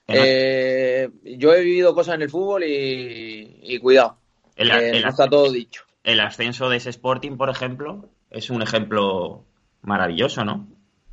eh, 0.07 1.09
yo 1.23 1.53
he 1.53 1.61
vivido 1.61 1.93
cosas 1.93 2.15
en 2.15 2.23
el 2.23 2.29
fútbol 2.29 2.63
y, 2.65 3.79
cuidado, 3.79 4.17
el, 4.55 4.71
está 4.71 5.27
todo 5.27 5.51
dicho. 5.51 5.83
El 6.03 6.19
ascenso 6.19 6.69
de 6.69 6.77
ese 6.77 6.89
Sporting, 6.89 7.37
por 7.37 7.49
ejemplo, 7.49 8.09
es 8.29 8.49
un 8.49 8.61
ejemplo 8.61 9.45
maravilloso, 9.81 10.43
¿no? 10.43 10.67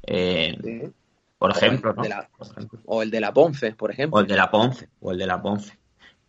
Eh, 0.06 0.90
por, 1.38 1.50
ejemplo, 1.52 1.94
¿no? 1.94 2.02
o 2.84 3.02
el 3.02 3.10
de 3.10 3.20
la 3.20 3.32
Ponce, 3.32 3.72
por 3.72 3.90
ejemplo. 3.90 4.18
O 4.18 4.20
el 4.20 4.26
de 4.26 4.36
la 4.36 4.50
Ponce, 4.50 4.88
o 5.00 5.12
el 5.12 5.18
de 5.18 5.26
la 5.26 5.40
Ponce 5.40 5.78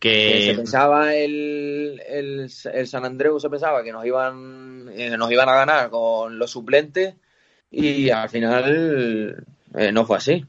que, 0.00 0.46
se 0.46 0.54
pensaba 0.54 1.14
el, 1.14 2.02
el, 2.08 2.50
San 2.50 3.04
Andreu 3.04 3.38
se 3.38 3.50
pensaba 3.50 3.84
que 3.84 3.92
nos 3.92 4.04
iban 4.06 4.88
eh, 4.94 5.16
nos 5.16 5.30
iban 5.30 5.48
a 5.48 5.54
ganar 5.54 5.90
con 5.90 6.38
los 6.38 6.50
suplentes 6.50 7.14
y 7.70 8.08
al 8.08 8.30
final 8.30 9.44
eh, 9.74 9.92
no 9.92 10.06
fue 10.06 10.16
así 10.16 10.44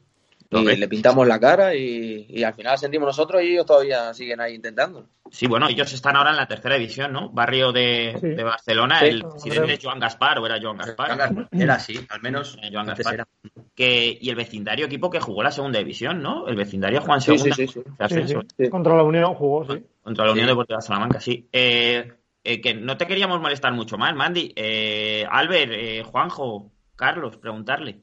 y 0.52 0.76
le 0.76 0.88
pintamos 0.88 1.26
la 1.26 1.40
cara 1.40 1.74
y, 1.74 2.42
al 2.42 2.54
final 2.54 2.78
sentimos 2.78 3.06
nosotros 3.06 3.42
y 3.42 3.52
ellos 3.52 3.66
todavía 3.66 4.12
siguen 4.14 4.40
ahí 4.40 4.54
intentando. 4.54 5.06
Sí, 5.30 5.46
bueno, 5.46 5.66
ellos 5.68 5.92
están 5.92 6.16
ahora 6.16 6.30
en 6.30 6.36
la 6.36 6.46
tercera 6.46 6.74
división, 6.74 7.12
¿no? 7.12 7.30
Barrio 7.30 7.72
de, 7.72 8.40
Barcelona. 8.44 9.00
El 9.00 9.24
presidente 9.24 9.74
es 9.74 9.80
Joan 9.82 9.98
Gaspar, 9.98 10.38
o 10.38 10.46
era 10.46 10.60
Joan 10.60 10.76
Gaspar. 10.76 11.48
Era 11.50 11.74
así, 11.74 11.98
al 12.08 12.20
menos 12.20 12.58
Joan 12.70 12.86
Gaspar. 12.86 13.26
Que, 13.74 14.18
y 14.20 14.28
el 14.28 14.36
vecindario 14.36 14.86
equipo 14.86 15.08
que 15.08 15.20
jugó 15.20 15.42
la 15.42 15.50
segunda 15.50 15.78
división, 15.78 16.20
¿no? 16.20 16.46
El 16.46 16.56
vecindario 16.56 17.00
Juan 17.00 17.22
Segunda. 17.22 17.54
Sí, 17.54 17.66
sí, 17.66 18.70
Contra 18.70 18.94
la 18.94 19.02
Unión 19.02 19.34
jugó, 19.34 19.64
sí. 19.64 19.82
Contra 20.02 20.26
la 20.26 20.32
Unión 20.32 20.46
Deportiva 20.46 20.80
Salamanca, 20.82 21.20
sí. 21.20 21.48
Eh, 21.50 22.12
eh, 22.44 22.60
que 22.60 22.74
no 22.74 22.96
te 22.96 23.06
queríamos 23.06 23.40
molestar 23.40 23.72
mucho 23.72 23.96
más, 23.96 24.14
Mandy. 24.14 24.52
Eh, 24.56 25.24
Albert, 25.30 25.72
eh, 25.72 26.02
Juanjo, 26.02 26.72
Carlos, 26.96 27.36
preguntarle. 27.36 28.02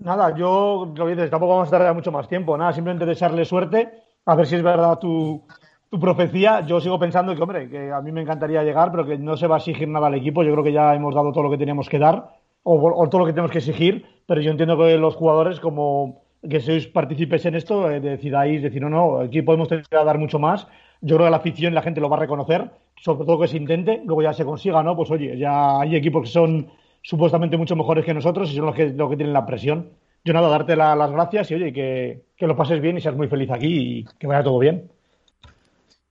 Nada, 0.00 0.34
yo 0.34 0.92
lo 0.96 1.06
dices, 1.06 1.30
tampoco 1.30 1.52
vamos 1.52 1.68
a 1.68 1.72
tardar 1.72 1.94
mucho 1.94 2.10
más 2.10 2.26
tiempo. 2.26 2.56
Nada, 2.56 2.72
simplemente 2.72 3.04
desearle 3.04 3.44
suerte, 3.44 3.90
a 4.24 4.34
ver 4.34 4.46
si 4.46 4.56
es 4.56 4.62
verdad 4.62 4.98
tu, 4.98 5.42
tu 5.90 6.00
profecía. 6.00 6.60
Yo 6.66 6.80
sigo 6.80 6.98
pensando 6.98 7.34
que, 7.34 7.42
hombre, 7.42 7.68
que 7.68 7.92
a 7.92 8.00
mí 8.00 8.10
me 8.10 8.22
encantaría 8.22 8.62
llegar, 8.62 8.90
pero 8.90 9.04
que 9.04 9.18
no 9.18 9.36
se 9.36 9.46
va 9.46 9.56
a 9.56 9.58
exigir 9.58 9.88
nada 9.88 10.06
al 10.06 10.14
equipo. 10.14 10.42
Yo 10.42 10.52
creo 10.52 10.64
que 10.64 10.72
ya 10.72 10.94
hemos 10.94 11.14
dado 11.14 11.32
todo 11.32 11.44
lo 11.44 11.50
que 11.50 11.58
teníamos 11.58 11.90
que 11.90 11.98
dar, 11.98 12.30
o, 12.62 13.08
todo 13.08 13.20
lo 13.20 13.26
que 13.26 13.32
tenemos 13.32 13.50
que 13.50 13.58
exigir, 13.58 14.06
pero 14.26 14.40
yo 14.40 14.50
entiendo 14.50 14.78
que 14.78 14.96
los 14.96 15.16
jugadores, 15.16 15.60
como 15.60 16.22
que 16.48 16.60
sois 16.60 16.86
partícipes 16.86 17.44
en 17.44 17.54
esto, 17.54 17.90
eh, 17.90 18.00
decidáis 18.00 18.62
decir, 18.62 18.80
no, 18.80 18.88
no, 18.88 19.18
aquí 19.20 19.42
podemos 19.42 19.68
tener 19.68 19.84
que 19.84 19.96
dar 19.96 20.18
mucho 20.18 20.38
más. 20.38 20.66
Yo 21.02 21.16
creo 21.16 21.26
que 21.26 21.30
la 21.30 21.36
afición 21.36 21.74
la 21.74 21.82
gente 21.82 22.00
lo 22.00 22.08
va 22.08 22.16
a 22.16 22.20
reconocer, 22.20 22.70
sobre 22.96 23.26
todo 23.26 23.40
que 23.40 23.48
se 23.48 23.58
intente, 23.58 24.00
luego 24.06 24.22
ya 24.22 24.32
se 24.32 24.46
consiga, 24.46 24.82
¿no? 24.82 24.96
Pues 24.96 25.10
oye, 25.10 25.36
ya 25.36 25.80
hay 25.80 25.96
equipos 25.96 26.22
que 26.22 26.28
son 26.28 26.70
supuestamente 27.02 27.56
mucho 27.56 27.76
mejores 27.76 28.04
que 28.04 28.14
nosotros 28.14 28.50
y 28.50 28.56
son 28.56 28.66
los 28.66 28.74
que, 28.74 28.90
los 28.90 29.10
que 29.10 29.16
tienen 29.16 29.32
la 29.32 29.46
presión. 29.46 29.90
Yo 30.24 30.32
nada, 30.32 30.48
darte 30.48 30.76
las 30.76 31.10
gracias 31.10 31.50
y 31.50 31.54
oye, 31.54 31.72
que, 31.72 32.46
lo 32.46 32.56
pases 32.56 32.80
bien 32.80 32.98
y 32.98 33.00
seas 33.00 33.16
muy 33.16 33.28
feliz 33.28 33.50
aquí 33.50 34.00
y 34.00 34.04
que 34.18 34.26
vaya 34.26 34.44
todo 34.44 34.58
bien. 34.58 34.90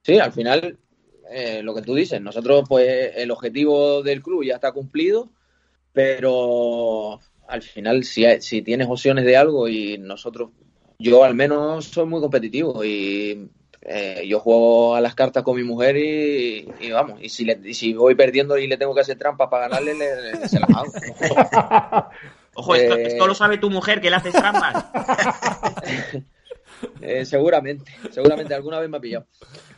Sí, 0.01 0.17
al 0.17 0.31
final, 0.31 0.77
eh, 1.31 1.61
lo 1.61 1.75
que 1.75 1.81
tú 1.81 1.93
dices, 1.93 2.19
nosotros 2.19 2.63
pues 2.67 3.11
el 3.15 3.29
objetivo 3.29 4.01
del 4.01 4.23
club 4.23 4.43
ya 4.43 4.55
está 4.55 4.71
cumplido, 4.71 5.29
pero 5.93 7.19
al 7.47 7.61
final 7.61 8.03
si, 8.03 8.25
si 8.41 8.61
tienes 8.61 8.87
opciones 8.89 9.25
de 9.25 9.37
algo 9.37 9.67
y 9.67 9.97
nosotros, 9.99 10.49
yo 10.97 11.23
al 11.23 11.35
menos 11.35 11.85
soy 11.85 12.07
muy 12.07 12.21
competitivo 12.21 12.83
y 12.83 13.47
eh, 13.81 14.25
yo 14.27 14.39
juego 14.39 14.95
a 14.95 15.01
las 15.01 15.15
cartas 15.15 15.43
con 15.43 15.55
mi 15.55 15.63
mujer 15.63 15.95
y, 15.97 16.91
vamos, 16.91 17.19
y 17.21 17.29
si, 17.29 17.45
le, 17.45 17.73
si 17.73 17.93
voy 17.93 18.15
perdiendo 18.15 18.57
y 18.57 18.67
le 18.67 18.77
tengo 18.77 18.93
que 18.93 19.01
hacer 19.01 19.17
trampa 19.17 19.49
para 19.49 19.67
ganarle, 19.67 19.95
se 20.47 20.59
las 20.59 20.69
hago. 20.69 20.91
Ojo, 22.55 22.75
esto, 22.75 23.25
lo 23.25 23.35
sabe 23.35 23.57
tu 23.57 23.69
mujer, 23.69 24.01
que 24.01 24.09
le 24.09 24.17
haces 24.17 24.33
trampas. 24.33 24.85
Eh, 27.01 27.25
seguramente, 27.25 27.91
seguramente 28.11 28.53
alguna 28.53 28.79
vez 28.79 28.89
me 28.89 28.97
ha 28.97 29.01
pillado. 29.01 29.25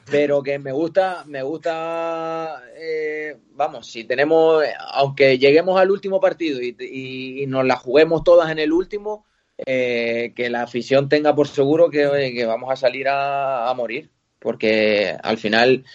Pero 0.09 0.43
que 0.43 0.59
me 0.59 0.71
gusta, 0.71 1.23
me 1.25 1.41
gusta, 1.41 2.61
eh, 2.75 3.37
vamos, 3.53 3.87
si 3.87 4.03
tenemos, 4.03 4.63
aunque 4.93 5.37
lleguemos 5.37 5.79
al 5.79 5.91
último 5.91 6.19
partido 6.19 6.59
y, 6.61 7.45
nos 7.47 7.65
la 7.65 7.75
juguemos 7.75 8.23
todas 8.23 8.51
en 8.51 8.59
el 8.59 8.71
último, 8.71 9.25
eh, 9.65 10.33
que 10.35 10.49
la 10.49 10.63
afición 10.63 11.07
tenga 11.07 11.35
por 11.35 11.47
seguro 11.47 11.89
que, 11.89 12.45
vamos 12.45 12.71
a 12.71 12.75
salir 12.75 13.07
a, 13.07 13.71
morir, 13.75 14.09
porque 14.39 15.15
al 15.21 15.37
final 15.37 15.85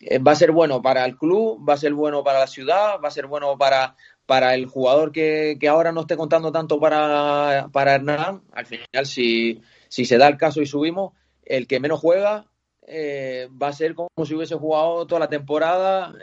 eh, 0.00 0.18
va 0.18 0.32
a 0.32 0.36
ser 0.36 0.52
bueno 0.52 0.80
para 0.80 1.04
el 1.04 1.16
club, 1.16 1.68
va 1.68 1.74
a 1.74 1.78
ser 1.78 1.92
bueno 1.92 2.22
para 2.22 2.40
la 2.40 2.46
ciudad, 2.46 3.00
va 3.02 3.08
a 3.08 3.12
ser 3.12 3.26
bueno 3.26 3.58
para, 3.58 3.96
para 4.26 4.54
el 4.54 4.66
jugador 4.66 5.10
que, 5.10 5.58
ahora 5.68 5.90
no 5.90 6.02
esté 6.02 6.16
contando 6.16 6.52
tanto 6.52 6.78
para, 6.78 7.68
para 7.72 7.94
Hernán. 7.96 8.42
Al 8.52 8.66
final, 8.66 9.06
si, 9.06 9.60
si 9.88 10.04
se 10.04 10.18
da 10.18 10.28
el 10.28 10.36
caso 10.36 10.62
y 10.62 10.66
subimos, 10.66 11.12
el 11.44 11.66
que 11.66 11.80
menos 11.80 11.98
juega 11.98 12.46
eh, 12.86 13.48
va 13.60 13.68
a 13.68 13.72
ser 13.72 13.94
como 13.96 14.24
si 14.24 14.34
hubiese 14.34 14.54
jugado 14.54 15.06
toda 15.06 15.20
la 15.20 15.28
temporada 15.28 16.14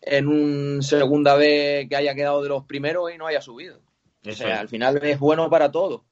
en 0.00 0.28
un 0.28 0.82
segunda 0.82 1.34
vez 1.34 1.88
que 1.88 1.96
haya 1.96 2.14
quedado 2.14 2.40
de 2.42 2.48
los 2.50 2.64
primeros 2.64 3.12
y 3.12 3.18
no 3.18 3.26
haya 3.26 3.40
subido 3.40 3.87
al 4.44 4.68
final 4.68 4.98
es 5.02 5.18
bueno 5.18 5.48
para 5.50 5.70
todo. 5.70 6.04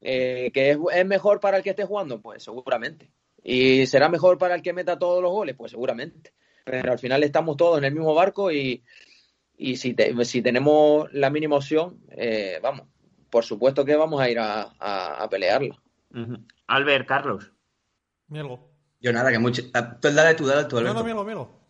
Eh, 0.00 0.50
¿Que 0.52 0.70
es, 0.70 1.06
mejor 1.06 1.40
para 1.40 1.56
el 1.56 1.62
que 1.62 1.70
esté 1.70 1.84
jugando? 1.84 2.20
Pues 2.20 2.42
seguramente. 2.42 3.10
¿Y 3.42 3.86
será 3.86 4.08
mejor 4.08 4.38
para 4.38 4.54
el 4.54 4.62
que 4.62 4.72
meta 4.72 4.98
todos 4.98 5.22
los 5.22 5.30
goles? 5.30 5.54
Pues 5.56 5.70
seguramente. 5.70 6.32
Pero 6.64 6.92
al 6.92 6.98
final 6.98 7.22
estamos 7.22 7.56
todos 7.56 7.78
en 7.78 7.84
el 7.84 7.94
mismo 7.94 8.14
barco 8.14 8.50
y, 8.50 8.82
y 9.56 9.76
si, 9.76 9.94
si 10.24 10.42
tenemos 10.42 11.12
la 11.12 11.30
mínima 11.30 11.56
opción, 11.56 12.00
eh, 12.10 12.58
vamos, 12.62 12.88
por 13.30 13.44
supuesto 13.44 13.84
que 13.84 13.94
vamos 13.94 14.20
a 14.20 14.28
ir 14.28 14.38
a, 14.38 14.74
a, 14.78 15.28
pelearla. 15.28 15.80
Albert, 16.66 17.06
Carlos. 17.06 17.52
Mielgo. 18.28 18.70
Yo 19.00 19.12
nada, 19.12 19.30
que 19.30 19.38
mucho. 19.38 19.62
Tú 20.00 20.10
dale 20.10 20.34
tú, 20.34 20.46
dale 20.46 20.64
tú, 20.64 20.78
Alberto. 20.78 20.94
No, 20.94 21.00
no, 21.00 21.04
Mielgo, 21.04 21.24
Mielgo. 21.24 21.65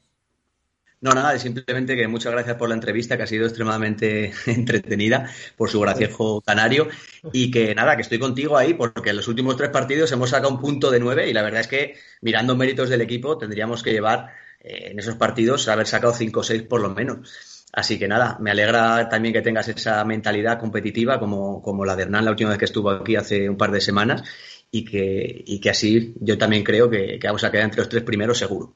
No, 0.99 1.13
nada, 1.13 1.39
simplemente 1.39 1.95
que 1.95 2.09
muchas 2.09 2.33
gracias 2.33 2.57
por 2.57 2.71
la 2.71 2.75
entrevista, 2.75 3.17
que 3.17 3.25
ha 3.25 3.27
sido 3.27 3.45
extremadamente 3.45 4.33
entretenida 4.47 5.31
por 5.57 5.69
su 5.69 5.81
graciejo 5.81 6.41
canario. 6.41 6.89
Y 7.33 7.51
que 7.51 7.75
nada, 7.75 7.97
que 7.97 8.03
estoy 8.03 8.19
contigo 8.19 8.57
ahí, 8.57 8.75
porque 8.75 9.11
en 9.11 9.17
los 9.17 9.29
últimos 9.29 9.57
tres 9.57 9.71
partidos 9.71 10.11
hemos 10.13 10.31
sacado 10.31 10.53
un 10.53 10.61
punto 10.61 10.91
de 10.91 10.99
nueve 10.99 11.29
y 11.29 11.35
la 11.35 11.43
verdad 11.43 11.61
es 11.61 11.69
que 11.69 11.97
mirando 12.23 12.57
méritos 12.57 12.89
del 12.89 13.03
equipo 13.03 13.37
tendríamos 13.37 13.83
que 13.83 13.93
llevar 13.93 14.33
eh, 14.61 14.89
en 14.91 14.99
esos 14.99 15.17
partidos 15.17 15.69
haber 15.69 15.87
sacado 15.87 16.15
cinco 16.15 16.41
o 16.41 16.43
seis 16.43 16.63
por 16.63 16.81
lo 16.81 16.91
menos. 16.91 17.67
Así 17.73 17.99
que 17.99 18.09
nada, 18.09 18.39
me 18.41 18.51
alegra 18.51 19.09
también 19.11 19.35
que 19.35 19.43
tengas 19.43 19.69
esa 19.69 20.03
mentalidad 20.05 20.59
competitiva 20.59 21.21
como, 21.21 21.61
como 21.61 21.85
la 21.85 21.95
de 21.95 22.05
Hernán 22.05 22.25
la 22.25 22.31
última 22.31 22.51
vez 22.51 22.59
que 22.59 22.65
estuvo 22.65 22.91
aquí 22.91 23.17
hace 23.17 23.51
un 23.51 23.59
par 23.59 23.71
de 23.71 23.83
semanas 23.83 24.23
y 24.71 24.85
que, 24.85 25.45
y 25.47 25.61
que 25.61 25.71
así 25.71 26.15
yo 26.21 26.39
también 26.39 26.65
creo 26.65 26.89
que, 26.89 27.19
vamos 27.23 27.45
a 27.45 27.51
quedar 27.51 27.65
entre 27.65 27.81
los 27.81 27.89
tres 27.91 28.03
primeros 28.03 28.39
seguro 28.39 28.75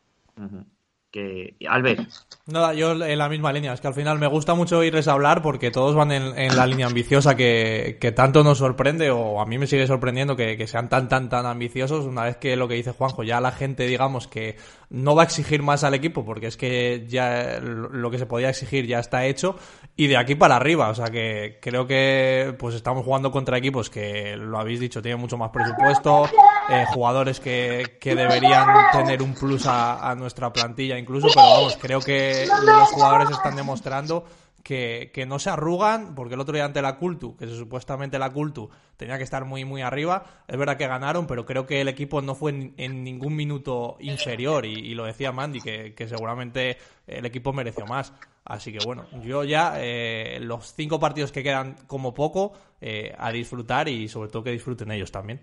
que 1.11 1.57
Albert. 1.69 2.09
Nada, 2.47 2.73
yo 2.75 2.93
en 2.93 3.19
la 3.19 3.29
misma 3.29 3.53
línea. 3.53 3.73
Es 3.73 3.81
que 3.81 3.89
al 3.89 3.95
final 3.95 4.19
me 4.19 4.27
gusta 4.27 4.55
mucho 4.55 4.79
oírles 4.79 5.09
hablar 5.09 5.43
porque 5.43 5.71
todos 5.71 5.95
van 5.95 6.13
en, 6.13 6.57
la 6.57 6.67
línea 6.67 6.87
ambiciosa 6.87 7.37
que, 7.37 8.13
tanto 8.15 8.45
nos 8.45 8.59
sorprende 8.59 9.11
o 9.11 9.41
a 9.41 9.47
mí 9.47 9.59
me 9.59 9.67
sigue 9.67 9.87
sorprendiendo 9.87 10.37
que, 10.37 10.67
sean 10.67 10.89
tan, 10.89 11.09
tan, 11.09 11.29
tan 11.29 11.47
ambiciosos. 11.47 12.07
Una 12.07 12.25
vez 12.25 12.37
que 12.37 12.57
lo 12.57 12.69
que 12.69 12.75
dice 12.75 12.93
Juanjo, 12.93 13.23
ya 13.23 13.41
la 13.41 13.53
gente, 13.53 13.87
digamos, 13.87 14.29
que 14.29 14.57
no 14.91 15.15
va 15.15 15.23
a 15.23 15.25
exigir 15.25 15.63
más 15.63 15.85
al 15.85 15.95
equipo 15.95 16.25
porque 16.25 16.49
es 16.49 16.57
que 16.57 17.07
ya 17.09 17.61
lo 17.61 18.11
que 18.11 18.19
se 18.19 18.27
podía 18.27 18.51
exigir 18.51 18.87
ya 18.87 18.99
está 18.99 19.25
hecho 19.25 19.57
y 19.97 20.09
de 20.09 20.17
aquí 20.17 20.35
para 20.35 20.57
arriba. 20.57 20.89
O 20.89 20.95
sea 20.95 21.07
que 21.07 21.59
creo 21.63 21.87
que 21.87 22.55
pues 22.59 22.75
estamos 22.75 23.05
jugando 23.05 23.31
contra 23.31 23.57
equipos 23.57 23.89
que, 23.89 24.37
lo 24.37 24.59
habéis 24.59 24.81
dicho, 24.81 25.01
tienen 25.01 25.21
mucho 25.21 25.39
más 25.39 25.51
presupuesto, 25.51 26.29
eh, 26.69 26.85
jugadores 26.89 27.39
que, 27.39 27.99
deberían 28.03 28.67
tener 28.93 29.23
un 29.23 29.35
plus 29.35 29.67
a 29.67 30.15
nuestra 30.17 30.53
plantilla 30.53 30.99
incluso, 30.99 31.29
pero 31.35 31.47
vamos, 31.47 31.79
creo 31.81 32.01
que 32.01 32.47
los 32.65 32.89
jugadores 32.89 33.31
están 33.31 33.55
demostrando 33.55 34.25
que, 34.63 35.25
no 35.27 35.39
se 35.39 35.51
arrugan, 35.51 36.15
porque 36.15 36.35
el 36.35 36.41
otro 36.41 36.55
día 36.55 36.65
ante 36.65 36.83
la 36.83 36.97
Cultu, 36.97 37.37
que 37.37 37.47
supuestamente 37.47 38.19
la 38.19 38.31
Cultu 38.31 38.71
tenía 38.97 39.17
que 39.17 39.25
estar 39.25 39.45
muy, 39.45 39.65
muy 39.65 39.83
arriba, 39.83 40.25
es 40.47 40.59
verdad 40.59 40.77
que 40.77 40.87
ganaron, 40.87 41.27
pero 41.27 41.47
creo 41.47 41.67
que 41.67 41.81
el 41.81 41.89
equipo 41.89 42.21
no 42.23 42.35
fue 42.35 42.73
en, 42.77 43.05
ningún 43.05 43.35
minuto 43.37 43.97
inferior, 44.01 44.67
y, 44.67 44.95
lo 44.95 45.05
decía 45.05 45.33
Mandy, 45.33 45.61
que, 45.61 46.09
seguramente 46.09 46.79
el 47.07 47.25
equipo 47.27 47.53
mereció 47.53 47.87
más. 47.87 48.13
Así 48.45 48.73
que 48.73 48.79
bueno, 48.85 49.07
yo 49.23 49.45
ya 49.45 49.75
eh, 49.77 50.39
los 50.41 50.75
cinco 50.75 50.99
partidos 50.99 51.31
que 51.31 51.43
quedan 51.43 51.77
como 51.87 52.15
poco, 52.15 52.53
eh, 52.81 53.15
a 53.17 53.31
disfrutar 53.31 53.89
y 53.89 54.09
sobre 54.09 54.31
todo 54.31 54.43
que 54.43 54.51
disfruten 54.51 54.91
ellos 54.91 55.13
también. 55.13 55.41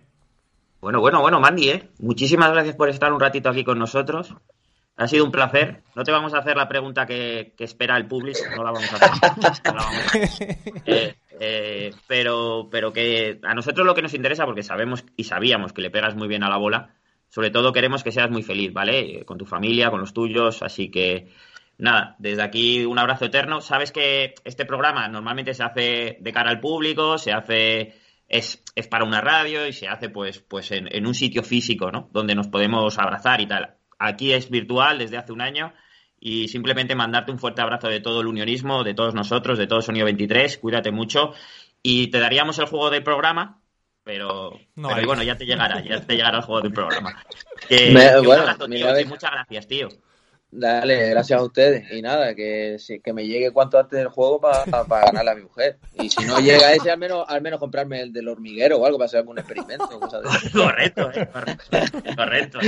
Bueno, 0.82 1.00
bueno, 1.00 1.22
bueno, 1.22 1.40
Mandy, 1.40 1.70
¿eh? 1.70 1.90
muchísimas 2.00 2.52
gracias 2.52 2.76
por 2.76 2.90
estar 2.90 3.12
un 3.14 3.20
ratito 3.20 3.50
aquí 3.50 3.64
con 3.64 3.80
nosotros. 3.80 4.36
Ha 4.98 5.08
sido 5.08 5.26
un 5.26 5.32
placer. 5.32 5.84
No 5.96 6.04
te 6.04 6.12
vamos 6.12 6.34
a 6.34 6.40
hacer 6.40 6.58
la 6.58 6.68
pregunta 6.68 7.06
que, 7.06 7.54
espera 7.60 7.98
el 7.98 8.08
público, 8.08 8.40
no 8.56 8.64
la 8.64 8.72
vamos 8.72 8.92
a 8.92 8.96
hacer. 8.96 10.68
Eh, 10.86 11.16
eh, 11.40 11.92
pero, 12.08 12.68
pero 12.72 12.92
que 12.92 13.40
a 13.44 13.54
nosotros 13.54 13.86
lo 13.86 13.94
que 13.94 14.02
nos 14.02 14.16
interesa, 14.16 14.46
porque 14.46 14.64
sabemos 14.64 15.06
y 15.16 15.26
sabíamos 15.26 15.72
que 15.72 15.84
le 15.84 15.92
pegas 15.92 16.16
muy 16.16 16.28
bien 16.28 16.44
a 16.44 16.50
la 16.50 16.58
bola, 16.58 16.96
sobre 17.30 17.52
todo 17.52 17.74
queremos 17.74 18.04
que 18.04 18.12
seas 18.12 18.32
muy 18.32 18.42
feliz, 18.42 18.74
¿vale? 18.74 19.24
Con 19.26 19.38
tu 19.38 19.46
familia, 19.46 19.92
con 19.92 20.00
los 20.00 20.14
tuyos, 20.14 20.64
así 20.64 20.90
que 20.90 21.28
nada, 21.78 22.16
desde 22.18 22.42
aquí 22.42 22.86
un 22.86 22.98
abrazo 22.98 23.26
eterno. 23.26 23.62
Sabes 23.62 23.92
que 23.92 24.34
este 24.46 24.66
programa 24.66 25.08
normalmente 25.10 25.54
se 25.54 25.64
hace 25.64 26.18
de 26.20 26.34
cara 26.34 26.50
al 26.50 26.60
público, 26.60 27.20
se 27.20 27.34
hace 27.34 27.94
es, 28.28 28.64
es 28.74 28.88
para 28.88 29.06
una 29.06 29.22
radio 29.22 29.68
y 29.68 29.74
se 29.74 29.88
hace 29.88 30.10
pues, 30.10 30.40
pues 30.40 30.72
en, 30.72 30.88
en 30.92 31.06
un 31.06 31.14
sitio 31.14 31.44
físico, 31.44 31.92
¿no? 31.92 32.10
Donde 32.12 32.34
nos 32.34 32.48
podemos 32.48 32.98
abrazar 32.98 33.42
y 33.42 33.46
tal 33.46 33.77
aquí 34.00 34.34
es 34.34 34.50
virtual 34.50 35.00
desde 35.00 35.18
hace 35.18 35.32
un 35.32 35.42
año 35.42 35.74
y 36.20 36.48
simplemente 36.48 36.96
mandarte 36.96 37.32
un 37.32 37.40
fuerte 37.40 37.62
abrazo 37.62 37.88
de 37.90 38.00
todo 38.00 38.22
el 38.22 38.28
unionismo, 38.28 38.84
de 38.84 38.94
todos 38.94 39.14
nosotros, 39.14 39.58
de 39.58 39.68
todo 39.68 39.82
Sonido 39.82 40.06
23, 40.06 40.58
cuídate 40.58 40.92
mucho 40.92 41.34
y 41.84 42.08
te 42.08 42.20
daríamos 42.20 42.58
el 42.60 42.66
juego 42.66 42.90
del 42.90 43.04
programa, 43.04 43.62
pero, 44.04 44.58
bueno, 44.76 45.22
ya 45.24 45.36
te 45.36 45.46
llegará, 45.46 45.84
ya 45.84 46.00
te 46.00 46.16
llegará 46.16 46.38
el 46.38 46.44
juego 46.44 46.62
del 46.62 46.74
programa. 46.74 47.24
muchas 49.06 49.32
gracias, 49.32 49.68
tío. 49.68 49.90
Dale, 50.50 51.10
gracias 51.10 51.40
a 51.40 51.44
ustedes. 51.44 51.92
Y 51.92 52.02
nada, 52.02 52.34
que, 52.34 52.78
que 53.04 53.14
me 53.14 53.28
llegue 53.28 53.52
cuanto 53.52 53.78
antes 53.78 54.00
del 54.00 54.08
juego 54.08 54.40
para 54.40 54.66
ganarle 55.06 55.32
a 55.32 55.36
mi 55.36 55.44
mujer. 55.44 55.78
Y 55.94 56.10
si 56.10 56.26
no 56.26 56.40
llega 56.40 56.72
ese, 56.74 56.90
al 56.90 56.98
menos, 56.98 57.26
al 57.28 57.42
menos 57.42 57.60
comprarme 57.60 58.02
el 58.02 58.14
del 58.14 58.30
hormiguero 58.30 58.78
o 58.78 58.86
algo 58.86 58.98
para 58.98 59.08
hacer 59.08 59.20
algún 59.20 59.40
experimento. 59.40 60.00
correcto, 60.54 61.12
eh, 61.14 61.30
correcto, 62.16 62.60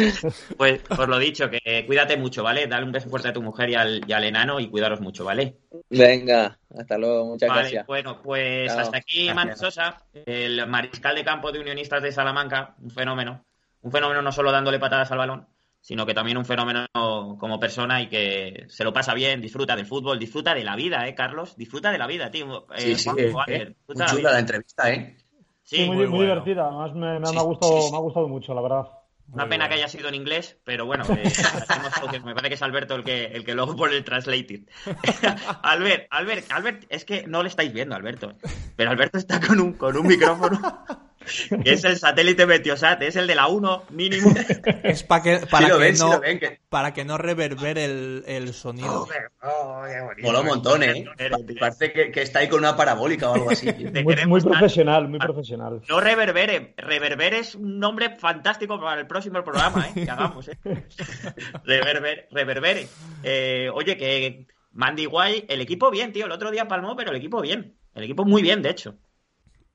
Pues, 0.58 0.82
por 0.82 1.08
lo 1.08 1.18
dicho, 1.18 1.50
que 1.50 1.86
cuídate 1.86 2.18
mucho, 2.18 2.44
¿vale? 2.44 2.68
Dale 2.68 2.86
un 2.86 2.92
beso 2.92 3.10
fuerte 3.10 3.30
a 3.30 3.34
tu 3.34 3.42
mujer 3.42 3.70
y 3.70 3.76
al, 3.76 4.02
y 4.06 4.12
al 4.12 4.26
enano 4.26 4.60
y 4.60 4.70
cuidaros 4.70 5.00
mucho, 5.00 5.24
¿vale? 5.24 5.56
Venga, 5.90 6.60
hasta 6.78 6.98
luego, 6.98 7.28
muchas 7.28 7.50
gracias. 7.50 7.88
Bueno, 7.88 8.22
pues 8.22 8.72
hasta 8.72 8.98
aquí 8.98 9.34
Man 9.34 9.56
Sosa, 9.56 10.04
el 10.26 10.68
mariscal 10.68 11.16
de 11.16 11.24
campo 11.24 11.52
de 11.52 11.60
Unionistas 11.60 12.04
de 12.04 12.12
Salamanca, 12.12 12.76
un 12.82 12.92
fenómeno. 12.92 13.46
Un 13.82 13.92
fenómeno 13.94 14.22
no 14.22 14.34
solo 14.34 14.52
dándole 14.52 14.78
patadas 14.78 15.10
al 15.12 15.20
balón, 15.20 15.48
sino 15.82 16.06
que 16.06 16.14
también 16.14 16.38
un 16.38 16.46
fenómeno 16.46 16.86
como 16.94 17.60
persona 17.60 18.02
y 18.02 18.08
que 18.08 18.66
se 18.68 18.84
lo 18.84 18.94
pasa 18.94 19.14
bien, 19.14 19.42
disfruta 19.42 19.76
del 19.76 19.86
fútbol, 19.86 20.20
disfruta 20.20 20.54
de 20.54 20.64
la 20.64 20.76
vida, 20.76 21.08
¿eh, 21.08 21.16
Carlos? 21.16 21.56
Disfruta 21.56 21.92
de 21.92 21.98
la 21.98 22.08
vida, 22.08 22.30
tío. 22.32 22.66
Eh, 22.76 22.96
sí, 22.96 22.96
sí, 22.96 23.10
eh, 23.18 23.34
eh, 23.48 23.76
muy 23.88 24.06
chula 24.06 24.32
la, 24.32 24.40
entrevista, 24.40 24.92
¿eh? 24.92 25.18
Sí, 25.64 25.86
muy, 25.86 26.08
muy, 26.08 26.22
divertida. 26.22 26.68
Además, 26.68 26.94
me, 26.94 27.20
me, 27.20 27.28
ha 27.28 27.44
gustado, 27.44 27.92
me 27.92 27.98
ha 27.98 28.02
gustado 28.02 28.28
mucho, 28.28 28.54
la 28.54 28.62
verdad. 28.62 28.88
Una 29.32 29.48
pena 29.48 29.68
que 29.68 29.76
haya 29.76 29.88
sido 29.88 30.10
en 30.10 30.16
inglés, 30.16 30.58
pero 30.64 30.88
bueno, 30.88 31.06
me 31.08 31.16
parece 32.34 32.50
que 32.50 32.56
es 32.56 32.62
Alberto 32.64 32.96
el 32.96 33.04
que, 33.04 33.26
el 33.26 33.46
que 33.46 33.54
luego 33.54 33.76
pone 33.76 33.96
el 33.96 34.04
translated. 34.04 34.62
Albert, 35.62 36.08
Albert, 36.10 36.52
Albert, 36.52 36.86
es 36.90 37.06
que 37.06 37.28
no 37.28 37.44
le 37.44 37.50
estáis 37.50 37.72
viendo, 37.72 37.96
Alberto. 37.96 38.34
Pero 38.76 38.90
Alberto 38.90 39.20
está 39.20 39.40
con 39.40 39.60
un, 39.60 39.74
con 39.74 39.96
un 39.96 40.08
micrófono 40.08 40.60
que 41.64 41.72
es 41.72 41.84
el 41.84 41.98
satélite 41.98 42.46
Meteosat, 42.46 43.02
es 43.04 43.16
el 43.16 43.28
de 43.28 43.36
la 43.36 43.48
1 43.48 43.84
mínimo. 43.92 44.34
Es 44.84 45.04
para 45.04 45.24
que, 45.24 45.38
para, 45.48 45.68
que 45.68 45.94
no, 45.94 46.22
para 46.70 46.94
que 46.94 47.06
no 47.06 47.18
reverbere 47.18 47.86
el, 47.86 48.24
el 48.28 48.54
sonido. 48.54 49.08
Oh, 49.42 49.84
Mola 50.22 50.42
un 50.42 50.46
montón, 50.46 50.84
¿eh? 50.84 51.06
Parece 51.60 51.92
que, 51.92 52.12
que, 52.12 52.22
está 52.22 52.40
ahí 52.40 52.50
con 52.50 52.60
una 52.60 52.76
parabólica 52.76 53.30
o 53.30 53.36
algo 53.36 53.52
así. 53.52 53.72
Muy, 54.28 54.42
profesional, 54.42 55.08
muy 55.08 55.20
profesional. 55.20 55.82
No 55.88 56.00
reverbere. 56.00 56.74
Reverbere 56.78 57.40
es 57.40 57.56
un 57.56 57.80
nombre 57.80 58.18
fantástico 58.18 58.80
para 58.80 59.00
el 59.00 59.08
próximo 59.08 59.44
programa, 59.44 59.88
¿eh? 59.88 60.06
Que 60.06 60.10
hagamos, 60.10 60.48
¿eh? 60.48 60.58
Reverber, 61.64 62.28
reverbere. 62.32 62.88
Eh, 63.24 63.70
oye, 63.74 63.98
que 63.98 64.48
Mandy 64.72 65.06
Guay, 65.06 65.46
el 65.50 65.62
equipo 65.62 65.92
bien, 65.92 66.12
tío. 66.12 66.26
El 66.26 66.32
otro 66.32 66.52
día 66.52 66.68
palmó, 66.68 66.96
pero 66.96 67.12
el 67.12 67.18
equipo 67.18 67.42
bien. 67.42 67.78
El 67.94 68.04
equipo 68.04 68.26
muy 68.26 68.42
bien, 68.42 68.62
de 68.62 68.70
hecho. 68.70 68.96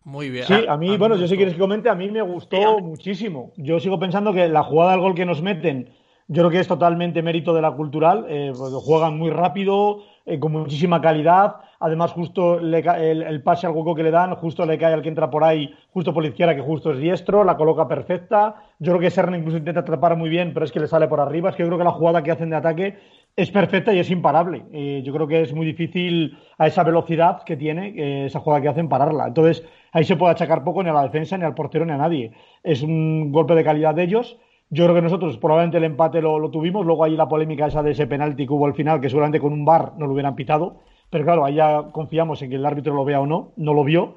Muy 0.04 0.28
bien. 0.28 0.46
Sí, 0.46 0.66
a 0.68 0.76
mí, 0.76 0.96
bueno, 0.98 1.16
yo 1.16 1.26
si 1.26 1.36
quieres 1.36 1.54
que 1.54 1.60
comente, 1.60 1.88
a 1.88 1.94
mí 1.94 2.10
me 2.10 2.20
gustó 2.20 2.78
muchísimo. 2.80 3.52
Yo 3.56 3.80
sigo 3.80 3.98
pensando 3.98 4.34
que 4.34 4.48
la 4.48 4.62
jugada 4.62 4.92
del 4.92 5.00
gol 5.00 5.14
que 5.14 5.24
nos 5.24 5.40
meten, 5.40 5.88
yo 6.28 6.42
creo 6.42 6.50
que 6.50 6.60
es 6.60 6.68
totalmente 6.68 7.22
mérito 7.22 7.54
de 7.54 7.62
la 7.62 7.72
cultural. 7.72 8.26
Eh, 8.28 8.52
pues 8.54 8.72
juegan 8.74 9.18
muy 9.18 9.30
rápido, 9.30 10.02
eh, 10.26 10.38
con 10.38 10.52
muchísima 10.52 11.00
calidad. 11.00 11.56
Además, 11.80 12.12
justo 12.12 12.58
el, 12.60 12.74
el, 12.74 13.42
pase 13.42 13.66
al 13.66 13.72
hueco 13.72 13.94
que 13.94 14.02
le 14.02 14.10
dan, 14.10 14.34
justo 14.36 14.66
le 14.66 14.78
cae 14.78 14.92
al 14.92 15.02
que 15.02 15.08
entra 15.08 15.30
por 15.30 15.42
ahí, 15.42 15.74
justo 15.90 16.12
por 16.12 16.22
la 16.22 16.28
izquierda, 16.28 16.54
que 16.54 16.62
justo 16.62 16.92
es 16.92 16.98
diestro, 16.98 17.42
la 17.42 17.56
coloca 17.56 17.88
perfecta. 17.88 18.56
Yo 18.78 18.92
creo 18.92 19.00
que 19.00 19.10
Serna 19.10 19.38
incluso 19.38 19.56
intenta 19.56 19.80
atrapar 19.80 20.16
muy 20.16 20.28
bien, 20.28 20.52
pero 20.52 20.66
es 20.66 20.72
que 20.72 20.80
le 20.80 20.86
sale 20.86 21.08
por 21.08 21.20
arriba. 21.20 21.48
Es 21.48 21.56
que 21.56 21.62
yo 21.62 21.68
creo 21.68 21.78
que 21.78 21.84
la 21.84 21.92
jugada 21.92 22.22
que 22.22 22.30
hacen 22.30 22.50
de 22.50 22.56
ataque 22.56 22.98
es 23.36 23.50
perfecta 23.50 23.92
y 23.92 23.98
es 23.98 24.10
imparable. 24.10 24.64
Eh, 24.72 25.02
yo 25.04 25.12
creo 25.12 25.26
que 25.26 25.42
es 25.42 25.52
muy 25.52 25.66
difícil 25.66 26.38
a 26.58 26.66
esa 26.66 26.84
velocidad 26.84 27.42
que 27.42 27.56
tiene, 27.56 28.26
esa 28.26 28.40
jugada 28.40 28.62
que 28.62 28.68
hacen, 28.68 28.88
pararla. 28.88 29.26
Entonces, 29.26 29.64
ahí 29.92 30.04
se 30.04 30.16
puede 30.16 30.32
achacar 30.32 30.62
poco 30.62 30.82
ni 30.82 30.90
a 30.90 30.92
la 30.92 31.02
defensa, 31.02 31.36
ni 31.36 31.44
al 31.44 31.54
portero, 31.54 31.84
ni 31.84 31.92
a 31.92 31.96
nadie. 31.96 32.32
Es 32.62 32.82
un 32.82 33.32
golpe 33.32 33.54
de 33.54 33.64
calidad 33.64 33.94
de 33.94 34.04
ellos. 34.04 34.38
Yo 34.70 34.84
creo 34.84 34.94
que 34.94 35.02
nosotros 35.02 35.38
probablemente 35.38 35.78
el 35.78 35.84
empate 35.84 36.20
lo, 36.22 36.50
tuvimos, 36.50 36.86
luego 36.86 37.04
hay 37.04 37.16
la 37.16 37.28
polémica 37.28 37.66
esa 37.66 37.82
de 37.82 37.92
ese 37.92 38.06
penalti 38.06 38.46
que 38.46 38.52
hubo 38.52 38.66
al 38.66 38.74
final, 38.74 39.00
que 39.00 39.08
seguramente 39.08 39.40
con 39.40 39.52
un 39.52 39.64
bar 39.64 39.92
no 39.98 40.06
lo 40.06 40.14
hubieran 40.14 40.34
pitado, 40.34 40.80
pero 41.10 41.24
claro, 41.24 41.44
ahí 41.44 41.54
ya 41.54 41.90
confiamos 41.92 42.40
en 42.42 42.50
que 42.50 42.56
el 42.56 42.66
árbitro 42.66 42.94
lo 42.94 43.04
vea 43.04 43.20
o 43.20 43.26
no, 43.26 43.52
no 43.56 43.74
lo 43.74 43.84
vio. 43.84 44.16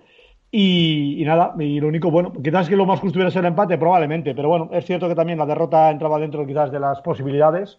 Y, 0.50 1.22
nada, 1.26 1.54
y 1.60 1.80
lo 1.80 1.90
único, 1.90 2.10
bueno, 2.10 2.32
quizás 2.42 2.70
que 2.70 2.78
lo 2.78 2.86
más 2.86 3.02
justo 3.02 3.18
hubiera 3.18 3.30
sido 3.30 3.42
el 3.42 3.48
empate, 3.48 3.78
probablemente, 3.78 4.34
pero 4.34 4.48
bueno, 4.48 4.70
es 4.72 4.86
cierto 4.86 5.10
que 5.10 5.14
también 5.14 5.38
la 5.38 5.46
derrota 5.46 5.92
entraba 5.92 6.18
dentro 6.18 6.48
quizás 6.48 6.72
de 6.72 6.80
las 6.80 7.02
posibilidades. 7.02 7.78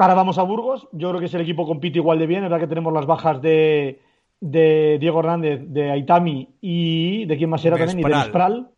Ahora 0.00 0.14
vamos 0.14 0.38
a 0.38 0.42
Burgos, 0.42 0.88
yo 0.92 1.08
creo 1.08 1.18
que 1.18 1.26
ese 1.26 1.40
equipo 1.40 1.66
compite 1.66 1.98
igual 1.98 2.20
de 2.20 2.28
bien, 2.28 2.44
es 2.44 2.50
verdad 2.50 2.60
que 2.60 2.68
tenemos 2.68 2.92
las 2.92 3.04
bajas 3.04 3.42
de, 3.42 4.00
de 4.40 4.96
Diego 5.00 5.18
Hernández, 5.18 5.60
de 5.66 5.90
Aitami 5.90 6.48
y 6.60 7.26
de 7.26 7.36
quién 7.36 7.50
más 7.50 7.64
era 7.64 7.76
también, 7.76 7.98
y 7.98 8.02
de 8.04 8.22
Spral. 8.22 8.70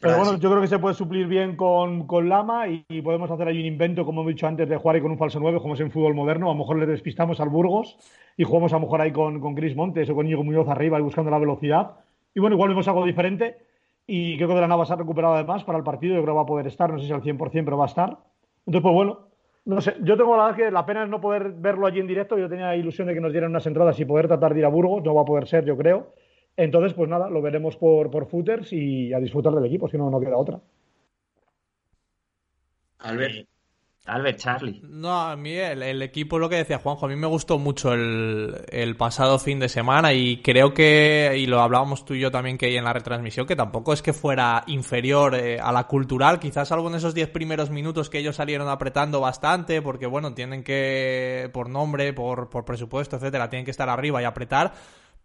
Pero 0.00 0.18
bueno, 0.18 0.38
yo 0.38 0.50
creo 0.50 0.60
que 0.60 0.66
se 0.66 0.78
puede 0.78 0.94
suplir 0.94 1.26
bien 1.26 1.56
con, 1.56 2.06
con 2.06 2.28
Lama 2.28 2.66
y, 2.68 3.00
podemos 3.00 3.30
hacer 3.30 3.48
ahí 3.48 3.60
un 3.60 3.64
invento, 3.64 4.04
como 4.04 4.22
he 4.22 4.32
dicho 4.32 4.46
antes, 4.46 4.68
de 4.68 4.76
jugar 4.76 4.96
ahí 4.96 5.02
con 5.02 5.12
un 5.12 5.18
falso 5.18 5.38
9, 5.40 5.60
como 5.60 5.74
es 5.74 5.80
en 5.80 5.92
fútbol 5.92 6.14
moderno. 6.14 6.50
A 6.50 6.52
lo 6.52 6.58
mejor 6.58 6.78
le 6.78 6.86
despistamos 6.86 7.38
al 7.40 7.48
Burgos 7.48 7.96
y 8.36 8.42
jugamos 8.42 8.72
a 8.72 8.76
lo 8.76 8.80
mejor 8.80 9.00
ahí 9.00 9.12
con, 9.12 9.40
con 9.40 9.54
Chris 9.54 9.76
Montes 9.76 10.10
o 10.10 10.16
con 10.16 10.26
Íñigo 10.26 10.42
Muñoz 10.42 10.68
arriba 10.68 10.98
y 10.98 11.02
buscando 11.02 11.30
la 11.30 11.38
velocidad. 11.38 11.92
Y 12.34 12.40
bueno, 12.40 12.56
igual 12.56 12.70
vemos 12.70 12.88
algo 12.88 13.06
diferente. 13.06 13.56
Y 14.04 14.36
creo 14.36 14.48
que 14.48 14.54
de 14.54 14.60
la 14.62 14.68
Nava 14.68 14.84
se 14.84 14.94
ha 14.94 14.96
recuperado 14.96 15.34
además 15.34 15.62
para 15.62 15.78
el 15.78 15.84
partido. 15.84 16.16
Yo 16.16 16.22
creo 16.22 16.34
que 16.34 16.38
va 16.38 16.42
a 16.42 16.46
poder 16.46 16.66
estar, 16.66 16.92
no 16.92 16.98
sé 16.98 17.06
si 17.06 17.12
al 17.12 17.22
100%, 17.22 17.50
pero 17.64 17.78
va 17.78 17.84
a 17.84 17.88
estar. 17.88 18.18
Entonces, 18.66 18.82
pues 18.82 18.94
bueno, 18.94 19.28
no 19.68 19.82
sé. 19.82 19.96
Yo 20.00 20.16
tengo 20.16 20.34
la 20.34 20.44
verdad 20.44 20.56
que 20.56 20.70
la 20.70 20.86
pena 20.86 21.04
es 21.04 21.10
no 21.10 21.20
poder 21.20 21.52
verlo 21.52 21.86
allí 21.86 22.00
en 22.00 22.06
directo. 22.06 22.38
Yo 22.38 22.48
tenía 22.48 22.74
ilusión 22.74 23.06
de 23.06 23.12
que 23.12 23.20
nos 23.20 23.32
dieran 23.32 23.50
unas 23.50 23.66
entradas 23.66 24.00
y 24.00 24.06
poder 24.06 24.26
tratar 24.26 24.54
de 24.54 24.60
ir 24.60 24.64
a 24.64 24.70
Burgos. 24.70 25.04
No 25.04 25.14
va 25.14 25.20
a 25.20 25.26
poder 25.26 25.46
ser, 25.46 25.66
yo 25.66 25.76
creo. 25.76 26.14
Entonces, 26.56 26.94
pues 26.94 27.10
nada, 27.10 27.28
lo 27.28 27.42
veremos 27.42 27.76
por, 27.76 28.10
por 28.10 28.26
footers 28.26 28.72
y 28.72 29.12
a 29.12 29.20
disfrutar 29.20 29.52
del 29.52 29.66
equipo, 29.66 29.86
si 29.86 29.98
no, 29.98 30.08
no 30.08 30.20
queda 30.20 30.38
otra. 30.38 30.58
Albert. 33.00 33.46
Albert, 34.08 34.38
Charlie. 34.38 34.80
No, 34.82 35.20
a 35.20 35.36
mí 35.36 35.52
el, 35.52 36.02
equipo, 36.02 36.38
lo 36.38 36.48
que 36.48 36.56
decía 36.56 36.78
Juanjo, 36.78 37.06
a 37.06 37.08
mí 37.08 37.16
me 37.16 37.26
gustó 37.26 37.58
mucho 37.58 37.92
el, 37.92 38.96
pasado 38.96 39.38
fin 39.38 39.60
de 39.60 39.68
semana 39.68 40.12
y 40.12 40.42
creo 40.42 40.72
que, 40.72 41.34
y 41.36 41.46
lo 41.46 41.60
hablábamos 41.60 42.04
tú 42.04 42.14
y 42.14 42.20
yo 42.20 42.30
también 42.30 42.56
que 42.58 42.66
hay 42.66 42.76
en 42.76 42.84
la 42.84 42.92
retransmisión, 42.92 43.46
que 43.46 43.54
tampoco 43.54 43.92
es 43.92 44.02
que 44.02 44.12
fuera 44.12 44.64
inferior 44.66 45.34
eh, 45.34 45.60
a 45.60 45.70
la 45.72 45.86
cultural, 45.86 46.40
quizás 46.40 46.72
algo 46.72 46.88
en 46.88 46.96
esos 46.96 47.14
10 47.14 47.28
primeros 47.30 47.70
minutos 47.70 48.08
que 48.08 48.18
ellos 48.18 48.36
salieron 48.36 48.68
apretando 48.68 49.20
bastante, 49.20 49.82
porque 49.82 50.06
bueno, 50.06 50.34
tienen 50.34 50.64
que, 50.64 51.50
por 51.52 51.68
nombre, 51.68 52.12
por, 52.12 52.48
por 52.48 52.64
presupuesto, 52.64 53.16
etcétera, 53.16 53.50
tienen 53.50 53.64
que 53.64 53.70
estar 53.70 53.88
arriba 53.88 54.22
y 54.22 54.24
apretar 54.24 54.72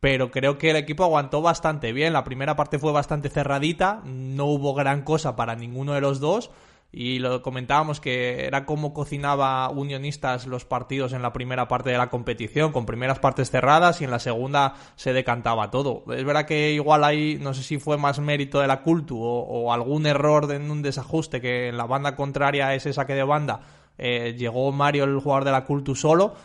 pero 0.03 0.31
creo 0.31 0.57
que 0.57 0.71
el 0.71 0.75
equipo 0.75 1.05
aguantó 1.05 1.41
bastante 1.41 1.93
bien. 1.93 2.11
La 2.11 2.25
primera 2.25 2.57
parte 2.57 2.77
fue 2.77 2.91
bastante 2.91 3.29
cerradita, 3.29 4.01
no 4.03 4.47
hubo 4.47 4.73
gran 4.73 5.03
cosa 5.03 5.37
para 5.37 5.55
ninguno 5.55 5.93
de 5.93 6.01
los 6.01 6.19
dos. 6.19 6.51
Y 6.95 7.17
lo 7.17 7.41
comentábamos 7.41 7.99
que 7.99 8.45
era 8.45 8.67
como 8.67 8.93
cocinaba 8.93 9.67
Unionistas 9.69 10.45
los 10.45 10.63
partidos 10.63 11.11
en 11.13 11.23
la 11.23 11.33
primera 11.33 11.67
parte 11.67 11.89
de 11.89 11.97
la 11.97 12.11
competición, 12.11 12.71
con 12.71 12.85
primeras 12.85 13.17
partes 13.17 13.49
cerradas 13.49 13.99
y 13.99 14.03
en 14.03 14.11
la 14.11 14.19
segunda 14.19 14.75
se 14.95 15.11
decantaba 15.11 15.71
todo. 15.71 16.03
Es 16.13 16.23
verdad 16.23 16.45
que 16.45 16.71
igual 16.71 17.03
ahí, 17.03 17.39
no 17.41 17.55
sé 17.55 17.63
si 17.63 17.79
fue 17.79 17.97
más 17.97 18.19
mérito 18.19 18.59
de 18.59 18.67
la 18.67 18.83
Cultu 18.83 19.19
o, 19.19 19.73
algún 19.73 20.05
error 20.05 20.51
en 20.51 20.69
un 20.69 20.83
desajuste 20.83 21.41
que 21.41 21.69
en 21.69 21.77
la 21.77 21.85
banda 21.85 22.15
contraria 22.15 22.75
ese 22.75 22.93
saque 22.93 23.15
de 23.15 23.23
banda 23.23 23.61
eh, 23.97 24.35
llegó 24.37 24.71
Mario, 24.71 25.05
el 25.05 25.19
jugador 25.19 25.45
de 25.45 25.51
la 25.51 25.65
Cultu, 25.65 25.95
solo 25.95 26.35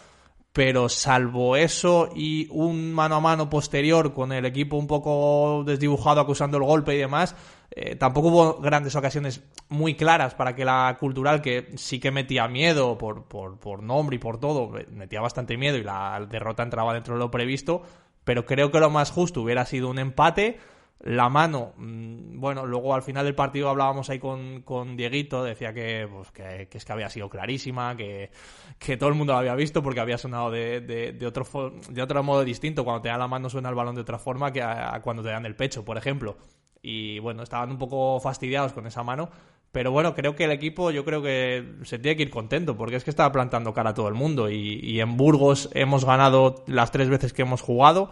pero 0.59 0.89
salvo 0.89 1.55
eso 1.55 2.09
y 2.17 2.49
un 2.51 2.93
mano 2.93 3.15
a 3.15 3.21
mano 3.21 3.49
posterior 3.49 4.13
con 4.13 4.33
el 4.33 4.45
equipo 4.45 4.77
un 4.77 4.89
poco 4.89 5.63
desdibujado 5.65 6.21
acusando 6.21 6.57
el 6.57 6.65
golpe 6.65 6.97
y 6.97 6.99
demás, 6.99 7.37
eh, 7.71 7.95
tampoco 7.95 8.27
hubo 8.27 8.55
grandes 8.55 8.97
ocasiones 8.97 9.41
muy 9.69 9.95
claras 9.95 10.35
para 10.35 10.57
que 10.57 10.65
la 10.65 10.97
cultural, 10.99 11.43
que 11.43 11.71
sí 11.77 12.01
que 12.01 12.11
metía 12.11 12.49
miedo 12.49 12.99
por, 12.99 13.29
por, 13.29 13.61
por 13.61 13.85
nombre 13.85 14.17
y 14.17 14.19
por 14.19 14.41
todo, 14.41 14.73
metía 14.91 15.21
bastante 15.21 15.57
miedo 15.57 15.77
y 15.77 15.85
la 15.85 16.27
derrota 16.29 16.65
entraba 16.65 16.93
dentro 16.93 17.15
de 17.15 17.21
lo 17.21 17.31
previsto, 17.31 17.83
pero 18.25 18.45
creo 18.45 18.73
que 18.73 18.81
lo 18.81 18.91
más 18.91 19.13
justo 19.13 19.43
hubiera 19.43 19.65
sido 19.65 19.89
un 19.89 20.01
empate 20.01 20.59
la 21.01 21.29
mano, 21.29 21.75
mm, 21.77 22.41
bueno, 22.41 22.67
luego 22.67 22.93
al 22.93 23.03
final 23.03 23.25
del 23.25 23.35
partido 23.35 23.69
hablábamos 23.69 24.11
ahí 24.11 24.19
con, 24.19 24.63
con 24.63 24.97
Dieguito, 24.97 25.45
decía 25.45 25.73
que, 25.73 26.09
pues, 26.11 26.33
que, 26.33 26.69
es 26.71 26.85
que 26.85 26.93
había 26.93 27.09
sido 27.09 27.29
clarísima, 27.29 27.97
que, 27.97 28.31
que, 28.79 28.97
todo 28.97 29.09
el 29.09 29.15
mundo 29.15 29.33
lo 29.33 29.39
había 29.39 29.55
visto 29.55 29.83
porque 29.83 30.01
había 30.01 30.19
sonado 30.19 30.51
de, 30.51 30.81
de, 30.81 31.27
otro, 31.27 31.47
de 31.89 32.03
otro 32.03 32.23
modo 32.25 32.45
distinto. 32.45 32.85
Cuando 32.85 33.03
te 33.03 33.09
dan 33.09 33.21
la 33.21 33.29
mano 33.29 33.49
suena 33.49 33.69
el 33.69 33.77
balón 33.77 33.95
de 33.95 34.01
otra 34.01 34.19
forma 34.19 34.53
que 34.53 34.61
a, 34.61 35.01
cuando 35.03 35.23
te 35.23 35.29
dan 35.29 35.47
el 35.47 35.55
pecho, 35.55 35.85
por 35.85 35.97
ejemplo. 35.97 36.37
Y 36.83 37.21
bueno, 37.21 37.45
estaban 37.45 37.71
un 37.71 37.79
poco 37.79 38.19
fastidiados 38.21 38.73
con 38.73 38.87
esa 38.87 39.05
mano. 39.05 39.31
Pero 39.71 39.93
bueno, 39.93 40.15
creo 40.15 40.35
que 40.35 40.45
el 40.45 40.51
equipo, 40.51 40.91
yo 40.91 41.05
creo 41.05 41.23
que 41.23 41.75
se 41.83 41.99
tiene 41.99 42.17
que 42.17 42.23
ir 42.23 42.31
contento, 42.31 42.77
porque 42.77 42.97
es 42.97 43.05
que 43.05 43.11
estaba 43.11 43.31
plantando 43.31 43.75
cara 43.75 43.91
a 43.91 43.95
todo 43.95 44.09
el 44.09 44.15
mundo. 44.15 44.51
Y 44.51 44.99
en 44.99 45.17
Burgos 45.17 45.69
hemos 45.75 46.05
ganado 46.05 46.65
las 46.67 46.91
tres 46.91 47.09
veces 47.09 47.33
que 47.33 47.43
hemos 47.43 47.61
jugado 47.61 48.11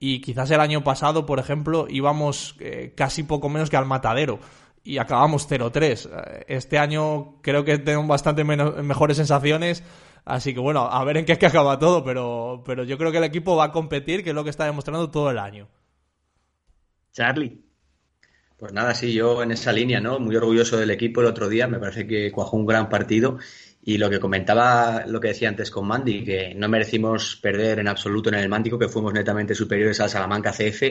y 0.00 0.20
quizás 0.20 0.50
el 0.50 0.60
año 0.60 0.84
pasado, 0.84 1.26
por 1.26 1.38
ejemplo, 1.38 1.86
íbamos 1.88 2.56
eh, 2.60 2.92
casi 2.96 3.22
poco 3.24 3.48
menos 3.48 3.70
que 3.70 3.76
al 3.76 3.86
matadero 3.86 4.38
y 4.84 4.98
acabamos 4.98 5.48
0-3. 5.48 6.08
Eh, 6.10 6.44
este 6.48 6.78
año 6.78 7.40
creo 7.42 7.64
que 7.64 7.78
tenemos 7.78 8.06
bastante 8.06 8.44
mejores 8.44 9.16
sensaciones, 9.16 9.82
así 10.24 10.54
que 10.54 10.60
bueno, 10.60 10.88
a 10.88 11.04
ver 11.04 11.18
en 11.18 11.24
qué 11.24 11.32
es 11.32 11.38
que 11.38 11.46
acaba 11.46 11.78
todo, 11.78 12.04
pero, 12.04 12.62
pero 12.64 12.84
yo 12.84 12.96
creo 12.96 13.10
que 13.10 13.18
el 13.18 13.24
equipo 13.24 13.56
va 13.56 13.64
a 13.64 13.72
competir, 13.72 14.22
que 14.22 14.30
es 14.30 14.34
lo 14.34 14.44
que 14.44 14.50
está 14.50 14.64
demostrando 14.64 15.10
todo 15.10 15.30
el 15.30 15.38
año. 15.38 15.68
Charlie. 17.12 17.64
Pues 18.56 18.72
nada, 18.72 18.92
sí, 18.92 19.12
yo 19.12 19.40
en 19.42 19.52
esa 19.52 19.70
línea, 19.72 20.00
¿no? 20.00 20.18
Muy 20.18 20.34
orgulloso 20.34 20.76
del 20.76 20.90
equipo 20.90 21.20
el 21.20 21.28
otro 21.28 21.48
día, 21.48 21.68
me 21.68 21.78
parece 21.78 22.08
que 22.08 22.32
cuajó 22.32 22.56
un 22.56 22.66
gran 22.66 22.88
partido 22.88 23.38
y 23.88 23.96
lo 23.96 24.10
que 24.10 24.20
comentaba, 24.20 25.06
lo 25.06 25.18
que 25.18 25.28
decía 25.28 25.48
antes 25.48 25.70
con 25.70 25.86
Mandy, 25.86 26.22
que 26.22 26.54
no 26.54 26.68
merecimos 26.68 27.36
perder 27.36 27.78
en 27.78 27.88
absoluto 27.88 28.28
en 28.28 28.34
el 28.34 28.46
Mántico, 28.46 28.78
que 28.78 28.86
fuimos 28.86 29.14
netamente 29.14 29.54
superiores 29.54 29.98
al 30.00 30.10
Salamanca 30.10 30.52
CF. 30.52 30.82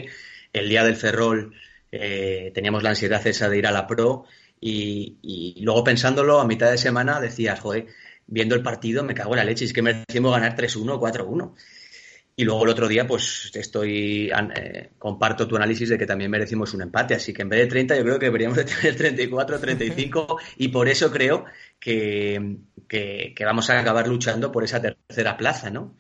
El 0.52 0.68
día 0.68 0.84
del 0.84 0.96
Ferrol 0.96 1.54
eh, 1.92 2.52
teníamos 2.56 2.82
la 2.82 2.90
ansiedad 2.90 3.22
esa 3.28 3.50
de 3.50 3.58
ir 3.60 3.68
a 3.68 3.72
la 3.72 3.86
Pro 3.86 4.26
y, 4.60 5.60
luego 5.62 5.84
pensándolo 5.84 6.40
a 6.40 6.48
mitad 6.48 6.72
de 6.72 6.80
semana 6.80 7.22
decías, 7.22 7.60
joder, 7.60 7.86
viendo 8.26 8.56
el 8.56 8.64
partido 8.64 9.04
me 9.04 9.14
cago 9.14 9.34
en 9.34 9.38
la 9.38 9.46
leche, 9.46 9.66
es 9.66 9.74
que 9.74 9.84
merecimos 9.84 10.32
ganar 10.32 10.56
3-1 10.58 10.90
o 10.90 11.00
4-1. 11.00 11.54
Y 12.40 12.46
luego 12.46 12.66
el 12.66 12.70
otro 12.70 12.88
día, 12.88 13.08
pues 13.08 13.50
estoy 13.56 14.30
eh, 14.30 14.92
comparto 15.00 15.48
tu 15.48 15.56
análisis 15.56 15.90
de 15.90 15.98
que 15.98 16.06
también 16.06 16.30
merecimos 16.30 16.72
un 16.76 16.84
empate. 16.84 17.16
Así 17.16 17.34
que 17.34 17.42
en 17.42 17.50
vez 17.50 17.62
de 17.62 17.66
30, 17.66 17.98
yo 17.98 18.04
creo 18.04 18.20
que 18.20 18.28
deberíamos 18.28 18.58
de 18.58 18.66
tener 18.66 18.96
34, 18.96 19.60
35. 19.60 20.38
y 20.58 20.68
por 20.68 20.88
eso 20.88 21.12
creo 21.12 21.46
que, 21.80 22.60
vamos 23.44 23.72
a 23.72 23.80
acabar 23.80 24.08
luchando 24.08 24.52
por 24.52 24.64
esa 24.64 24.80
tercera 24.80 25.36
plaza, 25.36 25.72
¿no? 25.72 25.98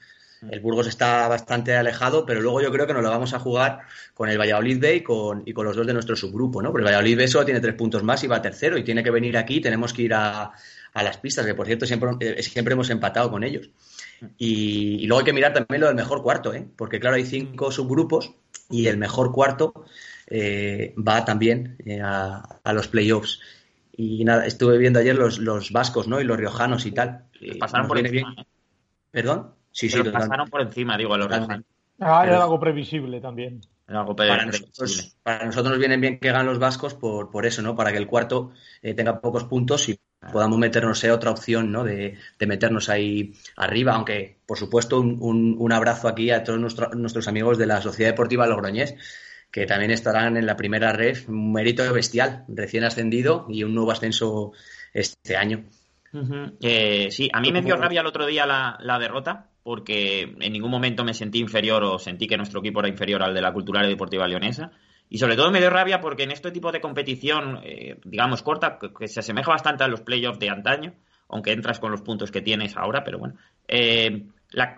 El 0.51 0.59
Burgos 0.59 0.85
está 0.85 1.27
bastante 1.27 1.75
alejado, 1.75 2.23
pero 2.27 2.39
luego 2.39 2.61
yo 2.61 2.71
creo 2.71 2.85
que 2.85 2.93
nos 2.93 3.01
lo 3.01 3.09
vamos 3.09 3.33
a 3.33 3.39
jugar 3.39 3.79
con 4.13 4.29
el 4.29 4.38
Valladolid 4.38 4.83
y 4.83 5.01
con, 5.01 5.41
y 5.43 5.53
con 5.53 5.65
los 5.65 5.75
dos 5.75 5.88
de 5.88 5.93
nuestro 5.93 6.15
subgrupo, 6.15 6.61
¿no? 6.61 6.69
Porque 6.69 6.83
el 6.83 6.93
Valladolid 6.93 7.17
B 7.17 7.27
solo 7.27 7.45
tiene 7.45 7.61
tres 7.61 7.73
puntos 7.73 8.03
más 8.03 8.23
y 8.23 8.27
va 8.27 8.39
tercero 8.43 8.77
y 8.77 8.83
tiene 8.83 9.03
que 9.03 9.09
venir 9.09 9.35
aquí, 9.38 9.59
tenemos 9.59 9.91
que 9.91 10.03
ir 10.03 10.13
a, 10.13 10.51
a 10.93 11.03
las 11.03 11.17
pistas, 11.17 11.47
que 11.47 11.55
por 11.55 11.65
cierto 11.65 11.88
siempre, 11.88 12.11
eh, 12.19 12.43
siempre 12.43 12.73
hemos 12.73 12.91
empatado 12.91 13.31
con 13.31 13.43
ellos. 13.43 13.71
Y, 14.38 15.05
luego 15.07 15.20
hay 15.20 15.26
que 15.26 15.34
mirar 15.34 15.53
también 15.53 15.82
lo 15.82 15.88
del 15.88 15.95
mejor 15.95 16.24
cuarto, 16.24 16.53
¿eh? 16.53 16.68
porque 16.76 16.99
claro, 16.99 17.15
hay 17.15 17.26
cinco 17.26 17.72
subgrupos 17.72 18.34
y 18.70 18.88
el 18.88 18.97
mejor 18.97 19.32
cuarto 19.32 19.86
eh, 20.28 20.93
va 20.95 21.24
también 21.26 21.78
eh, 21.86 22.01
a, 22.01 22.74
los 22.74 22.88
playoffs. 22.88 23.39
Y 23.95 24.24
nada, 24.26 24.45
estuve 24.45 24.78
viendo 24.78 24.99
ayer 24.99 25.15
los, 25.15 25.39
los 25.39 25.72
vascos 25.72 26.07
¿no? 26.07 26.22
y 26.22 26.24
los 26.24 26.38
riojanos 26.38 26.86
y 26.86 26.91
tal. 26.91 27.26
pasaron 27.59 27.88
por 27.88 27.99
encima. 27.99 28.36
¿Perdón? 29.11 29.53
Sí, 29.72 29.89
sí. 29.89 30.03
pasaron 30.03 30.49
por 30.49 30.61
encima, 30.61 30.97
digo, 30.97 31.18
los 31.18 31.28
riojanos. 31.28 31.65
Ah, 31.99 32.23
era 32.25 32.43
algo 32.43 32.59
previsible 32.59 33.19
también. 33.19 33.61
para, 33.85 34.45
nosotros, 34.45 35.17
para, 35.23 35.45
nosotros, 35.45 35.71
nos 35.71 35.79
vienen 35.79 36.01
bien 36.01 36.19
que 36.19 36.31
ganen 36.31 36.47
los 36.47 36.59
vascos 36.59 36.93
por, 36.93 37.31
por 37.31 37.45
eso, 37.45 37.61
¿no? 37.61 37.75
Para 37.75 37.91
que 37.91 37.97
el 37.97 38.07
cuarto 38.07 38.51
tenga 38.81 39.19
pocos 39.21 39.45
puntos 39.45 39.89
y 39.89 39.99
podamos 40.31 40.57
meternos 40.57 41.03
en 41.03 41.11
otra 41.11 41.31
opción, 41.31 41.71
¿no? 41.71 41.83
De, 41.83 42.17
meternos 42.39 42.89
ahí 42.89 43.33
arriba, 43.55 43.93
aunque, 43.93 44.37
por 44.45 44.57
supuesto, 44.57 44.99
un, 44.99 45.55
un, 45.57 45.71
abrazo 45.71 46.07
aquí 46.07 46.31
a 46.31 46.43
todos 46.43 46.59
nuestros 46.59 47.27
amigos 47.27 47.57
de 47.57 47.65
la 47.65 47.81
Sociedad 47.81 48.11
Deportiva 48.11 48.47
Logroñés, 48.47 48.95
que 49.51 49.65
también 49.65 49.91
estarán 49.91 50.37
en 50.37 50.45
la 50.45 50.57
primera 50.57 50.91
red, 50.91 51.17
un 51.27 51.51
mérito 51.51 51.91
bestial, 51.93 52.45
recién 52.47 52.83
ascendido 52.83 53.45
y 53.49 53.63
un 53.63 53.73
nuevo 53.73 53.91
ascenso 53.91 54.51
este 54.93 55.37
año. 55.37 55.65
Eh, 56.61 57.09
sí, 57.11 57.29
a 57.31 57.39
mí 57.41 57.51
me 57.51 57.61
dio 57.61 57.75
rabia 57.75 58.01
el 58.01 58.07
otro 58.07 58.25
día 58.25 58.45
la, 58.45 58.77
la, 58.81 58.97
derrota, 58.97 59.49
porque 59.68 60.22
en 60.22 60.53
ningún 60.53 60.72
momento 60.72 61.03
me 61.03 61.13
sentí 61.13 61.39
inferior 61.39 61.84
o 61.84 61.99
sentí 61.99 62.26
que 62.26 62.38
nuestro 62.38 62.61
equipo 62.61 62.80
era 62.80 62.88
inferior 62.88 63.22
al 63.22 63.34
de 63.34 63.41
la 63.41 63.51
Cultural 63.51 63.86
y 63.86 63.89
Deportiva 63.89 64.26
Leonesa. 64.26 64.72
Y 65.09 65.18
sobre 65.18 65.36
todo 65.36 65.51
me 65.51 65.59
dio 65.59 65.70
rabia 65.70 65.99
porque 65.99 66.24
en 66.24 66.32
este 66.32 66.51
tipo 66.51 66.72
de 66.72 66.80
competición, 66.80 67.59
eh, 67.63 67.99
digamos, 68.05 68.43
corta, 68.43 68.80
que, 68.80 69.09
se 69.09 69.20
asemeja 69.20 69.51
bastante 69.51 69.84
a 69.84 69.89
los 69.89 69.99
playoffs 69.99 70.39
de 70.39 70.49
antaño, 70.49 70.93
aunque 71.28 71.51
entras 71.51 71.82
con 71.82 71.91
los 71.91 72.01
puntos 72.01 72.32
que 72.32 72.39
tienes 72.39 72.78
ahora, 72.78 73.03
pero 73.03 73.20
bueno. 73.20 73.36
Eh, 73.68 74.28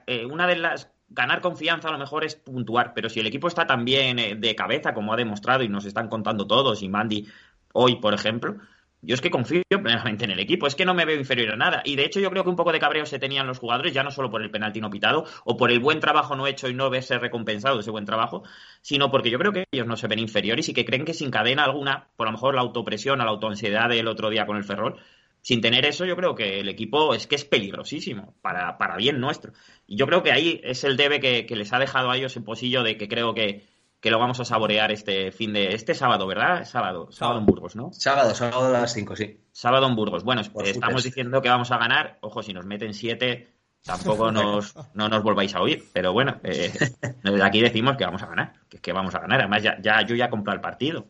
eh, 0.08 0.26
una 0.26 0.48
de 0.48 0.56
las. 0.56 0.92
Ganar 1.08 1.42
confianza 1.42 1.90
a 1.90 1.92
lo 1.92 2.00
mejor 2.00 2.26
es 2.26 2.36
puntuar, 2.36 2.94
pero 2.96 3.10
si 3.10 3.20
el 3.20 3.28
equipo 3.28 3.48
está 3.48 3.68
tan 3.68 3.86
bien 3.86 4.42
de 4.42 4.56
cabeza, 4.56 4.96
como 4.96 5.14
ha 5.14 5.18
demostrado 5.18 5.64
y 5.64 5.70
nos 5.70 5.86
están 5.86 6.08
contando 6.08 6.48
todos, 6.48 6.82
y 6.82 6.90
Mandy 6.90 7.28
hoy, 7.74 7.98
por 7.98 8.16
ejemplo, 8.16 8.58
yo 9.02 9.16
es 9.16 9.22
que 9.22 9.32
confío 9.32 9.64
plenamente 9.82 10.26
en 10.26 10.32
el 10.32 10.40
equipo, 10.40 10.68
es 10.68 10.76
que 10.76 10.86
no 10.86 10.94
me 10.94 11.06
veo 11.06 11.18
inferior 11.18 11.54
a 11.54 11.56
nada. 11.56 11.82
Y 11.86 11.96
de 11.96 12.06
hecho 12.06 12.20
yo 12.20 12.30
creo 12.30 12.44
que 12.44 12.50
un 12.50 12.56
poco 12.56 12.72
de 12.72 12.80
cabreo 12.80 13.06
se 13.06 13.20
tenían 13.20 13.48
los 13.48 13.60
jugadores, 13.60 13.94
ya 13.94 14.04
no 14.04 14.12
solo 14.12 14.30
por 14.30 14.42
el 14.42 14.52
penalti 14.52 14.82
no 14.82 14.90
pitado 14.90 15.26
o 15.46 15.56
por 15.56 15.72
el 15.72 15.80
buen 15.80 16.00
trabajo 16.00 16.36
no 16.36 16.48
hecho 16.48 16.68
y 16.68 16.74
no 16.74 16.90
verse 16.90 17.18
recompensado 17.18 17.80
ese 17.80 17.92
buen 17.92 18.06
trabajo, 18.06 18.44
sino 18.82 19.10
porque 19.10 19.30
yo 19.30 19.40
creo 19.40 19.54
que 19.54 19.66
ellos 19.72 19.88
no 19.88 19.96
se 19.96 20.08
ven 20.08 20.20
inferiores 20.20 20.68
y 20.70 20.74
que 20.74 20.86
creen 20.86 21.06
que 21.06 21.14
sin 21.14 21.32
cadena 21.32 21.64
alguna, 21.64 22.10
por 22.18 22.28
lo 22.28 22.34
mejor 22.34 22.56
la 22.56 22.62
autopresión 22.62 23.22
o 23.22 23.24
la 23.24 23.32
autoansiedad 23.32 23.90
del 23.90 24.08
otro 24.08 24.30
día 24.30 24.46
con 24.46 24.58
el 24.58 24.66
Ferrol, 24.66 25.00
sin 25.42 25.62
tener 25.62 25.86
eso 25.86 26.06
yo 26.06 26.18
creo 26.18 26.36
que 26.36 26.60
el 26.60 26.68
equipo 26.68 27.14
es 27.14 27.26
que 27.26 27.36
es 27.36 27.46
peligrosísimo 27.46 28.36
para, 28.42 28.78
para 28.78 28.98
bien 28.98 29.22
nuestro. 29.22 29.54
Y 29.88 29.96
yo 29.96 30.06
creo 30.06 30.24
que 30.24 30.34
ahí 30.34 30.60
es 30.64 30.84
el 30.84 30.98
debe 30.98 31.22
que, 31.22 31.46
que 31.46 31.56
les 31.56 31.72
ha 31.72 31.80
dejado 31.80 32.12
a 32.12 32.18
ellos 32.18 32.36
el 32.36 32.44
posillo 32.44 32.84
de 32.84 32.98
que 32.98 33.08
creo 33.08 33.34
que 33.34 33.66
que 34.00 34.12
lo 34.12 34.20
vamos 34.20 34.40
a 34.40 34.46
saborear 34.46 34.92
este 34.92 35.32
fin 35.32 35.54
de 35.54 35.74
este 35.74 35.94
sábado, 35.94 36.26
¿verdad? 36.26 36.66
Sábado, 36.66 37.12
sábado 37.12 37.40
en 37.40 37.46
Burgos, 37.46 37.76
¿no? 37.76 37.92
Sábado, 37.92 38.34
sábado 38.34 38.76
a 38.76 38.82
las 38.82 38.94
5, 38.94 39.16
sí. 39.16 39.42
Sábado 39.52 39.88
en 39.88 39.96
Burgos. 39.96 40.24
Bueno, 40.24 40.42
Por 40.54 40.66
estamos 40.66 41.04
diciendo 41.04 41.42
que 41.42 41.50
vamos 41.50 41.72
a 41.72 41.78
ganar. 41.78 42.18
Ojo, 42.22 42.42
si 42.42 42.54
nos 42.54 42.66
meten 42.66 42.94
siete, 42.94 43.50
tampoco 43.84 44.32
nos, 44.32 44.74
no 44.94 45.10
nos 45.10 45.22
volváis 45.22 45.54
a 45.56 45.62
oír. 45.62 45.84
Pero 45.92 46.14
bueno, 46.14 46.40
eh, 46.44 46.72
desde 47.24 47.44
aquí 47.44 47.62
decimos 47.62 47.98
que 47.98 48.06
vamos 48.06 48.24
a 48.24 48.28
ganar. 48.28 48.54
Que 48.70 48.78
es 48.78 48.82
que 48.82 48.94
vamos 48.94 49.14
a 49.16 49.20
ganar. 49.20 49.42
Además, 49.42 49.64
ya, 49.64 49.78
ya 49.82 50.02
yo 50.06 50.16
ya 50.16 50.26
he 50.26 50.30
comprado 50.30 50.56
el 50.56 50.62
partido. 50.62 51.08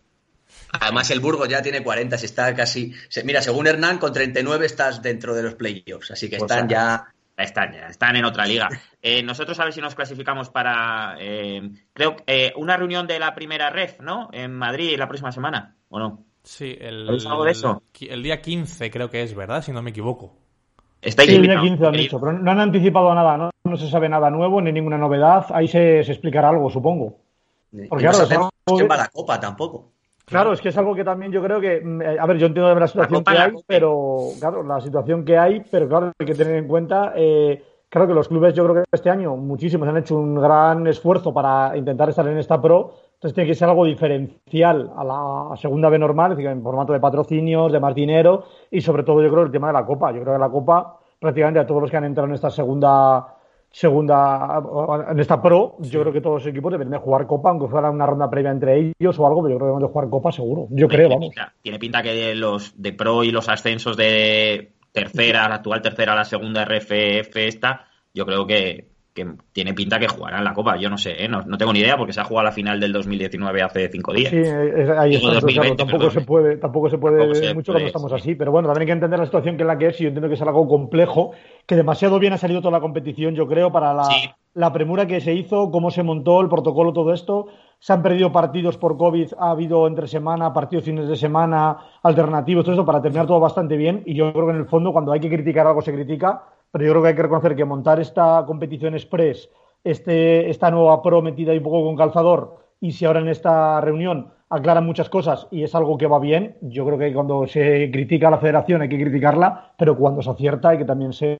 Además, 0.72 1.12
el 1.12 1.20
Burgos 1.20 1.48
ya 1.48 1.62
tiene 1.62 1.84
40, 1.84 2.18
si 2.18 2.26
está 2.26 2.56
casi. 2.56 2.94
Mira, 3.24 3.42
según 3.42 3.68
Hernán, 3.68 4.00
con 4.00 4.12
39 4.12 4.66
estás 4.66 5.02
dentro 5.02 5.36
de 5.36 5.44
los 5.44 5.54
playoffs, 5.54 6.10
así 6.10 6.28
que 6.28 6.38
Pues 6.38 6.52
están 6.52 6.68
ya. 6.68 7.14
Están 7.44 7.74
están 7.74 8.16
en 8.16 8.26
otra 8.26 8.46
liga. 8.46 8.70
Eh, 9.02 9.24
nosotros 9.24 9.58
a 9.62 9.64
ver 9.64 9.72
si 9.72 9.80
nos 9.80 9.96
clasificamos 9.96 10.50
para, 10.50 11.16
eh, 11.20 11.72
creo, 11.94 12.18
eh, 12.28 12.52
una 12.58 12.76
reunión 12.76 13.08
de 13.08 13.18
la 13.18 13.34
primera 13.34 13.70
ref, 13.70 14.02
¿no? 14.02 14.28
En 14.34 14.54
Madrid 14.54 14.98
la 15.00 15.08
próxima 15.08 15.32
semana, 15.32 15.78
¿o 15.88 15.98
no? 16.00 16.26
Sí, 16.44 16.78
el, 16.82 17.06
¿Sabes 17.06 17.26
algo 17.28 17.46
de 17.46 17.52
eso? 17.52 17.82
el 18.02 18.22
día 18.24 18.42
15 18.42 18.92
creo 18.92 19.10
que 19.10 19.24
es, 19.24 19.34
¿verdad? 19.34 19.62
Si 19.62 19.72
no 19.72 19.82
me 19.82 19.92
equivoco. 19.92 20.36
Estáis 21.02 21.30
Sí, 21.30 21.36
el 21.38 21.44
día 21.44 21.54
invitados, 21.54 21.70
15 21.70 21.86
han 21.88 21.94
dicho, 21.94 22.20
pero 22.20 22.34
no 22.34 22.52
han 22.52 22.60
anticipado 22.60 23.16
nada, 23.16 23.38
¿no? 23.38 23.52
No 23.64 23.78
se 23.78 23.90
sabe 23.90 24.10
nada 24.10 24.30
nuevo 24.30 24.60
ni 24.62 24.74
ninguna 24.74 24.98
novedad. 24.98 25.46
Ahí 25.52 25.70
se, 25.70 26.04
se 26.04 26.12
explicará 26.12 26.50
algo, 26.50 26.70
supongo. 26.70 27.18
y 27.72 27.88
Porque 27.88 28.04
no 28.04 28.12
claro, 28.12 28.26
sabemos 28.26 28.50
algo 28.66 28.78
quién 28.78 28.86
que- 28.86 28.90
va 28.90 28.96
a 28.96 29.04
la 29.06 29.08
copa 29.08 29.40
tampoco. 29.40 29.94
Claro, 30.30 30.54
es 30.54 30.62
que 30.62 30.70
es 30.70 30.78
algo 30.78 30.94
que 30.94 31.04
también 31.04 31.32
yo 31.32 31.42
creo 31.42 31.60
que, 31.60 31.82
mm, 31.82 32.02
eh, 32.02 32.18
a 32.20 32.26
ver, 32.26 32.38
yo 32.38 32.48
entiendo 32.48 32.74
de 32.74 32.80
la 32.80 32.88
situación 32.88 33.24
que 33.24 33.38
hay, 33.38 33.52
pero 33.66 34.28
claro, 34.40 34.64
la 34.64 34.80
situación 34.80 35.26
que 35.26 35.38
hay, 35.38 35.64
pero 35.72 35.88
claro, 35.88 36.12
hay 36.18 36.26
que 36.26 36.36
tener 36.36 36.56
en 36.56 36.68
cuenta, 36.68 37.14
eh, 37.16 37.64
claro 37.90 38.08
que 38.08 38.14
los 38.14 38.28
clubes, 38.28 38.54
yo 38.54 38.64
creo 38.64 38.76
que 38.76 38.90
este 38.92 39.10
año 39.10 39.36
muchísimos 39.36 39.88
han 39.88 39.98
hecho 39.98 40.16
un 40.16 40.36
gran 40.36 40.86
esfuerzo 40.88 41.34
para 41.34 41.76
intentar 41.76 42.10
estar 42.10 42.28
en 42.28 42.38
esta 42.38 42.62
pro, 42.62 42.94
entonces 43.20 43.34
tiene 43.34 43.50
que 43.50 43.56
ser 43.56 43.68
algo 43.68 43.84
diferencial 43.86 44.92
a 44.96 45.04
la 45.04 45.58
segunda 45.58 45.90
B 45.90 46.00
normal, 46.00 46.32
es 46.32 46.38
decir, 46.38 46.52
en 46.52 46.64
formato 46.64 46.94
de 46.94 47.02
patrocinios, 47.02 47.72
de 47.72 47.80
más 47.80 47.94
dinero 47.94 48.46
y 48.72 48.80
sobre 48.80 49.04
todo 49.04 49.22
yo 49.22 49.30
creo 49.30 49.44
el 49.44 49.52
tema 49.52 49.68
de 49.68 49.74
la 49.74 49.86
Copa. 49.86 50.12
Yo 50.14 50.22
creo 50.22 50.36
que 50.36 50.40
la 50.40 50.50
Copa, 50.50 51.00
prácticamente 51.20 51.60
a 51.60 51.68
todos 51.68 51.82
los 51.82 51.92
que 51.92 51.98
han 51.98 52.06
entrado 52.06 52.30
en 52.30 52.36
esta 52.36 52.50
segunda 52.50 53.39
segunda 53.72 54.61
en 55.09 55.20
esta 55.20 55.41
pro, 55.41 55.78
yo 55.80 56.01
creo 56.01 56.13
que 56.13 56.22
todos 56.22 56.43
los 56.43 56.47
equipos 56.47 56.72
deberían 56.72 56.93
de 56.93 56.97
jugar 56.97 57.28
Copa, 57.28 57.49
aunque 57.49 57.67
fuera 57.67 57.89
una 57.89 58.05
ronda 58.05 58.30
previa 58.30 58.51
entre 58.51 58.93
ellos 58.99 59.20
o 59.20 59.28
algo, 59.28 59.43
pero 59.43 59.53
yo 59.53 59.59
creo 59.59 59.67
que 59.67 59.76
deben 59.76 59.88
de 59.88 59.93
jugar 59.93 60.09
Copa 60.09 60.32
seguro. 60.32 60.67
Yo 60.72 60.88
creo, 60.88 61.09
vamos. 61.09 61.30
Pinta, 61.30 61.53
tiene 61.61 61.80
pinta 61.80 62.01
que 62.01 62.36
los 62.36 62.82
de 62.82 62.93
pro 62.93 63.24
y 63.24 63.32
los 63.32 63.47
ascensos 63.49 63.95
de 63.95 64.74
tercera, 64.91 65.47
la 65.47 65.55
actual 65.55 65.82
tercera 65.82 66.13
a 66.13 66.15
la 66.15 66.26
segunda 66.26 66.65
RFF 66.65 67.36
esta, 67.38 67.86
yo 68.13 68.26
creo 68.26 68.47
que, 68.47 68.89
que 69.26 69.32
tiene 69.53 69.74
pinta 69.74 69.99
que 69.99 70.07
jugarán 70.07 70.43
la 70.43 70.53
Copa. 70.53 70.78
Yo 70.78 70.89
no 70.89 70.97
sé, 70.97 71.24
¿eh? 71.24 71.28
no, 71.28 71.41
no 71.43 71.57
tengo 71.57 71.74
ni 71.74 71.80
idea 71.80 71.97
porque 71.97 72.13
se 72.13 72.22
ha 72.22 72.24
jugado 72.24 72.45
la 72.45 72.51
final 72.51 72.80
del 72.80 72.91
2019 72.93 73.61
hace 73.61 73.89
cinco 73.89 74.13
días. 74.13 74.30
Sí, 74.32 74.38
es- 74.38 74.89
ahí 74.89 75.11
Digo, 75.11 75.30
está, 75.30 75.41
2020, 75.41 75.51
claro, 75.61 75.76
tampoco 75.76 76.09
se 76.11 76.22
puede, 76.22 76.57
tampoco 76.57 76.89
se 76.89 76.97
puede 76.97 77.17
Tampoco 77.20 77.36
se 77.36 77.53
mucho 77.53 77.72
puede, 77.74 77.84
cuando 77.84 77.88
estamos 77.88 78.11
sí. 78.11 78.15
así, 78.17 78.36
pero 78.36 78.51
bueno, 78.51 78.67
también 78.67 78.82
hay 78.82 78.86
que 78.88 78.93
entender 78.93 79.20
la 79.20 79.26
situación 79.26 79.57
que 79.57 79.63
es 79.63 79.67
la 79.67 79.78
que 79.78 79.88
es 79.88 79.99
y 79.99 80.03
yo 80.03 80.07
entiendo 80.09 80.28
que 80.30 80.36
es 80.36 80.41
algo 80.41 80.67
complejo, 80.67 81.32
que 81.65 81.76
demasiado 81.76 82.20
bien 82.20 82.34
ha 82.34 82.38
salido 82.38 82.61
toda 82.61 82.72
la 82.72 82.82
competición, 82.82 83.36
yo 83.36 83.47
creo, 83.47 83.72
para 83.72 83.93
la, 83.93 84.03
Sí. 84.05 84.30
la 84.53 84.74
premura 84.74 85.05
que 85.05 85.22
se 85.22 85.34
hizo, 85.34 85.70
cómo 85.72 85.91
se 85.91 86.03
montó 86.03 86.41
el 86.41 86.49
protocolo, 86.49 86.93
todo 86.93 87.13
esto. 87.13 87.47
Se 87.82 87.93
han 87.93 88.01
perdido 88.01 88.32
partidos 88.34 88.78
por 88.78 88.97
COVID, 88.97 89.32
ha 89.39 89.51
habido 89.51 89.88
entre 89.88 90.07
semana, 90.07 90.51
partidos 90.51 90.84
fines 90.84 91.07
de 91.07 91.15
semana, 91.15 91.78
alternativos, 92.03 92.65
todo 92.65 92.74
eso 92.74 92.86
para 92.86 93.01
terminar 93.01 93.26
todo 93.28 93.39
bastante 93.39 93.78
bien. 93.78 94.03
Y 94.05 94.15
yo 94.15 94.34
creo 94.34 94.47
que 94.47 94.51
en 94.51 94.57
el 94.57 94.65
fondo, 94.65 94.91
cuando 94.91 95.13
hay 95.13 95.20
que 95.22 95.30
criticar 95.30 95.65
algo, 95.65 95.82
se 95.82 95.93
critica, 95.93 96.43
pero 96.72 96.86
yo 96.86 96.91
creo 96.91 97.01
que 97.01 97.07
hay 97.09 97.15
que 97.15 97.24
reconocer 97.24 97.55
que 97.55 97.65
montar 97.65 97.99
esta 97.99 98.43
competición 98.45 98.93
express, 98.93 99.49
este, 99.84 100.49
esta 100.49 100.72
nueva 100.72 101.01
pro 101.01 101.22
metida 101.22 101.51
ahí 101.51 101.57
un 101.57 101.63
poco 101.63 101.84
con 101.84 101.95
calzador, 101.95 102.57
y 102.82 102.91
si 102.91 103.05
ahora 103.05 103.20
en 103.20 103.30
esta 103.30 103.82
reunión 103.82 104.32
aclaran 104.49 104.86
muchas 104.86 105.09
cosas 105.09 105.47
y 105.51 105.63
es 105.63 105.76
algo 105.76 105.97
que 105.97 106.07
va 106.07 106.20
bien, 106.20 106.57
yo 106.61 106.86
creo 106.86 106.97
que 106.97 107.13
cuando 107.13 107.45
se 107.47 107.89
critica 107.91 108.30
a 108.30 108.32
la 108.32 108.39
federación 108.39 108.82
hay 108.82 108.89
que 108.89 108.99
criticarla, 108.99 109.74
pero 109.78 109.97
cuando 109.97 110.22
se 110.22 110.30
acierta 110.30 110.70
hay 110.70 110.80
que 110.80 110.86
también 110.86 111.13
ser, 111.13 111.38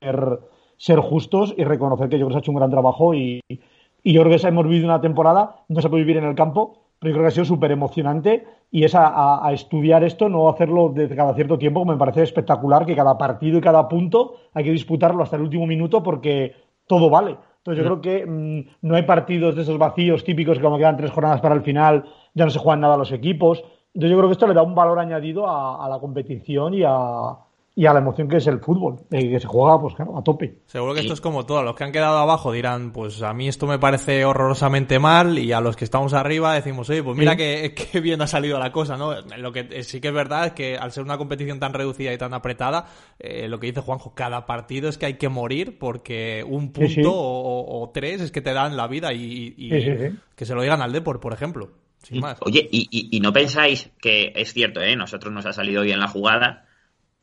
ser 0.76 1.00
justos 1.00 1.54
y 1.56 1.64
reconocer 1.64 2.08
que 2.08 2.18
yo 2.18 2.26
creo 2.26 2.28
que 2.28 2.32
se 2.34 2.38
ha 2.38 2.40
hecho 2.40 2.52
un 2.52 2.58
gran 2.58 2.70
trabajo 2.70 3.14
y, 3.14 3.40
y 3.48 4.12
yo 4.12 4.22
creo 4.22 4.36
que 4.36 4.46
hemos 4.46 4.64
vivido 4.64 4.86
una 4.86 5.00
temporada, 5.00 5.56
no 5.68 5.80
se 5.80 5.88
puede 5.88 6.04
vivir 6.04 6.18
en 6.18 6.28
el 6.28 6.34
campo, 6.34 6.78
pero 7.00 7.10
yo 7.10 7.14
creo 7.14 7.22
que 7.24 7.28
ha 7.28 7.30
sido 7.32 7.44
súper 7.46 7.72
emocionante 7.72 8.46
y 8.70 8.84
es 8.84 8.94
a, 8.94 9.08
a- 9.08 9.46
a 9.48 9.52
estudiar 9.52 10.04
esto, 10.04 10.28
no 10.28 10.48
hacerlo 10.48 10.90
desde 10.94 11.16
cada 11.16 11.34
cierto 11.34 11.58
tiempo, 11.58 11.80
como 11.80 11.92
me 11.92 11.98
parece 11.98 12.22
espectacular, 12.22 12.86
que 12.86 12.94
cada 12.94 13.18
partido 13.18 13.58
y 13.58 13.60
cada 13.60 13.88
punto 13.88 14.36
hay 14.54 14.64
que 14.64 14.70
disputarlo 14.72 15.22
hasta 15.22 15.36
el 15.36 15.42
último 15.42 15.66
minuto 15.66 16.02
porque 16.02 16.54
todo 16.86 17.10
vale. 17.10 17.36
Entonces 17.58 17.82
yo 17.84 17.88
creo 17.88 18.00
que 18.00 18.26
mm, 18.26 18.86
no 18.86 18.94
hay 18.96 19.02
partidos 19.02 19.56
de 19.56 19.62
esos 19.62 19.78
vacíos 19.78 20.24
típicos 20.24 20.58
que 20.58 20.62
como 20.64 20.78
quedan 20.78 20.96
tres 20.96 21.10
jornadas 21.10 21.40
para 21.40 21.54
el 21.54 21.62
final, 21.62 22.04
ya 22.34 22.44
no 22.44 22.50
se 22.50 22.58
juegan 22.58 22.80
nada 22.80 22.96
los 22.96 23.12
equipos. 23.12 23.64
Entonces 23.94 24.10
yo 24.12 24.16
creo 24.18 24.28
que 24.28 24.32
esto 24.34 24.46
le 24.46 24.54
da 24.54 24.62
un 24.62 24.74
valor 24.74 24.98
añadido 24.98 25.48
a, 25.48 25.84
a 25.84 25.88
la 25.88 25.98
competición 25.98 26.74
y 26.74 26.82
a, 26.86 27.36
y 27.82 27.86
a 27.86 27.94
la 27.94 28.00
emoción 28.00 28.28
que 28.28 28.36
es 28.36 28.46
el 28.46 28.60
fútbol, 28.60 28.96
eh, 29.10 29.30
que 29.30 29.40
se 29.40 29.46
juega 29.46 29.80
pues 29.80 29.94
claro, 29.94 30.18
a 30.18 30.22
tope. 30.22 30.58
Seguro 30.66 30.92
que 30.92 31.00
Sí. 31.00 31.06
esto 31.06 31.14
es 31.14 31.20
como 31.22 31.46
todo. 31.46 31.62
Los 31.62 31.74
que 31.76 31.84
han 31.84 31.92
quedado 31.92 32.18
abajo 32.18 32.52
dirán, 32.52 32.92
pues 32.92 33.22
a 33.22 33.32
mí 33.32 33.48
esto 33.48 33.66
me 33.66 33.78
parece 33.78 34.24
horrorosamente 34.26 34.98
mal. 34.98 35.38
Y 35.38 35.52
a 35.52 35.62
los 35.62 35.76
que 35.76 35.84
estamos 35.84 36.12
arriba 36.12 36.52
decimos, 36.52 36.90
oye, 36.90 37.02
pues 37.02 37.16
mira 37.16 37.32
Sí. 37.32 37.38
que, 37.38 37.74
que 37.74 38.00
bien 38.00 38.20
ha 38.20 38.26
salido 38.26 38.58
la 38.58 38.70
cosa, 38.70 38.98
¿no? 38.98 39.14
Lo 39.38 39.52
que 39.52 39.66
eh, 39.70 39.82
sí 39.82 39.98
que 40.00 40.08
es 40.08 40.14
verdad 40.14 40.46
es 40.48 40.52
que 40.52 40.76
al 40.76 40.92
ser 40.92 41.04
una 41.04 41.16
competición 41.16 41.58
tan 41.58 41.72
reducida 41.72 42.12
y 42.12 42.18
tan 42.18 42.34
apretada, 42.34 42.84
eh, 43.18 43.48
lo 43.48 43.58
que 43.58 43.68
dice 43.68 43.80
Juanjo, 43.80 44.14
cada 44.14 44.44
partido 44.44 44.90
es 44.90 44.98
que 44.98 45.06
hay 45.06 45.14
que 45.14 45.30
morir 45.30 45.78
porque 45.78 46.44
un 46.46 46.72
punto 46.72 46.88
Sí, 46.88 46.94
sí. 46.96 47.02
O, 47.06 47.90
tres 47.94 48.20
es 48.20 48.30
que 48.30 48.42
te 48.42 48.52
dan 48.52 48.76
la 48.76 48.88
vida 48.88 49.12
y, 49.14 49.54
y- 49.56 49.70
Sí, 49.70 49.80
sí, 49.80 49.96
sí. 50.10 50.16
que 50.36 50.44
se 50.44 50.54
lo 50.54 50.60
digan 50.60 50.82
al 50.82 50.92
Depor, 50.92 51.18
por 51.18 51.32
ejemplo. 51.32 51.70
Sin 52.02 52.20
más. 52.20 52.38
Oye, 52.42 52.68
y, 52.70 52.88
y- 52.90 53.16
y 53.16 53.20
no 53.20 53.32
pensáis 53.32 53.90
que 54.00 54.32
es 54.34 54.52
cierto, 54.52 54.80
¿eh? 54.80 54.96
Nosotros 54.96 55.32
nos 55.32 55.46
ha 55.46 55.52
salido 55.52 55.82
bien 55.82 55.98
la 56.00 56.08
jugada 56.08 56.66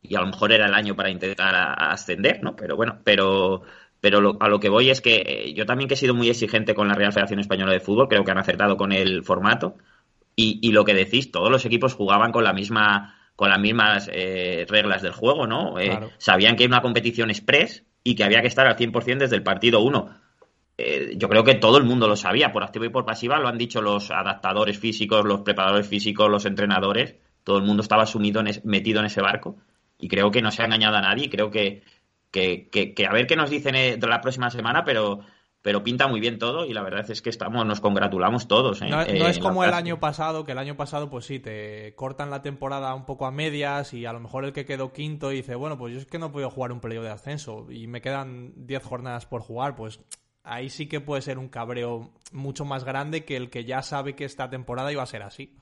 y 0.09 0.15
a 0.15 0.21
lo 0.21 0.27
mejor 0.27 0.51
era 0.51 0.65
el 0.67 0.73
año 0.73 0.95
para 0.95 1.09
intentar 1.09 1.55
a- 1.55 1.73
a 1.73 1.91
ascender, 1.91 2.41
¿no? 2.43 2.55
Pero 2.55 2.75
bueno, 2.75 2.99
pero, 3.03 3.61
pero 4.01 4.21
lo- 4.21 4.37
a 4.41 4.47
lo 4.49 4.59
que 4.59 4.69
voy 4.69 4.89
es 4.89 5.01
que 5.01 5.23
eh, 5.25 5.53
yo 5.53 5.65
también 5.65 5.87
que 5.87 5.95
he 5.95 5.97
sido 5.97 6.13
muy 6.13 6.29
exigente 6.29 6.73
con 6.75 6.87
la 6.87 6.93
Real 6.95 7.11
Federación 7.13 7.39
Española 7.39 7.71
de 7.73 7.79
Fútbol, 7.79 8.07
creo 8.07 8.23
que 8.23 8.31
han 8.31 8.37
acertado 8.37 8.77
con 8.77 8.91
el 8.91 9.23
formato 9.23 9.75
y, 10.35 10.59
y 10.61 10.71
lo 10.71 10.85
que 10.85 10.93
decís, 10.93 11.31
todos 11.31 11.49
los 11.51 11.65
equipos 11.65 11.93
jugaban 11.95 12.31
con 12.31 12.43
la 12.43 12.53
misma 12.53 13.13
con 13.35 13.49
las 13.51 13.59
mismas 13.59 14.09
eh, 14.11 14.65
reglas 14.67 15.03
del 15.03 15.11
juego, 15.11 15.45
¿no? 15.45 15.77
Eh, 15.79 15.85
Claro. 15.89 16.09
Sabían 16.17 16.55
que 16.55 16.63
era 16.63 16.73
una 16.73 16.81
competición 16.81 17.29
express 17.29 17.83
y 18.03 18.15
que 18.15 18.23
había 18.23 18.41
que 18.41 18.47
estar 18.47 18.65
al 18.65 18.75
100% 18.77 19.25
desde 19.25 19.35
el 19.35 19.43
partido 19.43 19.81
1 19.81 20.09
eh, 20.79 21.13
yo 21.17 21.27
creo 21.29 21.43
que 21.43 21.55
todo 21.55 21.77
el 21.77 21.83
mundo 21.83 22.07
lo 22.07 22.15
sabía, 22.15 22.51
por 22.51 22.63
activa 22.63 22.85
y 22.85 22.89
por 22.89 23.05
pasiva, 23.05 23.39
lo 23.39 23.47
han 23.47 23.57
dicho 23.57 23.81
los 23.81 24.11
adaptadores 24.11 24.77
físicos, 24.79 25.25
los 25.25 25.41
preparadores 25.41 25.87
físicos, 25.87 26.29
los 26.29 26.45
entrenadores, 26.45 27.15
todo 27.43 27.57
el 27.57 27.63
mundo 27.63 27.81
estaba 27.81 28.05
sumido 28.05 28.41
en 28.41 28.47
es- 28.47 28.65
metido 28.65 28.99
en 28.99 29.05
ese 29.07 29.21
barco 29.21 29.57
y 29.97 30.07
creo 30.07 30.31
que 30.31 30.41
no 30.41 30.51
se 30.51 30.61
ha 30.61 30.65
engañado 30.65 30.97
a 30.97 31.01
nadie, 31.01 31.29
creo 31.29 31.49
que, 31.51 31.83
que, 32.31 32.69
que- 32.69 32.93
que 32.93 33.05
a 33.05 33.11
ver 33.13 33.27
qué 33.27 33.35
nos 33.35 33.49
dicen 33.49 33.75
eh, 33.75 33.97
de 33.97 34.07
la 34.07 34.21
próxima 34.21 34.49
semana, 34.49 34.83
pero, 34.85 35.19
pero 35.61 35.83
pinta 35.83 36.07
muy 36.07 36.19
bien 36.19 36.37
todo 36.39 36.65
y 36.65 36.73
la 36.73 36.83
verdad 36.83 37.09
es 37.09 37.21
que 37.21 37.29
estamos, 37.29 37.65
nos 37.65 37.81
congratulamos 37.81 38.47
todos. 38.47 38.81
¿eh? 38.81 38.87
No, 38.89 39.01
Eh, 39.01 39.13
no 39.13 39.27
es 39.27 39.39
como 39.39 39.63
el 39.63 39.73
año 39.73 39.99
pasado, 39.99 40.43
que 40.45 40.51
el 40.53 40.57
año 40.59 40.77
pasado, 40.77 41.09
pues 41.09 41.25
sí, 41.25 41.39
te 41.39 41.93
cortan 41.95 42.29
la 42.29 42.41
temporada 42.43 42.93
un 42.93 43.05
poco 43.05 43.25
a 43.25 43.31
medias 43.31 43.93
y 43.93 44.05
a 44.05 44.13
lo 44.13 44.19
mejor 44.19 44.45
el 44.45 44.53
que 44.53 44.65
quedó 44.65 44.93
quinto 44.93 45.29
dice, 45.29 45.55
bueno, 45.55 45.77
pues 45.77 45.93
yo 45.93 45.99
es 45.99 46.05
que 46.05 46.19
no 46.19 46.31
podido 46.31 46.49
jugar 46.51 46.71
un 46.71 46.79
playoff 46.79 47.03
de 47.03 47.09
ascenso 47.11 47.65
y 47.71 47.87
me 47.87 48.01
quedan 48.01 48.53
10 48.67 48.83
jornadas 48.83 49.25
por 49.25 49.41
jugar, 49.41 49.75
pues 49.75 49.99
ahí 50.43 50.69
sí 50.69 50.87
que 50.87 51.01
puede 51.01 51.21
ser 51.23 51.37
un 51.39 51.49
cabreo 51.49 52.13
mucho 52.31 52.65
más 52.65 52.83
grande 52.83 53.25
que 53.25 53.35
el 53.35 53.49
que 53.49 53.65
ya 53.65 53.81
sabe 53.81 54.15
que 54.15 54.25
esta 54.25 54.49
temporada 54.49 54.91
iba 54.91 55.03
a 55.03 55.07
ser 55.07 55.23
así. 55.23 55.57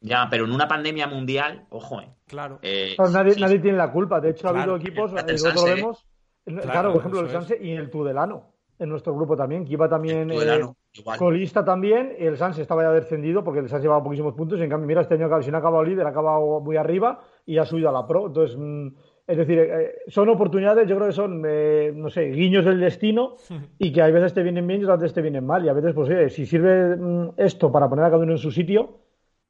Ya, 0.00 0.28
pero 0.30 0.44
en 0.44 0.52
una 0.52 0.68
pandemia 0.68 1.06
mundial, 1.06 1.66
ojo, 1.70 2.00
eh. 2.00 2.10
Claro. 2.26 2.58
Eh, 2.62 2.96
nadie, 3.12 3.34
sí, 3.34 3.40
nadie 3.40 3.58
tiene 3.58 3.78
la 3.78 3.90
culpa. 3.90 4.20
De 4.20 4.30
hecho, 4.30 4.48
ha 4.48 4.50
habido 4.50 4.76
equipos, 4.76 5.12
eh, 5.12 5.24
nosotros 5.32 5.54
lo 5.54 5.64
vemos. 5.64 6.06
Claro, 6.44 6.62
Claro, 6.70 6.92
por 6.92 7.00
ejemplo, 7.00 7.20
el. 7.20 7.30
Sanse 7.30 7.58
y 7.60 7.72
el 7.72 7.90
Tudelano 7.90 8.54
en 8.78 8.88
nuestro 8.88 9.14
grupo 9.14 9.36
también, 9.36 9.64
que 9.64 9.72
iba 9.72 9.88
también 9.88 10.30
eh, 10.30 10.34
Tudelano, 10.34 10.76
igual. 10.92 11.18
colista 11.18 11.64
también. 11.64 12.14
El 12.18 12.36
Sanse 12.36 12.62
estaba 12.62 12.82
ya 12.82 12.90
descendido 12.90 13.44
porque 13.44 13.60
el 13.60 13.68
Sanse 13.68 13.84
llevaba 13.84 14.02
poquísimos 14.02 14.34
puntos. 14.34 14.58
Y 14.58 14.62
en 14.62 14.70
cambio, 14.70 14.86
mira, 14.86 15.00
este 15.00 15.14
año, 15.14 15.42
si 15.42 15.50
no 15.50 15.56
ha 15.56 15.60
acabado 15.60 15.84
líder, 15.84 16.06
ha 16.06 16.10
acabado 16.10 16.60
muy 16.60 16.76
arriba 16.76 17.20
y 17.46 17.58
ha 17.58 17.64
subido 17.64 17.88
a 17.88 17.92
la 17.92 18.06
Pro. 18.06 18.26
Entonces, 18.26 18.56
mm, 18.58 18.88
es 19.26 19.36
decir, 19.38 19.58
eh, 19.58 19.94
son 20.08 20.28
oportunidades, 20.28 20.88
yo 20.88 20.96
creo 20.96 21.08
que 21.08 21.14
son, 21.14 21.42
eh, 21.46 21.92
no 21.94 22.10
sé, 22.10 22.24
guiños 22.26 22.64
del 22.64 22.80
destino 22.80 23.36
y 23.78 23.92
que 23.92 24.02
a 24.02 24.08
veces 24.08 24.34
te 24.34 24.42
vienen 24.42 24.66
bien 24.66 24.80
y 24.80 24.84
otras 24.84 25.00
veces 25.00 25.14
te 25.14 25.22
vienen 25.22 25.46
mal. 25.46 25.64
Y 25.64 25.68
a 25.68 25.72
veces, 25.72 25.94
pues, 25.94 26.08
oye, 26.08 26.28
si 26.28 26.44
sirve 26.46 26.96
mm, 26.96 27.34
esto 27.36 27.70
para 27.70 27.88
poner 27.88 28.04
a 28.04 28.10
cada 28.10 28.22
uno 28.22 28.32
en 28.32 28.38
su 28.38 28.50
sitio, 28.50 28.98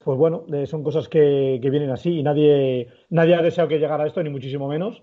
pues 0.05 0.19
bueno, 0.19 0.45
eh, 0.53 0.67
son 0.67 0.83
cosas 0.83 1.09
que, 1.09 1.59
que 1.61 1.71
vienen 1.71 1.91
así 1.91 2.19
y 2.19 2.23
nadie, 2.23 2.89
nadie 3.11 3.35
ha 3.35 3.43
deseado 3.43 3.69
que 3.69 3.79
llegara 3.79 4.05
a 4.05 4.07
esto, 4.07 4.23
ni 4.23 4.31
muchísimo 4.31 4.69
menos. 4.69 5.03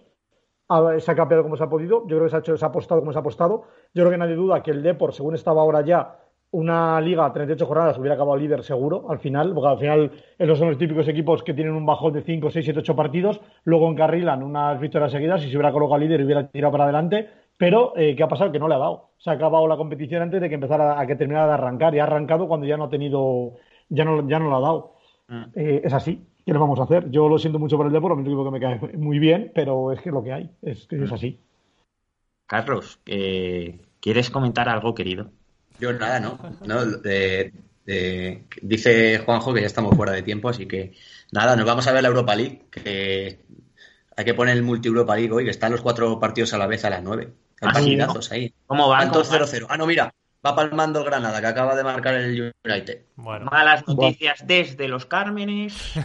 Se 0.99 1.12
ha 1.12 1.16
cambiado 1.16 1.43
como 1.43 1.58
se 1.58 1.64
ha 1.64 1.70
podido, 1.70 2.08
yo 2.08 2.16
creo 2.16 2.24
que 2.24 2.30
se 2.30 2.36
ha, 2.38 2.39
hecho, 2.39 2.56
se 2.56 2.64
ha 2.64 2.70
apostado 2.70 3.02
como 3.02 3.12
se 3.12 3.18
ha 3.18 3.22
apostado. 3.22 3.64
Yo 3.93 4.04
creo 4.04 4.12
que 4.12 4.18
nadie 4.18 4.36
duda 4.36 4.64
que 4.64 4.72
el 4.72 4.82
Depor, 4.82 5.14
según 5.14 5.36
estaba 5.36 5.62
ahora 5.62 5.82
ya, 5.82 6.16
una 6.52 6.99
liga 7.02 7.26
a 7.26 7.34
38 7.34 7.66
jornadas 7.66 7.97
hubiera 7.97 8.16
acabado 8.16 8.38
líder 8.38 8.64
seguro 8.64 9.10
al 9.10 9.20
final, 9.20 9.54
porque 9.54 9.68
al 9.70 9.78
final 9.80 10.12
esos 10.38 10.58
son 10.58 10.70
los 10.70 10.78
típicos 10.78 11.08
equipos 11.08 11.43
que 11.43 11.54
tienen 11.54 11.74
un 11.74 11.86
bajón 11.86 12.14
de 12.14 12.22
5, 12.22 12.49
6, 12.49 12.66
7, 12.66 12.80
8 12.80 12.95
partidos, 12.95 13.41
luego 13.64 13.89
encarrilan 13.89 14.43
unas 14.43 14.80
victorias 14.80 15.12
seguidas 15.12 15.43
y 15.43 15.49
se 15.49 15.58
hubiera 15.58 15.74
colocado 15.74 15.99
líder 15.99 16.22
y 16.22 16.24
hubiera 16.26 16.47
tirado 16.47 16.72
para 16.72 16.86
adelante. 16.86 17.30
Pero, 17.58 17.93
eh, 17.95 18.16
¿qué 18.16 18.24
ha 18.24 18.28
pasado? 18.28 18.52
Que 18.52 18.60
no 18.60 18.68
le 18.68 18.76
ha 18.76 18.80
dado. 18.80 19.12
Se 19.18 19.30
ha 19.30 19.34
acabado 19.34 19.68
la 19.68 19.78
competición 19.78 20.24
antes 20.24 20.41
de 20.41 20.49
que 20.49 20.56
empezara 20.56 20.99
a, 20.99 21.06
que 21.06 21.16
terminara 21.16 21.47
de 21.47 21.54
arrancar 21.54 21.93
y 21.93 21.99
ha 21.99 22.04
arrancado 22.04 22.47
cuando 22.47 22.66
ya 22.66 22.76
no 22.76 22.86
ha 22.86 22.89
tenido, 22.89 23.54
ya 23.91 24.03
no, 24.03 24.27
ya 24.27 24.39
no 24.39 24.49
lo 24.49 24.57
ha 24.57 24.61
dado. 24.61 24.95
Mm. 25.27 25.43
Eh, 25.55 25.81
es 25.83 25.93
así. 25.93 26.25
¿Qué 26.45 26.53
le 26.53 26.59
vamos 26.59 26.79
a 26.79 26.83
hacer? 26.83 27.11
Yo 27.11 27.29
lo 27.29 27.37
siento 27.37 27.59
mucho 27.59 27.77
por 27.77 27.85
el 27.85 27.93
deporte, 27.93 28.15
me 28.15 28.23
equipo 28.23 28.43
que 28.43 28.51
me 28.51 28.59
cae 28.59 28.97
muy 28.97 29.19
bien, 29.19 29.51
pero 29.53 29.91
es 29.91 30.01
que 30.01 30.09
es 30.09 30.13
lo 30.13 30.23
que 30.23 30.33
hay, 30.33 30.49
es 30.63 30.87
que 30.87 30.95
es 31.03 31.11
mm. 31.11 31.13
así. 31.13 31.39
Carlos, 32.47 32.99
¿quieres 33.05 34.29
comentar 34.31 34.67
algo, 34.67 34.95
querido? 34.95 35.29
Yo 35.79 35.93
nada, 35.93 36.19
¿no? 36.19 36.37
no 36.65 36.81
dice 38.61 39.19
Juanjo 39.19 39.53
que 39.53 39.61
ya 39.61 39.67
estamos 39.67 39.95
fuera 39.95 40.11
de 40.11 40.23
tiempo, 40.23 40.49
así 40.49 40.65
que 40.65 40.93
nada, 41.31 41.55
nos 41.55 41.65
vamos 41.65 41.87
a 41.87 41.93
ver 41.93 42.01
la 42.01 42.09
Europa 42.09 42.35
League, 42.35 42.63
que 42.69 43.39
hay 44.17 44.25
que 44.25 44.33
poner 44.33 44.57
el 44.57 44.63
multi 44.63 44.87
Europa 44.87 45.15
League 45.15 45.31
hoy, 45.31 45.45
que 45.45 45.51
están 45.51 45.71
los 45.71 45.81
cuatro 45.81 46.19
partidos 46.19 46.53
a 46.53 46.57
la 46.57 46.67
vez 46.67 46.83
a 46.85 46.89
las 46.89 47.03
nueve. 47.03 47.33
Hay 47.61 47.99
ah, 47.99 48.07
ahí. 48.31 48.53
¿Cómo 48.65 48.89
van? 48.89 49.11
0-0. 49.11 49.67
Ah, 49.69 49.77
no, 49.77 49.85
mira, 49.85 50.13
va 50.45 50.55
palmando 50.55 50.99
el 50.99 51.05
Granada, 51.05 51.39
que 51.39 51.47
acaba 51.47 51.75
de 51.75 51.83
marcar 51.83 52.15
el 52.15 52.53
United. 52.65 53.01
Malas 53.15 53.87
noticias 53.87 54.45
desde 54.45 54.87
los 54.87 55.05
Cármenes. 55.05 55.93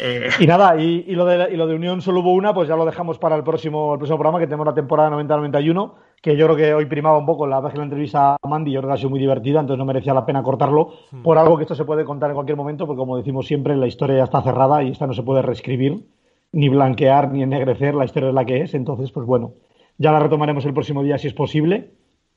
Eh, 0.00 0.28
y 0.38 0.46
nada, 0.46 0.80
y, 0.80 1.02
lo 1.10 1.24
de, 1.24 1.52
y, 1.52 1.56
lo 1.56 1.66
de, 1.66 1.74
Unión 1.74 2.00
solo 2.00 2.20
hubo 2.20 2.32
una, 2.32 2.54
pues 2.54 2.68
ya 2.68 2.76
lo 2.76 2.84
dejamos 2.84 3.18
para 3.18 3.34
el 3.34 3.42
próximo, 3.42 3.94
el 3.94 3.98
próximo 3.98 4.16
programa, 4.16 4.38
que 4.38 4.46
tenemos 4.46 4.64
la 4.64 4.72
temporada 4.74 5.10
90-91, 5.10 5.94
que 6.22 6.36
yo 6.36 6.46
creo 6.46 6.56
que 6.56 6.72
hoy 6.72 6.86
primaba 6.86 7.18
un 7.18 7.26
poco 7.26 7.48
la 7.48 7.60
la 7.60 7.82
entrevista 7.82 8.36
a 8.40 8.48
Mandy, 8.48 8.70
yo 8.70 8.78
creo 8.78 8.90
que 8.90 8.94
ha 8.94 8.96
sido 8.96 9.10
muy 9.10 9.18
divertida, 9.18 9.58
entonces 9.58 9.78
no 9.78 9.84
merecía 9.84 10.14
la 10.14 10.24
pena 10.24 10.40
cortarlo, 10.44 10.92
hmm. 11.10 11.22
por 11.22 11.36
algo 11.36 11.56
que 11.56 11.64
esto 11.64 11.74
se 11.74 11.84
puede 11.84 12.04
contar 12.04 12.30
en 12.30 12.34
cualquier 12.34 12.56
momento, 12.56 12.86
porque 12.86 12.98
como 12.98 13.16
decimos 13.16 13.48
siempre, 13.48 13.74
la 13.74 13.88
historia 13.88 14.18
ya 14.18 14.22
está 14.24 14.40
cerrada 14.40 14.84
y 14.84 14.92
esta 14.92 15.08
no 15.08 15.14
se 15.14 15.24
puede 15.24 15.42
reescribir, 15.42 16.06
ni 16.52 16.68
blanquear, 16.68 17.32
ni 17.32 17.42
ennegrecer, 17.42 17.96
la 17.96 18.04
historia 18.04 18.28
es 18.28 18.34
la 18.36 18.44
que 18.44 18.60
es, 18.60 18.74
entonces, 18.74 19.10
pues 19.10 19.26
bueno, 19.26 19.54
ya 19.96 20.12
la 20.12 20.20
retomaremos 20.20 20.64
el 20.64 20.74
próximo 20.74 21.02
día 21.02 21.18
si 21.18 21.26
es 21.26 21.34
posible, 21.34 21.90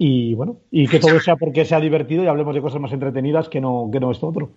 y 0.03 0.33
bueno, 0.33 0.61
y 0.71 0.87
que 0.87 0.99
todo 0.99 1.19
sea 1.19 1.35
porque 1.35 1.63
sea 1.63 1.79
divertido 1.79 2.23
y 2.23 2.27
hablemos 2.27 2.55
de 2.55 2.61
cosas 2.61 2.81
más 2.81 2.91
entretenidas 2.91 3.49
que 3.49 3.61
no, 3.61 3.87
que 3.93 3.99
no 3.99 4.09
esto 4.09 4.29
otro. 4.29 4.53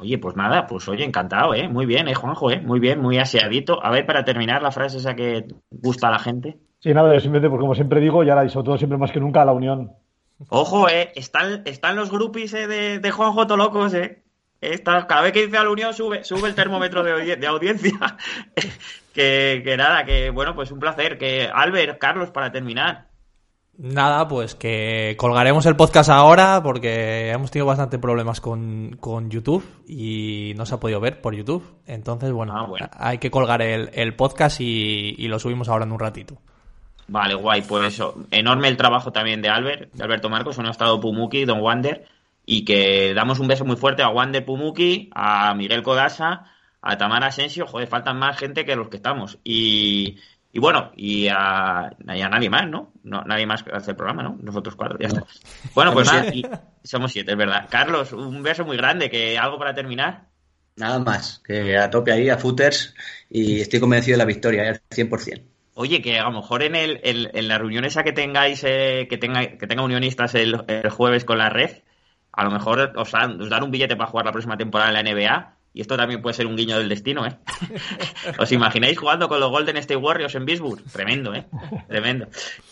Oye, 0.00 0.18
pues 0.18 0.34
nada, 0.34 0.66
pues 0.66 0.88
oye, 0.88 1.04
encantado, 1.04 1.54
¿eh? 1.54 1.68
Muy 1.68 1.86
bien, 1.86 2.08
¿eh, 2.08 2.14
Juanjo? 2.14 2.50
¿eh? 2.50 2.60
Muy 2.60 2.80
bien, 2.80 3.00
muy 3.00 3.16
aseadito. 3.16 3.78
A 3.84 3.92
ver, 3.92 4.04
para 4.04 4.24
terminar, 4.24 4.62
la 4.62 4.72
frase 4.72 4.96
esa 4.96 5.14
que 5.14 5.46
gusta 5.70 6.08
a 6.08 6.10
la 6.10 6.18
gente. 6.18 6.58
Sí, 6.80 6.92
nada, 6.92 7.12
simplemente, 7.20 7.48
porque 7.48 7.60
como 7.60 7.76
siempre 7.76 8.00
digo, 8.00 8.24
ya 8.24 8.34
la 8.34 8.48
sobre 8.48 8.64
todo 8.64 8.78
siempre 8.78 8.98
más 8.98 9.12
que 9.12 9.20
nunca, 9.20 9.44
la 9.44 9.52
unión. 9.52 9.92
Ojo, 10.48 10.88
¿eh? 10.88 11.12
Están, 11.14 11.62
están 11.66 11.94
los 11.94 12.10
grupis 12.10 12.52
eh, 12.54 12.66
de, 12.66 12.98
de 12.98 13.10
Juanjo 13.12 13.46
Tolocos, 13.46 13.94
¿eh? 13.94 14.24
Cada 14.84 15.22
vez 15.22 15.30
que 15.30 15.46
dice 15.46 15.56
a 15.56 15.62
la 15.62 15.70
unión 15.70 15.94
sube, 15.94 16.24
sube 16.24 16.48
el 16.48 16.56
termómetro 16.56 17.04
de, 17.04 17.36
de 17.36 17.46
audiencia. 17.46 18.16
que, 19.14 19.62
que 19.64 19.76
nada, 19.76 20.04
que 20.04 20.30
bueno, 20.30 20.56
pues 20.56 20.72
un 20.72 20.80
placer. 20.80 21.16
Que 21.16 21.48
Albert, 21.48 21.98
Carlos, 22.00 22.32
para 22.32 22.50
terminar. 22.50 23.09
Nada, 23.82 24.28
pues 24.28 24.54
que 24.54 25.14
colgaremos 25.16 25.64
el 25.64 25.74
podcast 25.74 26.10
ahora 26.10 26.62
porque 26.62 27.30
hemos 27.30 27.50
tenido 27.50 27.64
bastante 27.64 27.98
problemas 27.98 28.38
con, 28.38 28.98
YouTube 29.30 29.64
y 29.88 30.52
no 30.54 30.66
se 30.66 30.74
ha 30.74 30.80
podido 30.80 31.00
ver 31.00 31.22
por 31.22 31.34
YouTube. 31.34 31.64
Entonces, 31.86 32.30
bueno, 32.30 32.52
ah, 32.54 32.90
hay 32.92 33.16
que 33.16 33.30
colgar 33.30 33.62
el, 33.62 34.14
podcast 34.16 34.60
y, 34.60 35.26
lo 35.28 35.38
subimos 35.38 35.70
ahora 35.70 35.86
en 35.86 35.92
un 35.92 35.98
ratito. 35.98 36.36
Vale, 37.08 37.34
guay, 37.34 37.62
pues 37.62 37.94
eso. 37.94 38.16
Enorme 38.30 38.68
el 38.68 38.76
trabajo 38.76 39.12
también 39.12 39.40
de 39.40 39.48
Albert, 39.48 39.94
de 39.94 40.04
Alberto 40.04 40.28
Marcos, 40.28 40.58
un 40.58 40.66
estado 40.66 41.00
Pumuki, 41.00 41.46
Don 41.46 41.62
Wander, 41.62 42.04
y 42.44 42.66
que 42.66 43.14
damos 43.14 43.40
un 43.40 43.48
beso 43.48 43.64
muy 43.64 43.76
fuerte 43.76 44.02
a 44.02 44.10
Wander 44.10 44.44
Pumuki, 44.44 45.08
a 45.14 45.54
Miguel 45.54 45.82
Codasa, 45.82 46.44
a 46.82 46.98
Tamara 46.98 47.28
Asensio, 47.28 47.66
joder, 47.66 47.88
faltan 47.88 48.18
más 48.18 48.36
gente 48.36 48.66
que 48.66 48.76
los 48.76 48.90
que 48.90 48.96
estamos. 48.98 49.38
Y, 49.42 50.18
y 50.52 50.58
bueno, 50.58 50.90
y 50.96 51.28
a, 51.28 51.90
nadie 52.04 52.50
más, 52.50 52.68
¿no? 52.68 52.92
¿no? 53.04 53.22
Nadie 53.22 53.46
más 53.46 53.64
hace 53.72 53.92
el 53.92 53.96
programa, 53.96 54.22
¿no? 54.22 54.36
Nosotros 54.42 54.74
cuatro, 54.74 54.98
ya 54.98 55.06
está. 55.06 55.24
Bueno, 55.74 55.92
pues 55.92 56.12
nada, 56.12 56.24
somos 56.82 57.12
siete, 57.12 57.32
es 57.32 57.38
verdad. 57.38 57.68
Carlos, 57.70 58.12
un 58.12 58.42
beso 58.42 58.64
muy 58.64 58.76
grande, 58.76 59.10
que 59.10 59.38
algo 59.38 59.58
para 59.58 59.74
terminar. 59.74 60.28
Nada 60.76 60.98
más, 60.98 61.40
que 61.46 61.76
a 61.78 61.88
tope 61.88 62.12
ahí, 62.12 62.28
a 62.28 62.38
footers, 62.38 62.94
y 63.28 63.60
estoy 63.60 63.78
convencido 63.78 64.14
de 64.14 64.18
la 64.18 64.24
victoria, 64.24 64.68
al 64.68 64.80
100%. 64.90 65.42
Oye, 65.74 66.02
que 66.02 66.18
a 66.18 66.24
lo 66.24 66.32
mejor 66.32 66.62
en, 66.62 66.74
el, 66.74 67.00
en, 67.04 67.48
la 67.48 67.58
reunión 67.58 67.84
esa 67.84 68.02
que 68.02 68.12
tengáis, 68.12 68.64
eh, 68.64 69.06
que, 69.08 69.18
tenga, 69.18 69.56
que 69.56 69.66
tenga 69.66 69.84
unionistas 69.84 70.34
el, 70.34 70.64
el, 70.66 70.90
jueves 70.90 71.24
con 71.24 71.38
la 71.38 71.48
red, 71.48 71.82
a 72.32 72.44
lo 72.44 72.50
mejor 72.50 72.92
os, 72.96 73.14
os 73.14 73.50
dan 73.50 73.62
un 73.62 73.70
billete 73.70 73.96
para 73.96 74.10
jugar 74.10 74.26
la 74.26 74.32
próxima 74.32 74.56
temporada 74.56 74.90
en 74.90 75.04
la 75.04 75.12
NBA 75.12 75.59
y 75.72 75.80
esto 75.80 75.96
también 75.96 76.20
puede 76.20 76.34
ser 76.34 76.46
un 76.46 76.56
guiño 76.56 76.78
del 76.78 76.88
destino, 76.88 77.24
¿eh? 77.26 77.38
¿Os 78.38 78.50
imagináis 78.50 78.98
jugando 78.98 79.28
con 79.28 79.38
los 79.38 79.50
Golden 79.50 79.76
State 79.76 79.96
Warriors 79.96 80.34
en 80.34 80.44
Bisburg? 80.44 80.82
Tremendo, 80.90 81.32
¿eh? 81.32 81.46
Tremendo. 81.86 82.26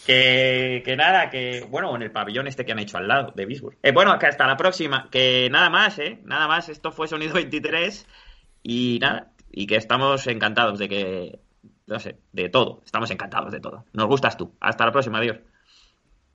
Que, 0.04 0.82
que 0.84 0.96
nada, 0.96 1.30
que, 1.30 1.64
bueno, 1.70 1.94
en 1.94 2.02
el 2.02 2.10
pabellón 2.10 2.48
este 2.48 2.64
que 2.64 2.72
han 2.72 2.80
hecho 2.80 2.98
al 2.98 3.06
lado 3.06 3.32
de 3.36 3.46
Bisburg. 3.46 3.76
Eh, 3.84 3.92
bueno, 3.92 4.18
que 4.18 4.26
hasta 4.26 4.48
la 4.48 4.56
próxima. 4.56 5.08
Que 5.10 5.48
nada 5.50 5.70
más, 5.70 5.98
¿eh? 6.00 6.18
Nada 6.24 6.48
más. 6.48 6.68
Esto 6.68 6.90
fue 6.90 7.06
Sonido 7.06 7.34
23 7.34 8.06
y 8.64 8.98
nada. 9.00 9.30
Y 9.52 9.68
que 9.68 9.76
estamos 9.76 10.26
encantados 10.26 10.80
de 10.80 10.88
que, 10.88 11.38
no 11.86 12.00
sé, 12.00 12.18
de 12.32 12.48
todo. 12.48 12.82
Estamos 12.84 13.10
encantados 13.12 13.52
de 13.52 13.60
todo. 13.60 13.84
Nos 13.92 14.06
gustas 14.08 14.36
tú. 14.36 14.56
Hasta 14.58 14.84
la 14.84 14.92
próxima. 14.92 15.18
Adiós. 15.18 15.38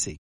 easy. 0.00 0.29